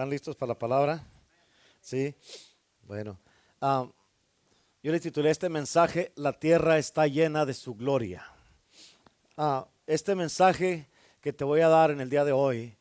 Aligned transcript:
¿Están 0.00 0.08
listos 0.08 0.34
para 0.34 0.48
la 0.48 0.58
palabra? 0.58 1.04
Sí. 1.82 2.14
Bueno. 2.84 3.18
ah, 3.60 3.86
yo 4.82 4.92
le 4.92 4.98
titulé 4.98 5.28
este 5.28 5.50
mensaje, 5.50 6.10
La 6.16 6.32
tierra 6.32 6.78
está 6.78 7.06
llena 7.06 7.44
de 7.44 7.52
su 7.52 7.74
gloria. 7.74 8.24
Ah, 9.36 9.68
este 9.86 10.14
mensaje 10.14 10.88
que 11.20 11.34
te 11.34 11.44
voy 11.44 11.60
a 11.60 11.68
dar 11.68 11.90
en 11.90 12.00
el 12.00 12.08
día 12.08 12.24
de 12.24 12.32
hoy 12.32 12.74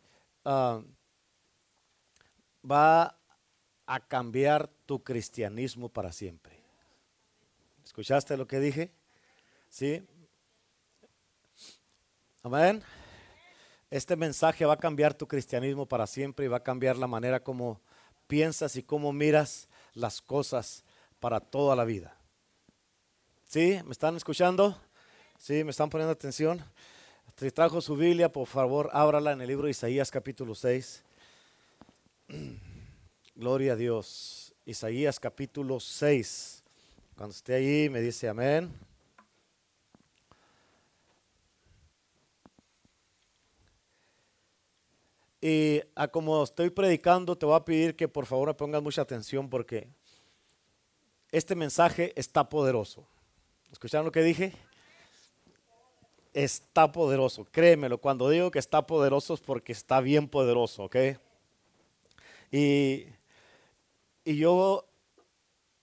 ah, 0.46 0.82
va 2.64 3.20
a 3.86 4.00
cambiar 4.08 4.70
tu 4.86 5.04
cristianismo 5.04 5.90
para 5.90 6.14
siempre. 6.14 6.58
¿Escuchaste 7.84 8.38
lo 8.38 8.48
que 8.48 8.62
dije? 8.62 8.94
¿Sí? 9.68 10.08
Amén. 12.44 12.82
Este 13.92 14.16
mensaje 14.16 14.66
va 14.66 14.74
a 14.74 14.78
cambiar 14.78 15.16
tu 15.16 15.28
cristianismo 15.28 15.88
para 15.88 16.06
siempre 16.06 16.46
y 16.46 16.48
va 16.48 16.58
a 16.58 16.64
cambiar 16.64 16.96
la 16.98 17.08
manera 17.08 17.40
como 17.40 17.82
piensas 18.28 18.76
y 18.76 18.84
cómo 18.84 19.12
miras 19.12 19.68
las 19.94 20.22
cosas 20.22 20.84
para 21.20 21.40
toda 21.40 21.76
la 21.76 21.86
vida. 21.86 22.16
¿Sí? 23.46 23.80
¿Me 23.84 23.92
están 23.92 24.16
escuchando? 24.16 24.78
¿Sí? 25.40 25.64
¿Me 25.64 25.72
están 25.72 25.90
poniendo 25.90 26.12
atención? 26.12 26.64
Si 27.36 27.50
trajo 27.52 27.82
su 27.82 27.96
Biblia, 27.96 28.32
por 28.32 28.48
favor, 28.48 28.90
ábrala 28.94 29.32
en 29.32 29.42
el 29.42 29.48
libro 29.48 29.66
de 29.66 29.72
Isaías 29.72 30.12
capítulo 30.12 30.54
6. 30.54 31.04
Gloria 33.36 33.74
a 33.74 33.76
Dios. 33.76 34.54
Isaías 34.66 35.20
capítulo 35.20 35.80
6. 35.80 36.64
Cuando 37.16 37.34
esté 37.34 37.56
ahí, 37.56 37.90
me 37.90 38.02
dice 38.02 38.30
amén. 38.30 38.72
Y 45.42 45.82
a 45.96 46.08
como 46.10 46.44
estoy 46.44 46.70
predicando, 46.70 47.38
te 47.38 47.46
voy 47.46 47.56
a 47.56 47.64
pedir 47.64 47.96
que 47.96 48.08
por 48.08 48.26
favor 48.26 48.56
pongas 48.58 48.84
mucha 48.84 49.02
atención 49.02 49.50
porque 49.50 49.88
este 51.32 51.56
mensaje 51.56 52.12
está 52.16 52.50
poderoso. 52.50 53.08
¿Escucharon 53.72 54.06
lo 54.06 54.12
que 54.12 54.24
dije? 54.24 54.54
Está 56.34 56.92
poderoso, 56.92 57.46
créemelo. 57.46 58.00
Cuando 58.00 58.30
digo 58.30 58.52
que 58.52 58.60
está 58.60 58.86
poderoso 58.86 59.34
es 59.34 59.40
porque 59.40 59.72
está 59.72 60.02
bien 60.02 60.28
poderoso, 60.28 60.86
¿ok? 60.86 60.96
Y, 62.52 63.06
y 64.26 64.38
yo 64.38 64.86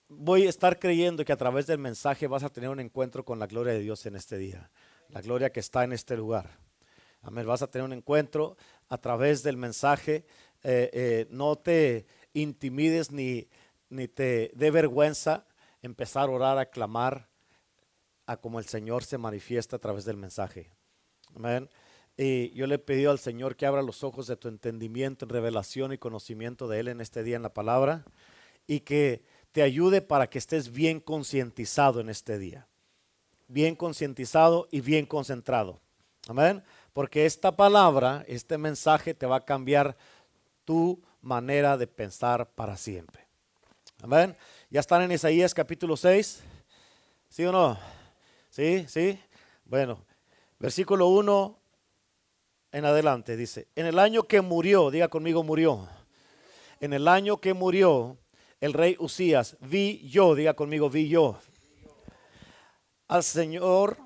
voy 0.09 0.47
a 0.47 0.51
estar 0.51 0.79
creyendo 0.79 1.25
que 1.25 1.33
a 1.33 1.37
través 1.37 1.67
del 1.67 1.79
mensaje 1.79 2.27
vas 2.27 2.43
a 2.43 2.51
tener 2.51 2.69
un 2.69 2.81
encuentro 2.81 3.25
con 3.25 3.39
la 3.39 3.47
gloria 3.47 3.73
de 3.73 3.81
Dios 3.81 4.05
en 4.07 4.17
este 4.17 4.37
día. 4.37 4.71
La 5.09 5.21
gloria 5.23 5.51
que 5.51 5.61
está 5.61 5.85
en 5.85 5.93
este 5.93 6.17
lugar. 6.17 6.59
Amén. 7.23 7.47
Vas 7.47 7.63
a 7.63 7.71
tener 7.71 7.85
un 7.85 7.93
encuentro 7.93 8.57
a 8.89 8.99
través 8.99 9.43
del 9.43 9.57
mensaje. 9.57 10.25
Eh, 10.63 10.91
eh, 10.93 11.27
no 11.31 11.57
te 11.57 12.07
intimides 12.33 13.11
ni, 13.11 13.49
ni 13.89 14.09
te 14.09 14.51
dé 14.55 14.71
vergüenza 14.71 15.47
empezar 15.83 16.29
a 16.29 16.33
orar, 16.33 16.59
a 16.59 16.67
clamar 16.67 17.29
a 18.27 18.37
como 18.37 18.59
el 18.59 18.67
Señor 18.67 19.05
se 19.05 19.19
manifiesta 19.19 19.77
a 19.77 19.79
través 19.79 20.05
del 20.05 20.17
mensaje. 20.17 20.71
Amén. 21.35 21.69
Y 22.17 22.51
yo 22.51 22.67
le 22.67 22.77
he 22.77 22.79
pedido 22.79 23.11
al 23.11 23.19
Señor 23.19 23.57
que 23.57 23.67
abra 23.67 23.83
los 23.83 24.03
ojos 24.03 24.27
de 24.27 24.37
tu 24.37 24.49
entendimiento 24.49 25.25
en 25.25 25.29
revelación 25.29 25.93
y 25.93 25.99
conocimiento 25.99 26.67
de 26.67 26.81
Él 26.81 26.89
en 26.89 27.01
este 27.01 27.23
día 27.23 27.37
en 27.37 27.43
la 27.43 27.55
palabra 27.55 28.05
y 28.67 28.81
que 28.81 29.23
te 29.53 29.63
ayude 29.63 30.03
para 30.03 30.29
que 30.29 30.39
estés 30.39 30.73
bien 30.73 31.01
concientizado 31.01 32.01
en 32.01 32.09
este 32.09 32.39
día. 32.39 32.67
Bien 33.49 33.77
concientizado 33.77 34.67
y 34.71 34.81
bien 34.81 35.07
concentrado. 35.07 35.81
Amén. 36.27 36.65
Porque 36.97 37.27
esta 37.27 37.55
palabra, 37.55 38.25
este 38.27 38.57
mensaje 38.57 39.13
te 39.13 39.27
va 39.27 39.37
a 39.37 39.45
cambiar 39.45 39.99
tu 40.65 40.99
manera 41.21 41.77
de 41.77 41.87
pensar 41.87 42.49
para 42.49 42.79
siempre. 42.79 43.23
Amén. 44.03 44.35
¿Ya 44.71 44.81
están 44.81 45.03
en 45.03 45.13
Isaías 45.13 45.53
capítulo 45.53 45.95
6? 45.99 46.43
¿Sí 47.29 47.45
o 47.45 47.53
no? 47.53 47.79
¿Sí? 48.49 48.87
¿Sí? 48.89 49.21
Bueno, 49.67 50.07
versículo 50.59 51.09
1 51.09 51.59
en 52.73 52.85
adelante 52.87 53.37
dice, 53.37 53.69
en 53.77 53.85
el 53.85 53.99
año 53.99 54.23
que 54.23 54.41
murió, 54.41 54.91
diga 54.91 55.09
conmigo 55.09 55.43
murió, 55.43 55.87
en 56.81 56.95
el 56.95 57.09
año 57.09 57.43
que 57.43 57.53
murió 57.53 58.17
el 58.59 58.73
rey 58.73 58.97
Usías, 58.99 59.59
vi 59.61 60.09
yo, 60.09 60.35
diga 60.35 60.55
conmigo, 60.55 60.89
vi 60.89 61.11
yo, 61.11 61.39
al 63.07 63.23
Señor 63.23 64.06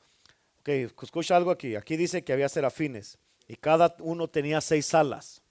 Ok, 0.61 0.69
escucha 1.01 1.35
algo 1.35 1.49
aquí. 1.49 1.75
Aquí 1.75 1.97
dice 1.97 2.23
que 2.23 2.33
había 2.33 2.47
serafines 2.47 3.17
y 3.47 3.55
cada 3.55 3.95
uno 3.99 4.27
tenía 4.27 4.61
seis 4.61 4.93
alas. 4.93 5.41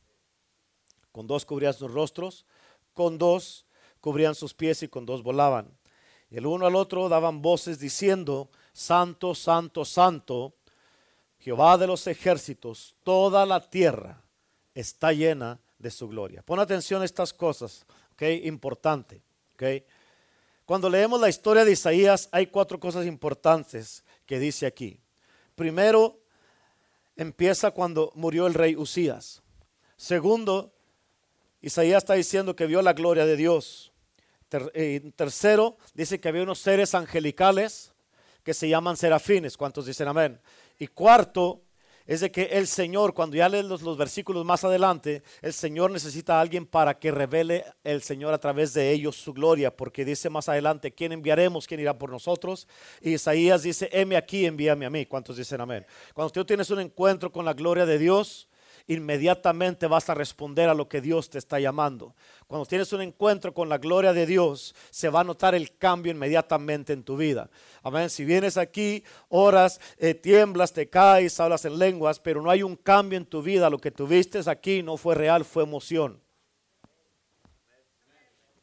Con 1.11 1.27
dos 1.27 1.45
cubrían 1.45 1.75
sus 1.75 1.91
rostros, 1.91 2.47
con 2.95 3.19
dos 3.19 3.67
cubrían 4.01 4.37
sus 4.37 4.55
pies 4.55 4.85
y 4.85 4.89
con 4.89 5.05
dos 5.05 5.25
volaban. 5.25 5.69
Y 6.31 6.37
el 6.37 6.47
uno 6.47 6.65
al 6.65 6.77
otro 6.77 7.09
daban 7.09 7.43
voces 7.43 7.81
diciendo, 7.81 8.51
Santo, 8.73 9.35
Santo, 9.35 9.85
Santo, 9.85 10.55
Jehová 11.41 11.77
de 11.77 11.89
los 11.89 12.07
ejércitos, 12.07 12.95
toda 13.03 13.45
la 13.47 13.69
tierra 13.69 14.23
está 14.77 15.13
llena 15.13 15.59
de 15.81 15.91
su 15.91 16.07
gloria. 16.07 16.43
Pon 16.43 16.61
atención 16.61 17.03
a 17.03 17.05
estas 17.05 17.33
cosas, 17.33 17.85
ok, 18.13 18.23
importante. 18.45 19.23
Cuando 20.65 20.89
leemos 20.89 21.21
la 21.21 21.29
historia 21.29 21.65
de 21.65 21.73
Isaías 21.73 22.29
hay 22.31 22.47
cuatro 22.47 22.79
cosas 22.79 23.07
importantes 23.07 24.05
que 24.31 24.39
dice 24.39 24.65
aquí. 24.65 25.01
Primero, 25.57 26.21
empieza 27.17 27.73
cuando 27.73 28.13
murió 28.15 28.47
el 28.47 28.55
rey 28.55 28.77
Usías. 28.77 29.43
Segundo, 29.97 30.73
Isaías 31.61 32.05
está 32.05 32.15
diciendo 32.15 32.55
que 32.55 32.67
vio 32.67 32.81
la 32.81 32.93
gloria 32.93 33.27
de 33.27 33.35
Dios. 33.35 33.91
Ter 34.49 34.71
eh, 34.75 35.11
tercero, 35.17 35.79
dice 35.95 36.21
que 36.21 36.29
había 36.29 36.45
unos 36.45 36.61
seres 36.61 36.95
angelicales 36.95 37.93
que 38.45 38.55
se 38.55 38.69
llaman 38.69 38.97
serafines. 38.97 39.57
¿Cuántos 39.57 39.87
dicen 39.87 40.07
amén? 40.07 40.41
Y 40.79 40.87
cuarto, 40.87 41.63
es 42.07 42.21
de 42.21 42.31
que 42.31 42.43
el 42.45 42.67
Señor, 42.67 43.15
cuando 43.15 43.37
ya 43.37 43.49
lees 43.49 43.65
los, 43.65 43.83
los, 43.83 43.97
versículos 43.97 44.45
más 44.45 44.65
adelante, 44.65 45.23
el 45.43 45.53
Señor 45.53 45.91
necesita 45.91 46.39
a 46.39 46.41
alguien 46.41 46.67
para 46.67 46.99
que 46.99 47.11
revele 47.11 47.65
el 47.85 48.03
Señor 48.03 48.35
a 48.35 48.39
través 48.39 48.75
de 48.75 48.91
ellos 48.91 49.17
su 49.17 49.33
gloria, 49.33 49.75
porque 49.75 50.05
dice 50.05 50.31
más 50.31 50.49
adelante, 50.49 50.93
¿quién 50.93 51.13
enviaremos? 51.13 51.67
¿Quién 51.67 51.81
irá 51.81 51.97
por 51.97 52.11
nosotros? 52.11 52.69
Y 53.01 53.15
Isaías 53.15 53.63
dice, 53.63 53.89
heme 53.93 54.17
aquí, 54.17 54.45
envíame 54.45 54.87
a 54.87 54.91
mí. 54.91 55.07
¿Cuántos 55.07 55.37
dicen 55.37 55.61
amén? 55.61 55.87
Cuando 56.15 56.31
tú 56.31 56.45
tienes 56.45 56.71
un 56.71 56.81
encuentro 56.81 57.33
con 57.33 57.45
la 57.45 57.55
gloria 57.55 57.87
de 57.87 57.99
Dios, 57.99 58.50
inmediatamente 58.91 59.87
vas 59.87 60.11
a 60.11 60.15
responder 60.15 60.69
a 60.69 60.75
lo 60.75 60.89
que 60.89 61.01
Dios 61.01 61.31
te 61.31 61.39
está 61.39 61.61
llamando. 61.61 62.17
Cuando 62.49 62.67
tienes 62.67 62.93
un 62.93 63.03
encuentro 63.03 63.55
con 63.55 63.69
la 63.69 63.79
gloria 63.79 64.13
de 64.13 64.27
Dios, 64.27 64.75
se 64.91 65.09
va 65.09 65.21
a 65.21 65.25
notar 65.25 65.55
el 65.55 65.77
cambio 65.77 66.11
inmediatamente 66.11 66.93
en 66.93 67.05
tu 67.05 67.17
vida. 67.17 67.49
Amén. 67.85 68.11
Si 68.11 68.25
vienes 68.25 68.57
aquí, 68.57 69.05
oras, 69.29 69.81
eh, 69.97 70.15
tiemblas, 70.15 70.73
te 70.73 70.89
caes, 70.89 71.39
hablas 71.39 71.65
en 71.65 71.79
lenguas, 71.79 72.19
pero 72.19 72.43
no 72.43 72.51
hay 72.51 72.65
un 72.65 72.75
cambio 72.75 73.17
en 73.17 73.27
tu 73.27 73.43
vida, 73.43 73.71
lo 73.71 73.79
que 73.79 73.93
tuviste 73.93 74.41
aquí 74.51 74.83
no 74.83 74.97
fue 74.97 75.15
real, 75.15 75.45
fue 75.45 75.63
emoción. 75.63 76.21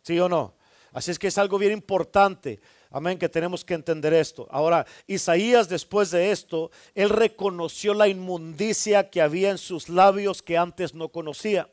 ¿Sí 0.01 0.19
o 0.19 0.27
no? 0.27 0.55
Así 0.91 1.11
es 1.11 1.19
que 1.19 1.27
es 1.27 1.37
algo 1.37 1.57
bien 1.57 1.71
importante. 1.71 2.59
Amén, 2.91 3.17
que 3.17 3.29
tenemos 3.29 3.65
que 3.65 3.73
entender 3.73 4.13
esto. 4.13 4.47
Ahora, 4.49 4.85
Isaías 5.07 5.67
después 5.67 6.11
de 6.11 6.31
esto, 6.31 6.71
él 6.95 7.09
reconoció 7.09 7.93
la 7.93 8.07
inmundicia 8.07 9.09
que 9.09 9.21
había 9.21 9.49
en 9.51 9.57
sus 9.57 9.89
labios 9.89 10.41
que 10.41 10.57
antes 10.57 10.93
no 10.93 11.09
conocía. 11.09 11.69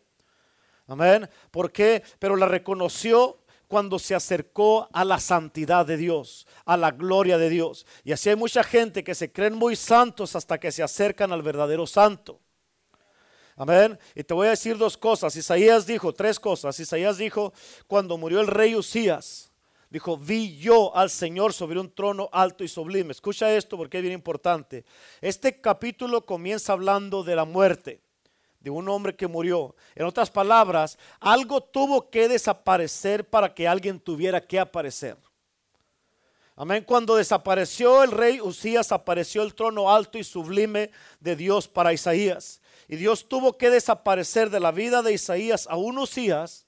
Amén. 0.87 1.28
¿Por 1.50 1.72
qué? 1.72 2.02
Pero 2.19 2.37
la 2.37 2.46
reconoció 2.46 3.38
cuando 3.69 3.99
se 3.99 4.14
acercó 4.14 4.88
a 4.93 5.05
la 5.05 5.19
santidad 5.19 5.87
de 5.87 5.96
Dios, 5.96 6.46
a 6.64 6.76
la 6.76 6.90
gloria 6.90 7.38
de 7.38 7.49
Dios. 7.49 7.87
Y 8.05 8.12
así 8.12 8.28
hay 8.28 8.37
mucha 8.37 8.62
gente 8.62 9.02
que 9.02 9.14
se 9.14 9.32
creen 9.32 9.55
muy 9.55 9.76
santos 9.76 10.37
hasta 10.37 10.58
que 10.58 10.70
se 10.72 10.82
acercan 10.82 11.32
al 11.32 11.43
verdadero 11.43 11.87
santo. 11.87 12.40
Amén. 13.56 13.99
Y 14.14 14.25
te 14.25 14.34
voy 14.34 14.49
a 14.49 14.50
decir 14.50 14.76
dos 14.76 14.96
cosas. 14.96 15.37
Isaías 15.37 15.87
dijo 15.87 16.12
tres 16.12 16.40
cosas. 16.40 16.78
Isaías 16.81 17.19
dijo, 17.19 17.52
cuando 17.87 18.19
murió 18.19 18.40
el 18.40 18.49
rey 18.49 18.75
Usías, 18.75 19.52
dijo, 19.94 20.17
vi 20.17 20.56
yo 20.58 20.94
al 20.96 21.08
Señor 21.08 21.52
sobre 21.52 21.79
un 21.79 21.88
trono 21.88 22.29
alto 22.32 22.64
y 22.64 22.69
sublime. 22.69 23.12
Escucha 23.12 23.55
esto 23.55 23.76
porque 23.76 23.99
es 23.99 24.02
bien 24.02 24.14
importante. 24.14 24.85
Este 25.20 25.61
capítulo 25.61 26.26
comienza 26.26 26.73
hablando 26.73 27.23
de 27.23 27.37
la 27.37 27.44
muerte 27.44 28.00
de 28.58 28.70
un 28.70 28.88
hombre 28.88 29.14
que 29.14 29.29
murió. 29.29 29.76
En 29.94 30.05
otras 30.05 30.32
palabras, 30.32 30.99
algo 31.20 31.61
tuvo 31.61 32.11
que 32.11 32.26
desaparecer 32.26 33.29
para 33.29 33.55
que 33.55 33.69
alguien 33.69 34.00
tuviera 34.00 34.44
que 34.44 34.58
aparecer. 34.58 35.17
Amén. 36.56 36.82
Cuando 36.82 37.14
desapareció 37.14 38.02
el 38.02 38.11
rey 38.11 38.41
Usías, 38.41 38.91
apareció 38.91 39.44
el 39.44 39.55
trono 39.55 39.93
alto 39.93 40.19
y 40.19 40.25
sublime 40.25 40.91
de 41.20 41.37
Dios 41.37 41.69
para 41.69 41.93
Isaías. 41.93 42.61
Y 42.88 42.96
Dios 42.96 43.29
tuvo 43.29 43.56
que 43.56 43.70
desaparecer 43.70 44.50
de 44.50 44.58
la 44.58 44.73
vida 44.73 45.02
de 45.02 45.12
Isaías 45.12 45.69
a 45.70 45.76
un 45.76 45.99
Usías 45.99 46.67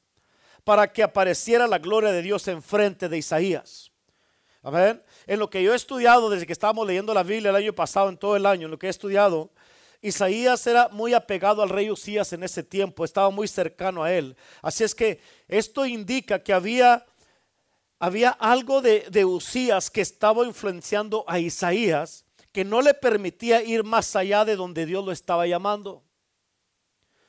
para 0.67 0.93
que 0.93 1.05
apareciera 1.05 1.69
la 1.69 1.79
gloria 1.79 2.11
de 2.11 2.23
Dios 2.23 2.49
enfrente 2.49 3.09
de 3.09 3.19
Isaías. 3.19 3.93
Amén. 4.65 5.01
En 5.29 5.39
lo 5.39 5.49
que 5.49 5.63
yo 5.63 5.73
he 5.73 5.77
estudiado 5.77 6.29
desde 6.29 6.45
que 6.45 6.53
estábamos 6.53 6.85
leyendo 6.85 7.15
la 7.15 7.23
Biblia 7.23 7.51
el 7.51 7.57
año 7.57 7.73
pasado, 7.73 8.09
en 8.09 8.17
todo 8.17 8.35
el 8.35 8.45
año, 8.45 8.65
en 8.65 8.73
lo 8.73 8.77
que 8.77 8.89
he 8.89 8.91
estudiado, 8.91 9.53
Isaías 10.03 10.67
era 10.67 10.89
muy 10.89 11.15
apegado 11.15 11.63
al 11.63 11.69
rey 11.69 11.89
Usías 11.89 12.33
en 12.33 12.43
ese 12.43 12.65
tiempo, 12.65 13.05
estaba 13.05 13.31
muy 13.31 13.47
cercano 13.47 14.03
a 14.03 14.13
él. 14.13 14.37
Así 14.61 14.83
es 14.83 14.93
que 14.93 15.21
esto 15.47 15.87
indica 15.87 16.41
que 16.41 16.53
había 16.53 17.07
había 18.01 18.31
algo 18.31 18.83
de, 18.83 19.07
de 19.09 19.25
Usías 19.25 19.89
que 19.89 20.01
estaba 20.01 20.45
influenciando 20.45 21.25
a 21.29 21.39
Isaías 21.39 22.25
que 22.51 22.65
no 22.65 22.83
le 22.83 22.93
permitía 22.93 23.63
ir 23.63 23.85
más 23.85 24.17
allá 24.17 24.45
de 24.45 24.57
donde 24.57 24.85
Dios 24.85 25.05
lo 25.05 25.13
estaba 25.13 25.47
llamando. 25.47 26.03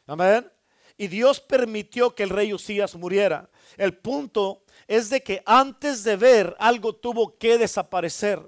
Amén. 0.08 0.57
Y 0.98 1.08
Dios 1.08 1.40
permitió 1.40 2.16
que 2.16 2.24
el 2.24 2.30
rey 2.30 2.54
Usías 2.54 2.96
muriera. 2.96 3.50
El 3.78 3.96
punto 3.96 4.64
es 4.88 5.10
de 5.10 5.22
que 5.22 5.44
antes 5.46 6.04
de 6.04 6.16
ver 6.16 6.56
algo 6.60 6.94
tuvo 6.94 7.38
que 7.38 7.58
desaparecer. 7.58 8.42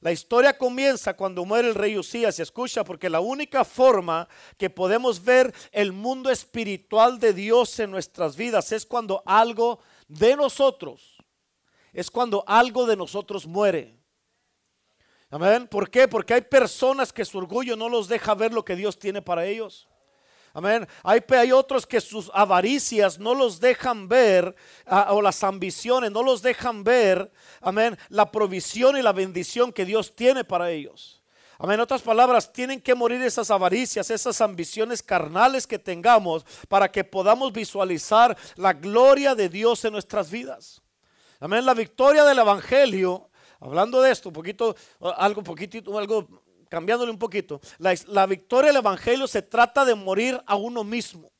La 0.00 0.12
historia 0.12 0.56
comienza 0.56 1.14
cuando 1.14 1.44
muere 1.44 1.68
el 1.68 1.74
rey 1.74 1.96
Usías. 1.98 2.38
Y 2.38 2.42
escucha, 2.42 2.84
porque 2.84 3.10
la 3.10 3.20
única 3.20 3.64
forma 3.64 4.28
que 4.56 4.70
podemos 4.70 5.24
ver 5.24 5.52
el 5.72 5.92
mundo 5.92 6.30
espiritual 6.30 7.18
de 7.18 7.32
Dios 7.32 7.78
en 7.80 7.90
nuestras 7.90 8.36
vidas 8.36 8.70
es 8.72 8.86
cuando 8.86 9.22
algo 9.26 9.80
de 10.06 10.36
nosotros 10.36 11.16
es 11.96 12.10
cuando 12.10 12.44
algo 12.46 12.84
de 12.84 12.94
nosotros 12.94 13.46
muere. 13.46 13.98
Amén. 15.30 15.66
¿Por 15.66 15.88
qué? 15.88 16.06
Porque 16.06 16.34
hay 16.34 16.42
personas 16.42 17.10
que 17.10 17.24
su 17.24 17.38
orgullo 17.38 17.74
no 17.74 17.88
los 17.88 18.06
deja 18.06 18.34
ver 18.34 18.52
lo 18.52 18.62
que 18.62 18.76
Dios 18.76 18.98
tiene 18.98 19.22
para 19.22 19.46
ellos. 19.46 19.88
Amén. 20.56 20.88
Hay, 21.02 21.22
hay 21.28 21.52
otros 21.52 21.86
que 21.86 22.00
sus 22.00 22.30
avaricias 22.32 23.18
no 23.18 23.34
los 23.34 23.60
dejan 23.60 24.08
ver, 24.08 24.56
ah, 24.86 25.08
o 25.10 25.20
las 25.20 25.44
ambiciones 25.44 26.10
no 26.10 26.22
los 26.22 26.40
dejan 26.40 26.82
ver, 26.82 27.30
amén, 27.60 27.98
la 28.08 28.32
provisión 28.32 28.96
y 28.96 29.02
la 29.02 29.12
bendición 29.12 29.70
que 29.70 29.84
Dios 29.84 30.16
tiene 30.16 30.44
para 30.44 30.70
ellos. 30.70 31.22
Amén. 31.58 31.74
En 31.74 31.80
otras 31.80 32.00
palabras, 32.00 32.54
tienen 32.54 32.80
que 32.80 32.94
morir 32.94 33.20
esas 33.20 33.50
avaricias, 33.50 34.08
esas 34.08 34.40
ambiciones 34.40 35.02
carnales 35.02 35.66
que 35.66 35.78
tengamos 35.78 36.46
para 36.70 36.90
que 36.90 37.04
podamos 37.04 37.52
visualizar 37.52 38.34
la 38.54 38.72
gloria 38.72 39.34
de 39.34 39.50
Dios 39.50 39.84
en 39.84 39.92
nuestras 39.92 40.30
vidas. 40.30 40.80
Amén. 41.38 41.66
La 41.66 41.74
victoria 41.74 42.24
del 42.24 42.38
Evangelio, 42.38 43.28
hablando 43.60 44.00
de 44.00 44.10
esto, 44.10 44.30
un 44.30 44.34
poquito, 44.34 44.74
algo 45.18 45.42
poquitito, 45.42 45.98
algo 45.98 46.45
cambiándole 46.68 47.10
un 47.10 47.18
poquito. 47.18 47.60
La, 47.78 48.26
victoria 48.26 48.70
del 48.70 48.80
Evangelio 48.80 49.26
se 49.26 49.42
trata 49.42 49.84
de 49.84 49.94
morir 49.94 50.40
a 50.46 50.56
uno 50.56 50.84
mismo. 50.84 51.32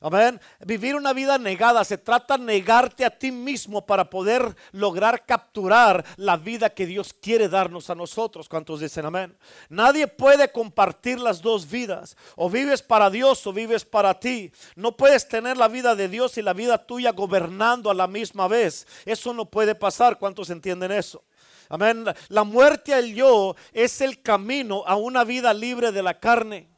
Amén. 0.00 0.40
Vivir 0.64 0.94
una 0.94 1.12
vida 1.12 1.38
negada 1.38 1.82
se 1.82 1.98
trata 1.98 2.38
de 2.38 2.44
negarte 2.44 3.04
a 3.04 3.10
ti 3.10 3.32
mismo 3.32 3.84
para 3.84 4.08
poder 4.08 4.54
lograr 4.70 5.26
capturar 5.26 6.04
la 6.16 6.36
vida 6.36 6.70
que 6.70 6.86
Dios 6.86 7.12
quiere 7.12 7.48
darnos 7.48 7.90
a 7.90 7.96
nosotros. 7.96 8.48
¿Cuántos 8.48 8.78
dicen 8.78 9.06
amén? 9.06 9.36
Nadie 9.68 10.06
puede 10.06 10.52
compartir 10.52 11.18
las 11.18 11.42
dos 11.42 11.68
vidas. 11.68 12.16
O 12.36 12.48
vives 12.48 12.80
para 12.80 13.10
Dios 13.10 13.44
o 13.44 13.52
vives 13.52 13.84
para 13.84 14.14
ti. 14.20 14.52
No 14.76 14.96
puedes 14.96 15.26
tener 15.26 15.56
la 15.56 15.66
vida 15.66 15.96
de 15.96 16.08
Dios 16.08 16.38
y 16.38 16.42
la 16.42 16.52
vida 16.52 16.78
tuya 16.78 17.10
gobernando 17.10 17.90
a 17.90 17.94
la 17.94 18.06
misma 18.06 18.46
vez. 18.46 18.86
Eso 19.04 19.34
no 19.34 19.46
puede 19.46 19.74
pasar. 19.74 20.16
¿Cuántos 20.16 20.48
entienden 20.50 20.92
eso? 20.92 21.24
Amén. 21.68 22.04
La 22.28 22.44
muerte 22.44 22.94
al 22.94 23.14
yo 23.14 23.54
es 23.72 24.00
el 24.00 24.22
camino 24.22 24.84
a 24.86 24.96
una 24.96 25.24
vida 25.24 25.52
libre 25.52 25.92
de 25.92 26.02
la 26.02 26.18
carne. 26.18 26.68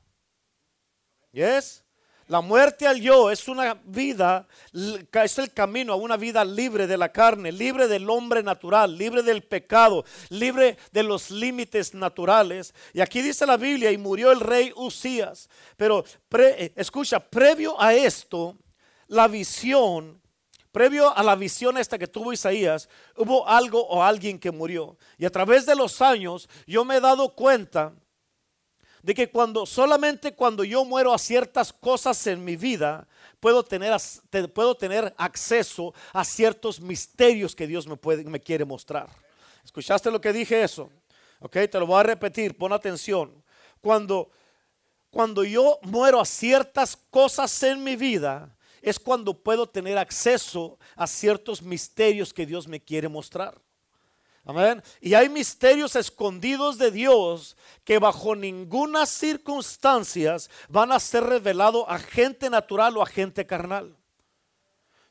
¿Yes? 1.33 1.85
La 2.31 2.41
muerte 2.41 2.87
al 2.87 3.01
yo 3.01 3.29
es 3.29 3.49
una 3.49 3.75
vida, 3.85 4.47
es 4.73 5.39
el 5.39 5.53
camino 5.53 5.93
a 5.93 5.97
una 5.97 6.17
vida 6.17 6.45
libre 6.45 6.87
de 6.87 6.97
la 6.97 7.11
carne, 7.11 7.51
libre 7.51 7.89
del 7.89 8.09
hombre 8.09 8.41
natural, 8.45 8.97
libre 8.97 9.25
del 9.25 9.43
pecado, 9.43 10.05
libre 10.29 10.79
de 10.93 11.03
los 11.03 11.33
límites 11.33 11.93
naturales. 11.93 12.73
Y 12.93 13.01
aquí 13.01 13.21
dice 13.21 13.47
la 13.47 13.57
Biblia, 13.57 13.91
y 13.91 13.99
murió 13.99 14.31
el 14.31 14.39
rey 14.39 14.73
Usías. 14.77 15.49
Pero 15.77 16.05
eh, 16.39 16.73
escucha, 16.77 17.19
previo 17.19 17.81
a 17.83 17.95
esto, 17.95 18.57
la 19.09 19.27
visión, 19.27 20.19
previo 20.72 21.17
a 21.17 21.22
la 21.22 21.37
visión 21.37 21.78
esta 21.78 21.99
que 21.99 22.06
tuvo 22.06 22.32
Isaías, 22.32 22.88
hubo 23.17 23.46
algo 23.49 23.87
o 23.87 24.02
alguien 24.02 24.38
que 24.38 24.50
murió. 24.50 24.96
Y 25.19 25.25
a 25.25 25.31
través 25.31 25.67
de 25.67 25.75
los 25.75 26.00
años 26.00 26.49
yo 26.67 26.84
me 26.84 26.96
he 26.96 27.00
dado 27.00 27.34
cuenta 27.34 27.93
de 29.02 29.14
que 29.14 29.31
cuando 29.31 29.64
solamente 29.67 30.34
cuando 30.34 30.62
yo 30.64 30.84
muero 30.84 31.12
a 31.12 31.19
ciertas 31.19 31.72
cosas 31.72 32.26
en 32.26 32.44
mi 32.44 32.56
vida, 32.56 33.06
puedo 33.40 33.62
tener, 33.62 33.96
puedo 34.52 34.75
tener 34.75 35.14
acceso 35.17 35.94
a 36.12 36.25
ciertos 36.25 36.81
misterios 36.81 37.55
que 37.55 37.67
Dios 37.67 37.87
me, 37.87 37.96
puede, 37.96 38.25
me 38.25 38.40
quiere 38.40 38.64
mostrar. 38.64 39.08
¿Escuchaste 39.64 40.11
lo 40.11 40.20
que 40.20 40.32
dije 40.32 40.62
eso? 40.62 40.90
Ok, 41.40 41.56
te 41.70 41.78
lo 41.78 41.87
voy 41.87 42.00
a 42.00 42.02
repetir, 42.02 42.56
pon 42.56 42.72
atención. 42.72 43.43
Cuando, 43.81 44.31
cuando 45.11 45.43
yo 45.43 45.78
muero 45.82 46.20
a 46.20 46.26
ciertas 46.26 46.96
cosas 47.11 47.62
en 47.62 47.82
mi 47.82 47.96
vida, 47.96 48.55
es 48.82 48.99
cuando 48.99 49.35
puedo 49.35 49.69
tener 49.69 49.99
acceso 49.99 50.79
a 50.97 51.06
ciertos 51.06 51.62
misterios 51.62 52.32
que 52.32 52.47
Dios 52.47 52.67
me 52.69 52.81
quiere 52.81 53.09
mostrar. 53.09 53.61
Amén. 54.44 54.82
Y 55.00 55.15
hay 55.15 55.29
misterios 55.29 55.94
escondidos 55.97 56.79
de 56.79 56.91
Dios 56.91 57.56
que 57.85 57.99
bajo 57.99 58.35
ninguna 58.35 59.06
circunstancias 59.06 60.50
van 60.69 60.93
a 60.93 60.99
ser 60.99 61.25
revelados 61.25 61.85
a 61.87 61.99
gente 61.99 62.49
natural 62.49 62.97
o 62.97 63.03
a 63.03 63.06
gente 63.06 63.47
carnal. 63.47 63.97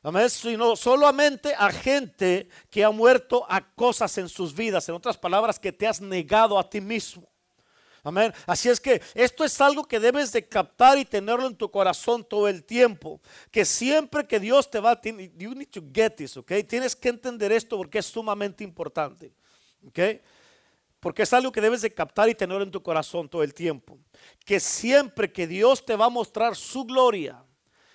Amén. 0.02 0.28
Sino 0.28 0.76
solamente 0.76 1.54
a 1.56 1.70
gente 1.70 2.48
que 2.70 2.84
ha 2.84 2.90
muerto 2.90 3.46
a 3.48 3.60
cosas 3.60 4.18
en 4.18 4.28
sus 4.28 4.54
vidas. 4.54 4.88
En 4.88 4.94
otras 4.94 5.16
palabras, 5.16 5.58
que 5.58 5.72
te 5.72 5.86
has 5.86 6.00
negado 6.00 6.58
a 6.58 6.68
ti 6.68 6.80
mismo. 6.80 7.28
Amén. 8.02 8.32
Así 8.46 8.68
es 8.68 8.80
que 8.80 9.02
esto 9.14 9.44
es 9.44 9.60
algo 9.60 9.84
que 9.84 10.00
debes 10.00 10.32
de 10.32 10.46
captar 10.46 10.98
y 10.98 11.04
tenerlo 11.04 11.46
en 11.46 11.56
tu 11.56 11.70
corazón 11.70 12.24
todo 12.24 12.48
el 12.48 12.64
tiempo. 12.64 13.20
Que 13.50 13.64
siempre 13.64 14.26
que 14.26 14.40
Dios 14.40 14.70
te 14.70 14.80
va, 14.80 15.00
you 15.02 15.54
need 15.54 15.68
to 15.68 15.82
get 15.92 16.16
this, 16.16 16.36
ok. 16.36 16.52
Tienes 16.66 16.96
que 16.96 17.10
entender 17.10 17.52
esto 17.52 17.76
porque 17.76 17.98
es 17.98 18.06
sumamente 18.06 18.64
importante, 18.64 19.32
ok. 19.86 20.20
Porque 20.98 21.22
es 21.22 21.32
algo 21.32 21.50
que 21.52 21.60
debes 21.60 21.82
de 21.82 21.92
captar 21.92 22.28
y 22.28 22.34
tenerlo 22.34 22.62
en 22.62 22.70
tu 22.70 22.82
corazón 22.82 23.28
todo 23.28 23.42
el 23.42 23.54
tiempo. 23.54 23.98
Que 24.44 24.60
siempre 24.60 25.32
que 25.32 25.46
Dios 25.46 25.84
te 25.84 25.96
va 25.96 26.06
a 26.06 26.10
mostrar 26.10 26.56
su 26.56 26.84
gloria, 26.84 27.42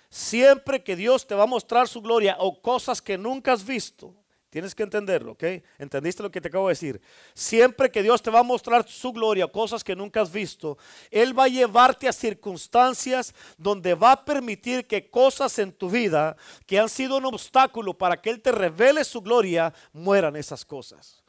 siempre 0.08 0.82
que 0.82 0.96
Dios 0.96 1.26
te 1.26 1.34
va 1.34 1.44
a 1.44 1.46
mostrar 1.46 1.88
su 1.88 2.00
gloria 2.00 2.36
o 2.38 2.60
cosas 2.60 3.00
que 3.00 3.18
nunca 3.18 3.52
has 3.52 3.64
visto, 3.64 4.14
Tienes 4.56 4.74
que 4.74 4.84
entenderlo, 4.84 5.32
¿ok? 5.32 5.44
¿Entendiste 5.78 6.22
lo 6.22 6.30
que 6.30 6.40
te 6.40 6.48
acabo 6.48 6.68
de 6.68 6.72
decir? 6.72 6.98
Siempre 7.34 7.90
que 7.90 8.02
Dios 8.02 8.22
te 8.22 8.30
va 8.30 8.38
a 8.38 8.42
mostrar 8.42 8.88
su 8.88 9.12
gloria, 9.12 9.46
cosas 9.48 9.84
que 9.84 9.94
nunca 9.94 10.22
has 10.22 10.32
visto, 10.32 10.78
Él 11.10 11.38
va 11.38 11.44
a 11.44 11.48
llevarte 11.48 12.08
a 12.08 12.12
circunstancias 12.14 13.34
donde 13.58 13.94
va 13.94 14.12
a 14.12 14.24
permitir 14.24 14.86
que 14.86 15.10
cosas 15.10 15.58
en 15.58 15.74
tu 15.74 15.90
vida 15.90 16.38
que 16.64 16.78
han 16.78 16.88
sido 16.88 17.18
un 17.18 17.26
obstáculo 17.26 17.92
para 17.92 18.18
que 18.18 18.30
Él 18.30 18.40
te 18.40 18.50
revele 18.50 19.04
su 19.04 19.20
gloria, 19.20 19.74
mueran 19.92 20.36
esas 20.36 20.64
cosas. 20.64 21.22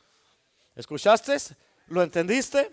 ¿Escuchaste? 0.73 1.35
¿Lo 1.87 2.01
entendiste? 2.03 2.71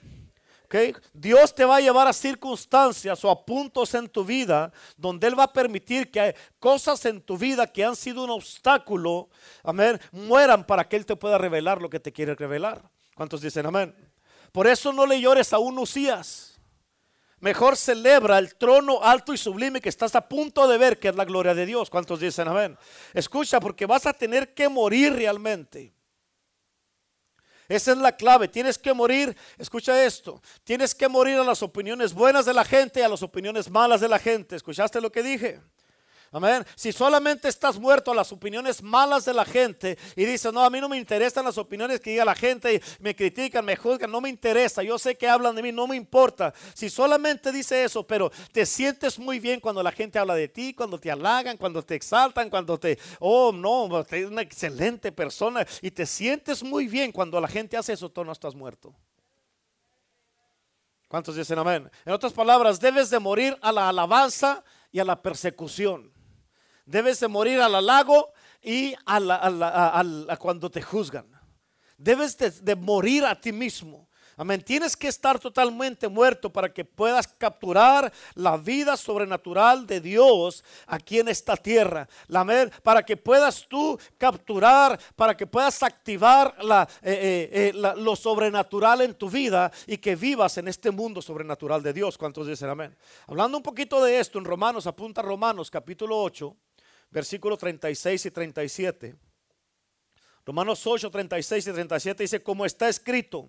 Dios 1.12 1.54
te 1.54 1.64
va 1.64 1.76
a 1.76 1.80
llevar 1.80 2.09
a 2.09 2.12
circunstancias 2.12 3.25
o 3.25 3.30
a 3.30 3.44
puntos 3.44 3.94
en 3.94 4.09
tu 4.09 4.25
vida 4.25 4.73
donde 4.97 5.26
Él 5.26 5.38
va 5.38 5.44
a 5.44 5.52
permitir 5.52 6.11
que 6.11 6.35
cosas 6.59 7.04
en 7.04 7.21
tu 7.21 7.38
vida 7.38 7.66
que 7.66 7.85
han 7.85 7.97
sido 7.97 8.25
un 8.25 8.30
obstáculo, 8.30 9.28
amén, 9.62 10.00
mueran 10.11 10.64
para 10.64 10.88
que 10.88 10.97
Él 10.97 11.06
te 11.06 11.16
pueda 11.16 11.38
revelar 11.38 11.80
lo 11.80 11.90
que 11.90 12.00
te 12.00 12.12
quiere 12.12 12.35
revelar. 12.35 12.83
¿Cuántos 13.14 13.40
dicen 13.40 13.66
amén? 13.66 13.94
Por 14.50 14.66
eso 14.66 14.92
no 14.92 15.06
le 15.06 15.21
llores 15.21 15.52
a 15.52 15.59
un 15.59 15.78
Usías. 15.78 16.61
Mejor 17.40 17.76
celebra 17.76 18.38
el 18.38 18.54
trono 18.56 19.02
alto 19.02 19.35
y 19.35 19.37
sublime 19.37 19.80
que 19.80 19.90
estás 19.90 20.14
a 20.14 20.28
punto 20.28 20.66
de 20.66 20.78
ver, 20.78 20.99
que 20.99 21.09
es 21.09 21.14
la 21.14 21.26
gloria 21.26 21.54
de 21.54 21.66
Dios. 21.66 21.90
¿Cuántos 21.90 22.21
dicen 22.21 22.49
amén? 22.49 22.78
Escucha, 23.12 23.61
porque 23.61 23.85
vas 23.87 24.06
a 24.06 24.12
tener 24.12 24.54
que 24.54 24.68
morir 24.68 25.12
realmente. 25.12 25.92
Esa 27.68 27.92
es 27.92 27.99
la 27.99 28.12
clave. 28.12 28.49
Tienes 28.49 28.78
que 28.78 28.92
morir, 28.92 29.37
escucha 29.59 30.04
esto, 30.04 30.42
tienes 30.64 30.94
que 30.94 31.09
morir 31.09 31.38
a 31.38 31.44
las 31.44 31.62
opiniones 31.62 32.12
buenas 32.12 32.44
de 32.44 32.54
la 32.54 32.64
gente 32.64 33.00
y 33.00 33.02
a 33.02 33.09
las 33.09 33.23
opiniones 33.23 33.71
malas 33.71 34.00
de 34.00 34.09
la 34.09 34.18
gente. 34.18 34.56
¿Escuchaste 34.56 35.00
lo 35.00 35.11
que 35.11 35.23
dije? 35.23 35.61
Amén. 36.35 36.67
Si 36.75 36.91
solamente 36.91 37.47
estás 37.47 37.79
muerto 37.79 38.11
a 38.11 38.14
las 38.17 38.33
opiniones 38.33 38.83
malas 38.83 39.25
de 39.25 39.33
la 39.33 39.45
gente 39.45 39.97
y 40.17 40.25
dices, 40.25 40.53
no, 40.53 40.64
a 40.64 40.69
mí 40.69 40.81
no 40.81 40.88
me 40.88 40.99
interesan 40.99 41.45
las 41.45 41.57
opiniones 41.59 42.00
que 42.00 42.11
diga 42.11 42.25
la 42.25 42.35
gente, 42.35 42.83
me 42.99 43.14
critican, 43.14 43.64
me 43.64 43.76
juzgan, 43.76 44.11
no 44.11 44.21
me 44.21 44.31
interesa, 44.31 44.83
yo 44.83 44.99
sé 44.99 45.17
que 45.17 45.29
hablan 45.29 45.55
de 45.55 45.62
mí, 45.62 45.71
no 45.71 45.87
me 45.87 45.95
importa. 45.95 46.53
Si 46.75 46.91
solamente 46.91 47.53
dice 47.53 47.85
eso, 47.85 48.05
pero 48.05 48.33
te 48.50 48.67
sientes 48.67 49.17
muy 49.17 49.38
bien 49.38 49.61
cuando 49.61 49.81
la 49.81 49.93
gente 49.93 50.19
habla 50.19 50.35
de 50.35 50.49
ti, 50.49 50.75
cuando 50.75 50.99
te 50.99 51.09
halagan, 51.09 51.57
cuando 51.57 51.85
te 51.85 51.95
exaltan, 51.95 52.50
cuando 52.50 52.81
te, 52.81 52.99
oh, 53.21 53.53
no, 53.53 54.05
eres 54.11 54.26
una 54.26 54.43
excelente 54.43 55.12
persona 55.12 55.64
y 55.83 55.93
te 55.93 56.05
sientes 56.05 56.64
muy 56.64 56.88
bien 56.88 57.12
cuando 57.12 57.41
la 57.41 57.47
gente 57.47 57.76
hace 57.76 57.93
eso, 57.93 58.11
tú 58.11 58.25
no 58.25 58.33
estás 58.33 58.57
muerto. 58.57 58.93
¿Cuántos 61.07 61.37
dicen 61.37 61.61
amén? 61.61 61.88
En 62.05 62.12
otras 62.12 62.33
palabras, 62.33 62.81
debes 62.81 63.09
de 63.09 63.21
morir 63.21 63.57
a 63.62 63.71
la 63.71 63.88
alabanza 63.88 64.64
y 64.91 64.99
a 64.99 65.05
la 65.05 65.23
persecución. 65.23 66.13
Debes 66.87 67.21
de 67.21 67.29
morir 67.29 67.61
al 67.61 67.75
halago 67.75 68.33
y 68.62 68.95
a, 69.07 70.37
cuando 70.38 70.71
te 70.71 70.83
juzgan. 70.83 71.26
Debes 71.97 72.37
de 72.64 72.76
morir 72.76 73.25
a 73.25 73.41
ti 73.41 73.53
mismo. 73.53 74.09
Amén. 74.37 74.62
Tienes 74.62 74.97
que 74.97 75.07
estar 75.07 75.38
totalmente 75.38 76.09
muerto 76.09 76.53
para 76.53 76.73
que 76.73 76.85
puedas 76.85 77.29
capturar 77.29 78.12
la 78.35 78.57
vida 78.57 78.97
sobrenatural 78.97 79.87
de 79.87 80.00
Dios 80.00 80.64
aquí 80.87 81.21
en 81.21 81.29
esta 81.29 81.57
tierra. 81.57 82.09
Amén. 82.33 82.71
Para 82.83 83.05
que 83.05 83.17
puedas 83.17 83.67
tú 83.69 83.99
capturar, 84.19 84.99
para 85.14 85.37
que 85.37 85.47
puedas 85.47 85.81
activar 85.85 86.57
eh, 86.61 86.87
eh, 87.03 87.50
eh, 87.53 87.73
lo 87.75 88.17
sobrenatural 88.17 89.03
en 89.03 89.14
tu 89.14 89.31
vida 89.31 89.71
y 89.87 89.99
que 89.99 90.17
vivas 90.17 90.59
en 90.59 90.67
este 90.67 90.91
mundo 90.91 91.23
sobrenatural 91.23 91.83
de 91.83 91.93
Dios. 91.93 92.19
¿Cuántos 92.19 92.49
dicen 92.49 92.71
amén? 92.71 92.97
Hablando 93.29 93.57
un 93.57 93.62
poquito 93.62 94.03
de 94.03 94.19
esto 94.19 94.38
en 94.38 94.45
Romanos, 94.45 94.88
apunta 94.88 95.23
Romanos 95.23 95.71
capítulo 95.71 96.21
8, 96.21 96.57
versículos 97.14 97.61
36 97.61 98.26
y 98.26 98.30
37. 98.33 99.14
Romanos 100.44 100.85
8, 100.85 101.11
36 101.11 101.68
y 101.68 101.73
37 101.73 102.23
dice, 102.25 102.42
como 102.42 102.66
está 102.66 102.88
escrito 102.88 103.49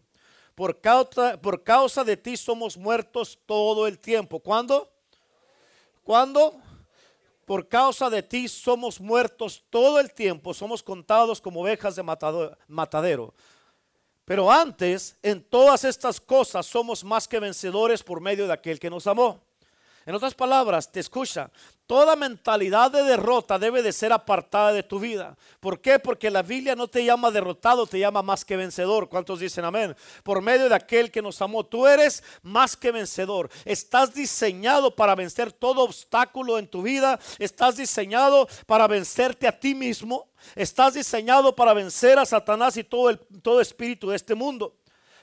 por 0.53 0.79
causa, 0.79 1.41
por 1.41 1.63
causa 1.63 2.03
de 2.03 2.15
ti 2.15 2.38
somos 2.38 2.77
muertos 2.77 3.39
todo 3.48 3.88
el 3.88 3.98
tiempo. 3.98 4.39
¿Cuándo? 4.39 4.93
¿Cuándo? 6.03 6.55
Por 7.45 7.67
causa 7.67 8.10
de 8.10 8.22
ti 8.22 8.48
somos 8.48 9.01
muertos 9.01 9.63
todo 9.72 10.00
el 10.00 10.13
tiempo, 10.13 10.53
somos 10.53 10.84
contados 10.84 11.41
como 11.41 11.62
ovejas 11.62 11.95
de 11.95 12.03
matadero. 12.67 13.34
Pero 14.25 14.51
antes, 14.51 15.17
en 15.22 15.43
todas 15.43 15.84
estas 15.84 16.22
cosas 16.22 16.67
somos 16.67 17.03
más 17.03 17.27
que 17.27 17.39
vencedores 17.39 18.03
por 18.03 18.22
medio 18.22 18.45
de 18.45 18.53
aquel 18.53 18.79
que 18.79 18.89
nos 18.89 19.07
amó. 19.07 19.45
En 20.07 20.13
otras 20.13 20.35
palabras, 20.35 20.91
te 20.91 21.00
escucha, 21.00 21.50
toda 21.88 22.15
mentalidad 22.15 22.91
de 22.91 23.01
derrota 23.01 23.57
debe 23.57 23.81
de 23.81 23.91
ser 23.91 24.13
apartada 24.13 24.71
de 24.71 24.83
tu 24.83 25.00
vida. 25.00 25.35
¿Por 25.59 25.81
qué? 25.81 25.97
Porque 25.97 26.29
la 26.29 26.43
Biblia 26.43 26.75
no 26.75 26.88
te 26.88 27.03
llama 27.03 27.31
derrotado, 27.31 27.88
te 27.88 27.97
llama 27.97 28.21
más 28.21 28.45
que 28.45 28.55
vencedor. 28.55 29.09
¿Cuántos 29.09 29.39
dicen 29.39 29.65
amén? 29.65 29.95
Por 30.21 30.43
medio 30.43 30.69
de 30.69 30.75
aquel 30.75 31.09
que 31.09 31.24
nos 31.24 31.41
amó, 31.41 31.65
tú 31.65 31.88
eres 31.88 32.24
más 32.43 32.77
que 32.77 32.91
vencedor. 32.91 33.50
Estás 33.65 34.13
diseñado 34.13 34.95
para 34.95 35.15
vencer 35.15 35.51
todo 35.51 35.81
obstáculo 35.81 36.59
en 36.59 36.67
tu 36.67 36.83
vida. 36.83 37.19
Estás 37.39 37.77
diseñado 37.77 38.47
para 38.67 38.85
vencerte 38.85 39.47
a 39.47 39.59
ti 39.59 39.74
mismo. 39.74 40.29
Estás 40.55 40.93
diseñado 40.93 41.55
para 41.55 41.74
vencer 41.74 42.19
a 42.19 42.27
Satanás 42.27 42.77
y 42.77 42.83
todo 42.83 43.09
el 43.09 43.19
todo 43.41 43.59
espíritu 43.59 44.09
de 44.12 44.17
este 44.17 44.35
mundo. 44.35 44.75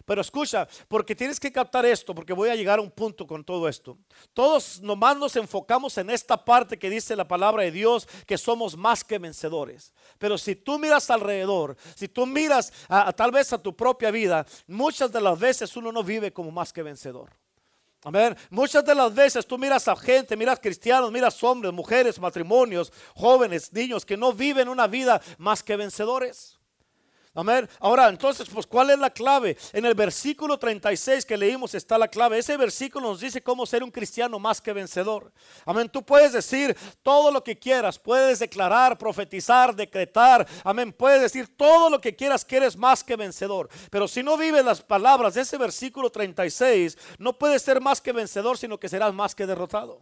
Pero 0.05 0.21
escucha, 0.21 0.69
porque 0.89 1.15
tienes 1.15 1.39
que 1.39 1.53
captar 1.53 1.87
esto, 1.87 2.15
porque 2.15 2.33
voy 2.33 2.49
a 2.49 2.55
llegar 2.55 2.79
a 2.79 2.83
un 2.83 2.91
punto 2.91 3.27
con 3.27 3.45
todo 3.45 3.69
esto. 3.69 3.99
Todos 4.33 4.81
nomás 4.81 5.17
nos 5.17 5.37
enfocamos 5.37 5.97
en 5.99 6.11
esta 6.11 6.43
parte 6.45 6.79
que 6.79 6.91
dice 6.91 7.15
la 7.17 7.27
palabra 7.27 7.63
de 7.63 7.71
Dios, 7.71 8.09
que 8.27 8.39
somos 8.39 8.77
más 8.77 9.05
que 9.05 9.19
vencedores. 9.19 9.93
Pero 10.19 10.37
si 10.39 10.57
tú 10.57 10.79
miras 10.79 11.11
alrededor, 11.11 11.77
si 11.95 12.09
tú 12.09 12.27
miras 12.27 12.73
a, 12.89 13.13
tal 13.13 13.31
vez 13.31 13.53
a 13.53 13.59
tu 13.59 13.77
propia 13.77 14.11
vida, 14.11 14.47
muchas 14.67 15.13
de 15.13 15.21
las 15.21 15.39
veces 15.39 15.77
uno 15.77 15.93
no 15.93 16.03
vive 16.03 16.33
como 16.33 16.51
más 16.51 16.73
que 16.73 16.83
vencedor. 16.83 17.31
A 18.05 18.11
ver, 18.11 18.37
muchas 18.51 18.85
de 18.85 18.97
las 18.97 19.15
veces 19.15 19.47
tú 19.47 19.57
miras 19.57 19.87
a 19.87 19.95
gente, 19.95 20.37
miras 20.37 20.59
cristianos, 20.59 21.13
miras 21.13 21.41
hombres, 21.45 21.73
mujeres, 21.73 22.19
matrimonios, 22.19 22.93
jóvenes, 23.15 23.73
niños 23.73 24.05
que 24.05 24.17
no 24.17 24.33
viven 24.33 24.69
una 24.69 24.89
vida 24.89 25.21
más 25.39 25.63
que 25.63 25.77
vencedores. 25.77 26.59
Amén. 27.35 27.67
Ahora, 27.81 28.11
entonces, 28.11 28.47
pues, 28.53 28.67
¿cuál 28.67 28.91
es 28.91 28.99
la 28.99 29.09
clave? 29.09 29.57
En 29.73 29.87
el 29.87 29.95
versículo 29.95 30.59
36 30.59 31.25
que 31.25 31.39
leímos 31.39 31.75
está 31.75 31.97
la 31.97 32.07
clave. 32.07 32.37
Ese 32.37 32.59
versículo 32.59 33.09
nos 33.09 33.21
dice 33.21 33.43
cómo 33.43 33.65
ser 33.65 33.83
un 33.83 33.91
cristiano 33.91 34.39
más 34.39 34.61
que 34.61 34.75
vencedor. 34.75 35.33
Amén. 35.65 35.89
Tú 35.89 36.03
puedes 36.03 36.35
decir 36.35 36.77
todo 37.03 37.31
lo 37.31 37.43
que 37.43 37.59
quieras. 37.59 37.99
Puedes 37.99 38.39
declarar, 38.39 38.99
profetizar, 38.99 39.75
decretar. 39.75 40.47
Amén. 40.63 40.93
Puedes 40.93 41.23
decir 41.23 41.57
todo 41.57 41.89
lo 41.89 42.03
que 42.03 42.15
quieras 42.15 42.45
que 42.45 42.59
eres 42.59 42.77
más 42.77 43.03
que 43.03 43.17
vencedor. 43.17 43.71
Pero 43.91 44.07
si 44.07 44.23
no 44.23 44.37
vives 44.37 44.63
las 44.63 44.83
palabras 44.83 45.33
de 45.33 45.41
ese 45.41 45.57
versículo 45.57 46.11
36, 46.11 46.99
no 47.17 47.39
puedes 47.39 47.63
ser 47.63 47.81
más 47.81 48.03
que 48.03 48.13
vencedor, 48.13 48.59
sino 48.59 48.79
que 48.79 48.91
serás 48.91 49.15
más 49.15 49.35
que 49.35 49.47
derrotado. 49.47 50.01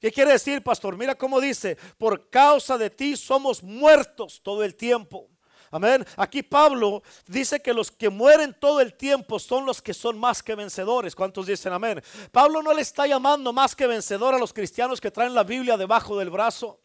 ¿Qué 0.00 0.10
quiere 0.10 0.32
decir, 0.32 0.62
pastor? 0.62 0.96
Mira 0.96 1.14
cómo 1.14 1.38
dice, 1.38 1.76
por 1.98 2.30
causa 2.30 2.78
de 2.78 2.88
ti 2.88 3.14
somos 3.14 3.62
muertos 3.62 4.40
todo 4.42 4.64
el 4.64 4.74
tiempo. 4.74 5.28
Amén. 5.72 6.04
Aquí 6.18 6.42
Pablo 6.42 7.02
dice 7.26 7.60
que 7.62 7.72
los 7.72 7.90
que 7.90 8.10
mueren 8.10 8.54
todo 8.60 8.82
el 8.82 8.92
tiempo 8.92 9.38
son 9.38 9.64
los 9.64 9.80
que 9.80 9.94
son 9.94 10.18
más 10.18 10.42
que 10.42 10.54
vencedores. 10.54 11.14
¿Cuántos 11.14 11.46
dicen 11.46 11.72
amén? 11.72 12.02
Pablo 12.30 12.62
no 12.62 12.74
le 12.74 12.82
está 12.82 13.06
llamando 13.06 13.54
más 13.54 13.74
que 13.74 13.86
vencedor 13.86 14.34
a 14.34 14.38
los 14.38 14.52
cristianos 14.52 15.00
que 15.00 15.10
traen 15.10 15.34
la 15.34 15.44
Biblia 15.44 15.78
debajo 15.78 16.18
del 16.18 16.28
brazo. 16.28 16.78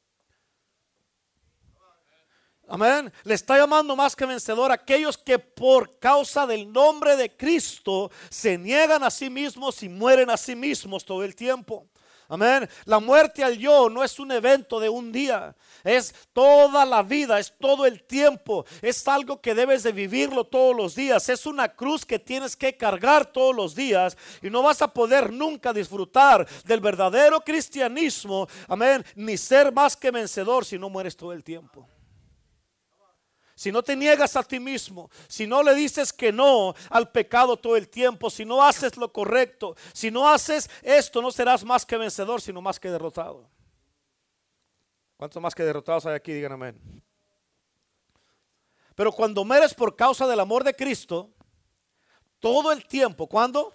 Amén. 2.69 3.11
Le 3.23 3.33
está 3.33 3.57
llamando 3.57 3.93
más 3.93 4.15
que 4.15 4.25
vencedor 4.25 4.71
a 4.71 4.75
aquellos 4.75 5.17
que 5.17 5.37
por 5.37 5.99
causa 5.99 6.47
del 6.47 6.71
nombre 6.71 7.17
de 7.17 7.35
Cristo 7.35 8.09
se 8.29 8.57
niegan 8.57 9.03
a 9.03 9.11
sí 9.11 9.29
mismos 9.29 9.83
y 9.83 9.89
mueren 9.89 10.29
a 10.29 10.37
sí 10.37 10.55
mismos 10.55 11.03
todo 11.03 11.25
el 11.25 11.35
tiempo. 11.35 11.89
Amén. 12.29 12.69
La 12.85 12.99
muerte 12.99 13.43
al 13.43 13.57
yo 13.57 13.89
no 13.89 14.03
es 14.03 14.19
un 14.19 14.31
evento 14.31 14.79
de 14.79 14.89
un 14.89 15.11
día, 15.13 15.55
es 15.83 16.13
toda 16.33 16.85
la 16.85 17.01
vida, 17.01 17.39
es 17.39 17.53
todo 17.57 17.85
el 17.85 18.03
tiempo, 18.03 18.65
es 18.81 19.07
algo 19.07 19.39
que 19.39 19.55
debes 19.55 19.83
de 19.83 19.93
vivirlo 19.93 20.43
todos 20.43 20.75
los 20.75 20.93
días, 20.93 21.29
es 21.29 21.45
una 21.45 21.69
cruz 21.69 22.05
que 22.05 22.19
tienes 22.19 22.57
que 22.57 22.75
cargar 22.75 23.25
todos 23.25 23.55
los 23.55 23.73
días 23.73 24.17
y 24.41 24.49
no 24.49 24.61
vas 24.61 24.81
a 24.81 24.93
poder 24.93 25.31
nunca 25.31 25.71
disfrutar 25.71 26.45
del 26.65 26.81
verdadero 26.81 27.39
cristianismo, 27.39 28.47
amén, 28.67 29.05
ni 29.15 29.37
ser 29.37 29.71
más 29.71 29.95
que 29.95 30.11
vencedor 30.11 30.65
si 30.65 30.77
no 30.77 30.89
mueres 30.89 31.15
todo 31.15 31.31
el 31.31 31.43
tiempo 31.43 31.87
si 33.57 33.71
no 33.71 33.81
te 33.81 33.95
niegas 33.95 34.35
a 34.35 34.43
ti 34.43 34.59
mismo, 34.59 35.09
si 35.27 35.47
no 35.47 35.63
le 35.63 35.73
dices 35.73 36.13
que 36.13 36.31
no 36.31 36.75
al 36.91 37.11
pecado 37.11 37.57
todo 37.57 37.75
el 37.75 37.89
tiempo, 37.89 38.29
si 38.29 38.45
no 38.45 38.63
haces 38.63 38.95
lo 38.97 39.11
correcto, 39.11 39.75
si 39.93 40.11
no 40.11 40.29
haces 40.29 40.69
esto, 40.83 41.23
no 41.23 41.31
serás 41.31 41.65
más 41.65 41.83
que 41.83 41.97
vencedor, 41.97 42.39
sino 42.39 42.61
más 42.61 42.79
que 42.79 42.91
derrotado. 42.91 43.49
¿Cuántos 45.17 45.41
más 45.41 45.55
que 45.55 45.63
derrotados 45.63 46.05
hay 46.05 46.13
aquí? 46.13 46.33
Digan 46.33 46.51
amén. 46.51 47.03
Pero 48.93 49.11
cuando 49.11 49.43
mueres 49.43 49.73
por 49.73 49.95
causa 49.95 50.27
del 50.27 50.39
amor 50.39 50.63
de 50.63 50.75
Cristo, 50.75 51.31
todo 52.39 52.71
el 52.71 52.85
tiempo, 52.85 53.25
¿cuándo? 53.25 53.73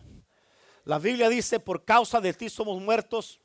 La 0.84 1.00
Biblia 1.00 1.28
dice, 1.28 1.58
por 1.58 1.84
causa 1.84 2.20
de 2.20 2.32
ti 2.32 2.48
somos 2.48 2.80
muertos 2.80 3.41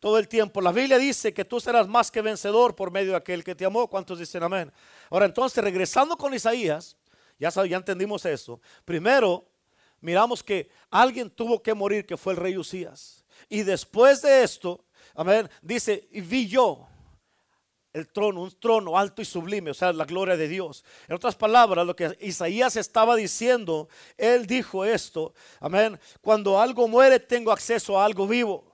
todo 0.00 0.18
el 0.18 0.26
tiempo. 0.26 0.60
La 0.60 0.72
Biblia 0.72 0.98
dice 0.98 1.32
que 1.32 1.44
tú 1.44 1.60
serás 1.60 1.86
más 1.86 2.10
que 2.10 2.22
vencedor 2.22 2.74
por 2.74 2.90
medio 2.90 3.12
de 3.12 3.18
aquel 3.18 3.44
que 3.44 3.54
te 3.54 3.64
amó. 3.64 3.86
¿Cuántos 3.86 4.18
dicen 4.18 4.42
amén? 4.42 4.72
Ahora 5.10 5.26
entonces, 5.26 5.62
regresando 5.62 6.16
con 6.16 6.34
Isaías, 6.34 6.96
ya, 7.38 7.50
ya 7.50 7.76
entendimos 7.76 8.24
eso. 8.24 8.60
Primero, 8.84 9.46
miramos 10.00 10.42
que 10.42 10.70
alguien 10.90 11.30
tuvo 11.30 11.62
que 11.62 11.74
morir, 11.74 12.06
que 12.06 12.16
fue 12.16 12.32
el 12.32 12.38
rey 12.38 12.56
Usías. 12.56 13.24
Y 13.48 13.62
después 13.62 14.22
de 14.22 14.42
esto, 14.42 14.84
amén, 15.14 15.48
dice, 15.62 16.08
y 16.10 16.20
vi 16.20 16.48
yo 16.48 16.86
el 17.92 18.08
trono, 18.08 18.42
un 18.42 18.50
trono 18.52 18.96
alto 18.96 19.20
y 19.20 19.24
sublime, 19.24 19.72
o 19.72 19.74
sea, 19.74 19.92
la 19.92 20.04
gloria 20.04 20.36
de 20.36 20.48
Dios. 20.48 20.84
En 21.08 21.16
otras 21.16 21.34
palabras, 21.34 21.86
lo 21.86 21.96
que 21.96 22.16
Isaías 22.20 22.76
estaba 22.76 23.16
diciendo, 23.16 23.88
él 24.16 24.46
dijo 24.46 24.84
esto, 24.84 25.34
amén, 25.58 25.98
cuando 26.20 26.60
algo 26.60 26.86
muere 26.86 27.18
tengo 27.18 27.50
acceso 27.52 27.98
a 27.98 28.04
algo 28.04 28.26
vivo. 28.26 28.69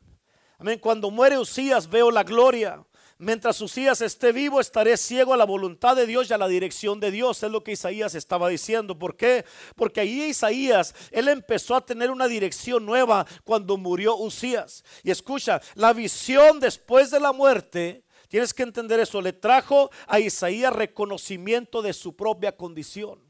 Amén. 0.58 0.78
Cuando 0.78 1.10
muere 1.10 1.38
Usías 1.38 1.88
veo 1.88 2.10
la 2.10 2.22
gloria. 2.22 2.84
Mientras 3.18 3.60
Usías 3.62 4.02
esté 4.02 4.30
vivo, 4.30 4.60
estaré 4.60 4.96
ciego 4.98 5.32
a 5.32 5.38
la 5.38 5.46
voluntad 5.46 5.96
de 5.96 6.06
Dios 6.06 6.28
y 6.28 6.34
a 6.34 6.38
la 6.38 6.48
dirección 6.48 7.00
de 7.00 7.10
Dios. 7.10 7.42
Es 7.42 7.50
lo 7.50 7.64
que 7.64 7.72
Isaías 7.72 8.14
estaba 8.14 8.48
diciendo. 8.48 8.98
¿Por 8.98 9.16
qué? 9.16 9.44
Porque 9.74 10.00
ahí 10.00 10.22
Isaías, 10.24 10.94
él 11.10 11.28
empezó 11.28 11.74
a 11.74 11.84
tener 11.84 12.10
una 12.10 12.28
dirección 12.28 12.84
nueva 12.84 13.26
cuando 13.44 13.78
murió 13.78 14.16
Usías. 14.16 14.84
Y 15.02 15.10
escucha, 15.10 15.62
la 15.74 15.94
visión 15.94 16.60
después 16.60 17.10
de 17.10 17.20
la 17.20 17.32
muerte, 17.32 18.04
tienes 18.28 18.52
que 18.52 18.64
entender 18.64 19.00
eso, 19.00 19.22
le 19.22 19.32
trajo 19.32 19.90
a 20.06 20.20
Isaías 20.20 20.72
reconocimiento 20.72 21.80
de 21.80 21.94
su 21.94 22.14
propia 22.16 22.54
condición. 22.54 23.22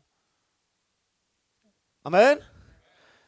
Amén. 2.02 2.40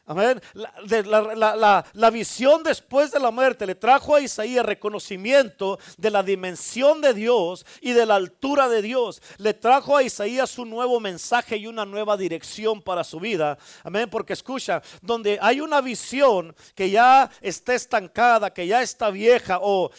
Amén. 0.09 0.41
La, 0.55 2.09
visión 2.11 2.63
después 2.63 3.11
de 3.11 3.19
la 3.19 3.29
muerte 3.29 3.67
le 3.67 3.75
trajo 3.75 4.15
a 4.15 4.21
Isaías 4.21 4.65
reconocimiento 4.65 5.77
de 5.97 6.09
la 6.09 6.23
dimensión 6.23 6.99
de 6.99 7.13
Dios 7.13 7.63
y 7.79 7.93
de 7.93 8.07
la 8.07 8.15
altura 8.15 8.67
de 8.67 8.81
Dios. 8.81 9.21
Le 9.37 9.53
trajo 9.53 9.95
a 9.95 10.01
Isaías 10.01 10.57
un 10.57 10.71
nuevo 10.71 10.99
mensaje 10.99 11.57
y 11.57 11.67
una 11.67 11.85
nueva 11.85 12.17
dirección 12.17 12.81
para 12.81 13.03
su 13.03 13.19
vida. 13.19 13.59
Amén. 13.83 14.09
Porque 14.09 14.33
escucha, 14.33 14.81
donde 15.03 15.37
hay 15.43 15.61
una 15.61 15.79
visión 15.79 16.55
que 16.73 16.89
ya 16.89 17.29
está 17.39 17.75
estancada, 17.75 18.51
que 18.51 18.65
ya 18.65 18.81
está 18.81 19.11
vieja 19.11 19.59
o, 19.61 19.91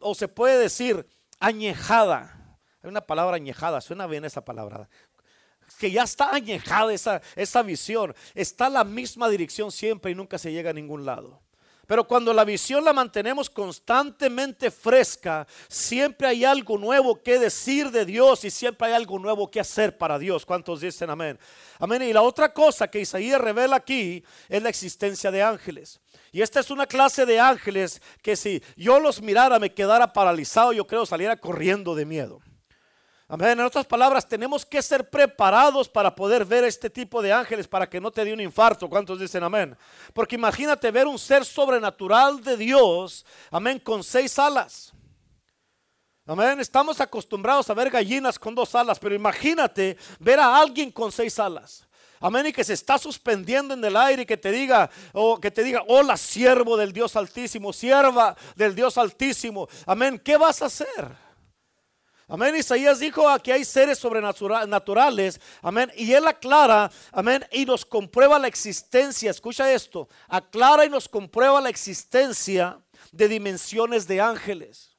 o 0.00 0.14
se 0.14 0.28
puede 0.28 0.58
decir 0.58 1.06
añejada. 1.40 2.56
Hay 2.82 2.88
una 2.88 3.02
palabra 3.02 3.36
añejada, 3.36 3.82
suena 3.82 4.06
bien 4.06 4.24
esa 4.24 4.42
palabra 4.42 4.88
que 5.78 5.90
ya 5.90 6.02
está 6.02 6.34
añejada 6.34 6.92
esa, 6.92 7.22
esa 7.36 7.62
visión. 7.62 8.14
Está 8.34 8.68
la 8.68 8.84
misma 8.84 9.28
dirección 9.28 9.70
siempre 9.72 10.10
y 10.10 10.14
nunca 10.14 10.38
se 10.38 10.52
llega 10.52 10.70
a 10.70 10.74
ningún 10.74 11.06
lado. 11.06 11.40
Pero 11.88 12.06
cuando 12.06 12.34
la 12.34 12.44
visión 12.44 12.84
la 12.84 12.92
mantenemos 12.92 13.48
constantemente 13.48 14.70
fresca, 14.70 15.46
siempre 15.68 16.28
hay 16.28 16.44
algo 16.44 16.76
nuevo 16.76 17.22
que 17.22 17.38
decir 17.38 17.90
de 17.90 18.04
Dios 18.04 18.44
y 18.44 18.50
siempre 18.50 18.88
hay 18.88 18.92
algo 18.92 19.18
nuevo 19.18 19.50
que 19.50 19.58
hacer 19.58 19.96
para 19.96 20.18
Dios. 20.18 20.44
¿Cuántos 20.44 20.82
dicen 20.82 21.08
amén? 21.08 21.38
Amén. 21.78 22.02
Y 22.02 22.12
la 22.12 22.20
otra 22.20 22.52
cosa 22.52 22.88
que 22.88 23.00
Isaías 23.00 23.40
revela 23.40 23.76
aquí 23.76 24.22
es 24.50 24.62
la 24.62 24.68
existencia 24.68 25.30
de 25.30 25.42
ángeles. 25.42 25.98
Y 26.30 26.42
esta 26.42 26.60
es 26.60 26.70
una 26.70 26.86
clase 26.86 27.24
de 27.24 27.40
ángeles 27.40 28.02
que 28.20 28.36
si 28.36 28.62
yo 28.76 29.00
los 29.00 29.22
mirara 29.22 29.58
me 29.58 29.72
quedara 29.72 30.12
paralizado, 30.12 30.74
yo 30.74 30.86
creo 30.86 31.06
saliera 31.06 31.38
corriendo 31.38 31.94
de 31.94 32.04
miedo. 32.04 32.42
Amén. 33.30 33.60
En 33.60 33.66
otras 33.66 33.84
palabras, 33.84 34.26
tenemos 34.26 34.64
que 34.64 34.80
ser 34.80 35.10
preparados 35.10 35.86
para 35.86 36.14
poder 36.14 36.46
ver 36.46 36.64
este 36.64 36.88
tipo 36.88 37.20
de 37.20 37.30
ángeles 37.30 37.68
para 37.68 37.86
que 37.86 38.00
no 38.00 38.10
te 38.10 38.24
dé 38.24 38.32
un 38.32 38.40
infarto. 38.40 38.88
¿Cuántos 38.88 39.20
dicen 39.20 39.44
amén? 39.44 39.76
Porque 40.14 40.36
imagínate 40.36 40.90
ver 40.90 41.06
un 41.06 41.18
ser 41.18 41.44
sobrenatural 41.44 42.42
de 42.42 42.56
Dios, 42.56 43.26
amén, 43.50 43.80
con 43.80 44.02
seis 44.02 44.38
alas. 44.38 44.94
Amén. 46.24 46.58
Estamos 46.58 47.02
acostumbrados 47.02 47.68
a 47.68 47.74
ver 47.74 47.90
gallinas 47.90 48.38
con 48.38 48.54
dos 48.54 48.74
alas, 48.74 48.98
pero 48.98 49.14
imagínate 49.14 49.98
ver 50.18 50.40
a 50.40 50.58
alguien 50.58 50.90
con 50.90 51.12
seis 51.12 51.38
alas. 51.38 51.86
Amén. 52.20 52.46
Y 52.46 52.52
que 52.52 52.64
se 52.64 52.72
está 52.72 52.96
suspendiendo 52.96 53.74
en 53.74 53.84
el 53.84 53.96
aire 53.96 54.22
y 54.22 54.26
que 54.26 54.38
te 54.38 54.50
diga, 54.50 54.88
o 55.12 55.38
que 55.38 55.50
te 55.50 55.62
diga, 55.62 55.84
hola, 55.86 56.16
siervo 56.16 56.78
del 56.78 56.94
Dios 56.94 57.14
Altísimo, 57.14 57.74
sierva 57.74 58.34
del 58.56 58.74
Dios 58.74 58.96
Altísimo. 58.96 59.68
Amén. 59.84 60.18
¿Qué 60.18 60.38
vas 60.38 60.62
a 60.62 60.66
hacer? 60.66 61.27
Amén. 62.28 62.54
Isaías 62.56 62.98
dijo 62.98 63.24
que 63.42 63.54
hay 63.54 63.64
seres 63.64 63.98
sobrenaturales. 63.98 65.40
Amén. 65.62 65.90
Y 65.96 66.12
él 66.12 66.26
aclara, 66.26 66.90
amén, 67.10 67.44
y 67.50 67.64
nos 67.64 67.86
comprueba 67.86 68.38
la 68.38 68.48
existencia. 68.48 69.30
Escucha 69.30 69.72
esto. 69.72 70.08
Aclara 70.28 70.84
y 70.84 70.90
nos 70.90 71.08
comprueba 71.08 71.58
la 71.60 71.70
existencia 71.70 72.78
de 73.10 73.28
dimensiones 73.28 74.06
de 74.06 74.20
ángeles. 74.20 74.94